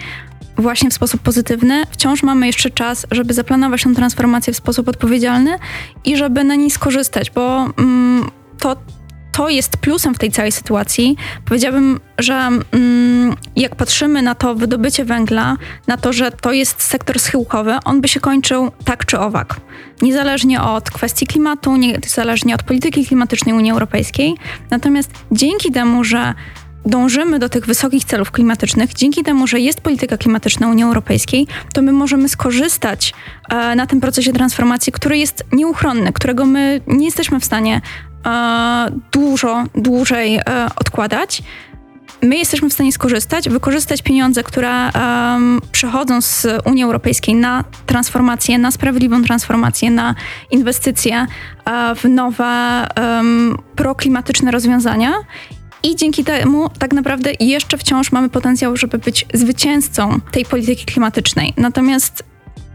właśnie 0.58 0.89
w 0.89 0.93
sposób 0.93 1.22
pozytywny, 1.22 1.84
wciąż 1.91 2.24
mamy 2.24 2.47
jeszcze 2.47 2.70
czas, 2.70 3.08
żeby 3.12 3.34
zaplanować 3.34 3.84
tę 3.84 3.95
transformację 3.95 4.53
w 4.53 4.58
sposób 4.58 4.88
odpowiedzialny 4.88 5.60
i 6.05 6.18
żeby 6.18 6.43
na 6.43 6.55
niej 6.55 6.72
skorzystać, 6.72 7.32
bo 7.32 7.70
mm, 7.78 8.30
to 8.60 8.76
to 9.38 9.49
jest 9.49 9.78
plusem 9.78 10.16
w 10.16 10.18
tej 10.18 10.32
całej 10.32 10.51
sytuacji. 10.51 11.18
Powiedziałabym, 11.45 11.99
że 12.18 12.34
mm, 12.34 13.36
jak 13.55 13.76
patrzymy 13.76 14.22
na 14.22 14.36
to 14.36 14.55
wydobycie 14.55 15.05
węgla, 15.05 15.58
na 15.88 15.97
to, 15.97 16.14
że 16.14 16.32
to 16.32 16.51
jest 16.51 16.82
sektor 16.82 17.20
schyłkowy, 17.20 17.76
on 17.86 18.01
by 18.01 18.08
się 18.08 18.20
kończył 18.20 18.72
tak 18.86 19.05
czy 19.05 19.20
owak. 19.20 19.60
Niezależnie 20.01 20.62
od 20.62 20.91
kwestii 20.91 21.28
klimatu, 21.28 21.76
niezależnie 21.76 22.55
od 22.55 22.64
polityki 22.64 23.05
klimatycznej 23.05 23.55
Unii 23.55 23.72
Europejskiej. 23.72 24.36
Natomiast 24.70 25.12
dzięki 25.32 25.72
temu, 25.72 26.03
że 26.03 26.34
dążymy 26.86 27.39
do 27.39 27.49
tych 27.49 27.65
wysokich 27.65 28.05
celów 28.05 28.32
klimatycznych, 28.32 28.93
dzięki 28.93 29.23
temu, 29.23 29.47
że 29.47 29.59
jest 29.59 29.82
polityka 29.82 30.17
klimatyczna 30.17 30.67
Unii 30.67 30.84
Europejskiej, 30.84 31.47
to 31.73 31.82
my 31.82 31.91
możemy 31.91 32.30
skorzystać 32.30 33.13
e, 33.49 33.75
na 33.75 33.88
tym 33.88 34.01
procesie 34.01 34.34
transformacji, 34.34 34.93
który 34.93 35.17
jest 35.17 35.43
nieuchronny, 35.51 36.13
którego 36.13 36.45
my 36.45 36.82
nie 36.88 37.05
jesteśmy 37.05 37.39
w 37.39 37.45
stanie 37.45 37.82
e, 38.25 38.91
dużo 39.11 39.63
dłużej 39.75 40.36
e, 40.36 40.41
odkładać. 40.75 41.43
My 42.21 42.38
jesteśmy 42.38 42.69
w 42.69 42.73
stanie 42.73 42.91
skorzystać, 42.91 43.49
wykorzystać 43.49 44.01
pieniądze, 44.01 44.43
które 44.43 44.89
przychodzą 45.71 46.21
z 46.21 46.47
Unii 46.65 46.84
Europejskiej 46.84 47.36
na 47.36 47.63
transformację, 47.86 48.57
na 48.57 48.71
sprawiedliwą 48.71 49.23
transformację, 49.23 49.91
na 49.91 50.15
inwestycje 50.51 51.28
w 51.95 52.09
nowe 52.09 52.88
proklimatyczne 53.75 54.51
rozwiązania 54.51 55.13
i 55.84 55.95
dzięki 55.95 56.23
temu 56.23 56.69
tak 56.80 56.93
naprawdę 56.93 57.32
jeszcze 57.39 57.78
wciąż 57.78 58.11
mamy 58.11 58.30
potencjał, 58.30 58.78
żeby 58.78 58.97
być 58.97 59.25
zwycięzcą 59.34 60.19
tej 60.32 60.45
polityki 60.45 60.86
klimatycznej. 60.86 61.53
Natomiast 61.57 62.23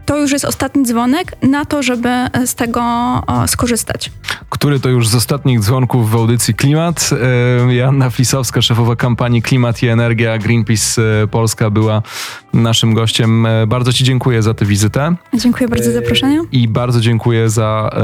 to 0.05 0.17
już 0.17 0.31
jest 0.31 0.45
ostatni 0.45 0.85
dzwonek 0.85 1.35
na 1.41 1.65
to, 1.65 1.83
żeby 1.83 2.09
z 2.45 2.55
tego 2.55 2.81
o, 3.27 3.47
skorzystać. 3.47 4.11
Który 4.49 4.79
to 4.79 4.89
już 4.89 5.07
z 5.07 5.15
ostatnich 5.15 5.59
dzwonków 5.59 6.11
w 6.11 6.15
audycji 6.15 6.53
Klimat. 6.53 7.09
E, 7.69 7.73
Joanna 7.73 8.09
Flisowska, 8.09 8.61
szefowa 8.61 8.95
kampanii 8.95 9.41
Klimat 9.41 9.83
i 9.83 9.87
Energia 9.87 10.37
Greenpeace 10.37 11.01
e, 11.23 11.27
Polska 11.27 11.69
była 11.69 12.01
naszym 12.53 12.93
gościem. 12.93 13.45
E, 13.45 13.67
Bardzo 13.67 13.93
Ci 13.93 14.03
dziękuję 14.03 14.41
za 14.41 14.53
tę 14.53 14.65
wizytę. 14.65 15.15
Dziękuję 15.33 15.67
bardzo 15.69 15.85
za 15.85 15.91
zaproszenie. 15.91 16.41
I 16.51 16.67
bardzo 16.67 17.01
dziękuję 17.01 17.49
za 17.49 17.89
e, 17.93 18.01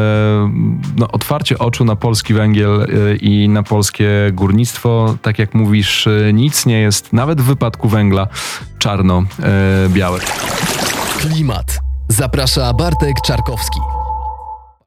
no, 0.98 1.08
otwarcie 1.12 1.60
oczu 1.60 1.86
na 1.86 1.96
polski 1.96 2.34
węgiel 2.34 2.82
e, 2.82 3.16
i 3.16 3.50
na 3.50 3.64
polskie 3.64 4.10
górnictwo. 4.34 5.16
Tak 5.22 5.40
jak 5.40 5.54
mówisz, 5.54 6.08
e, 6.08 6.34
nic 6.34 6.66
nie 6.66 6.82
jest, 6.82 7.14
nawet 7.14 7.42
w 7.42 7.46
wypadku 7.46 7.90
węgla, 7.90 8.28
czarno-białe. 8.80 10.20
Klimat. 11.20 11.89
Zaprasza 12.12 12.74
Bartek 12.74 13.22
Czarkowski. 13.22 13.80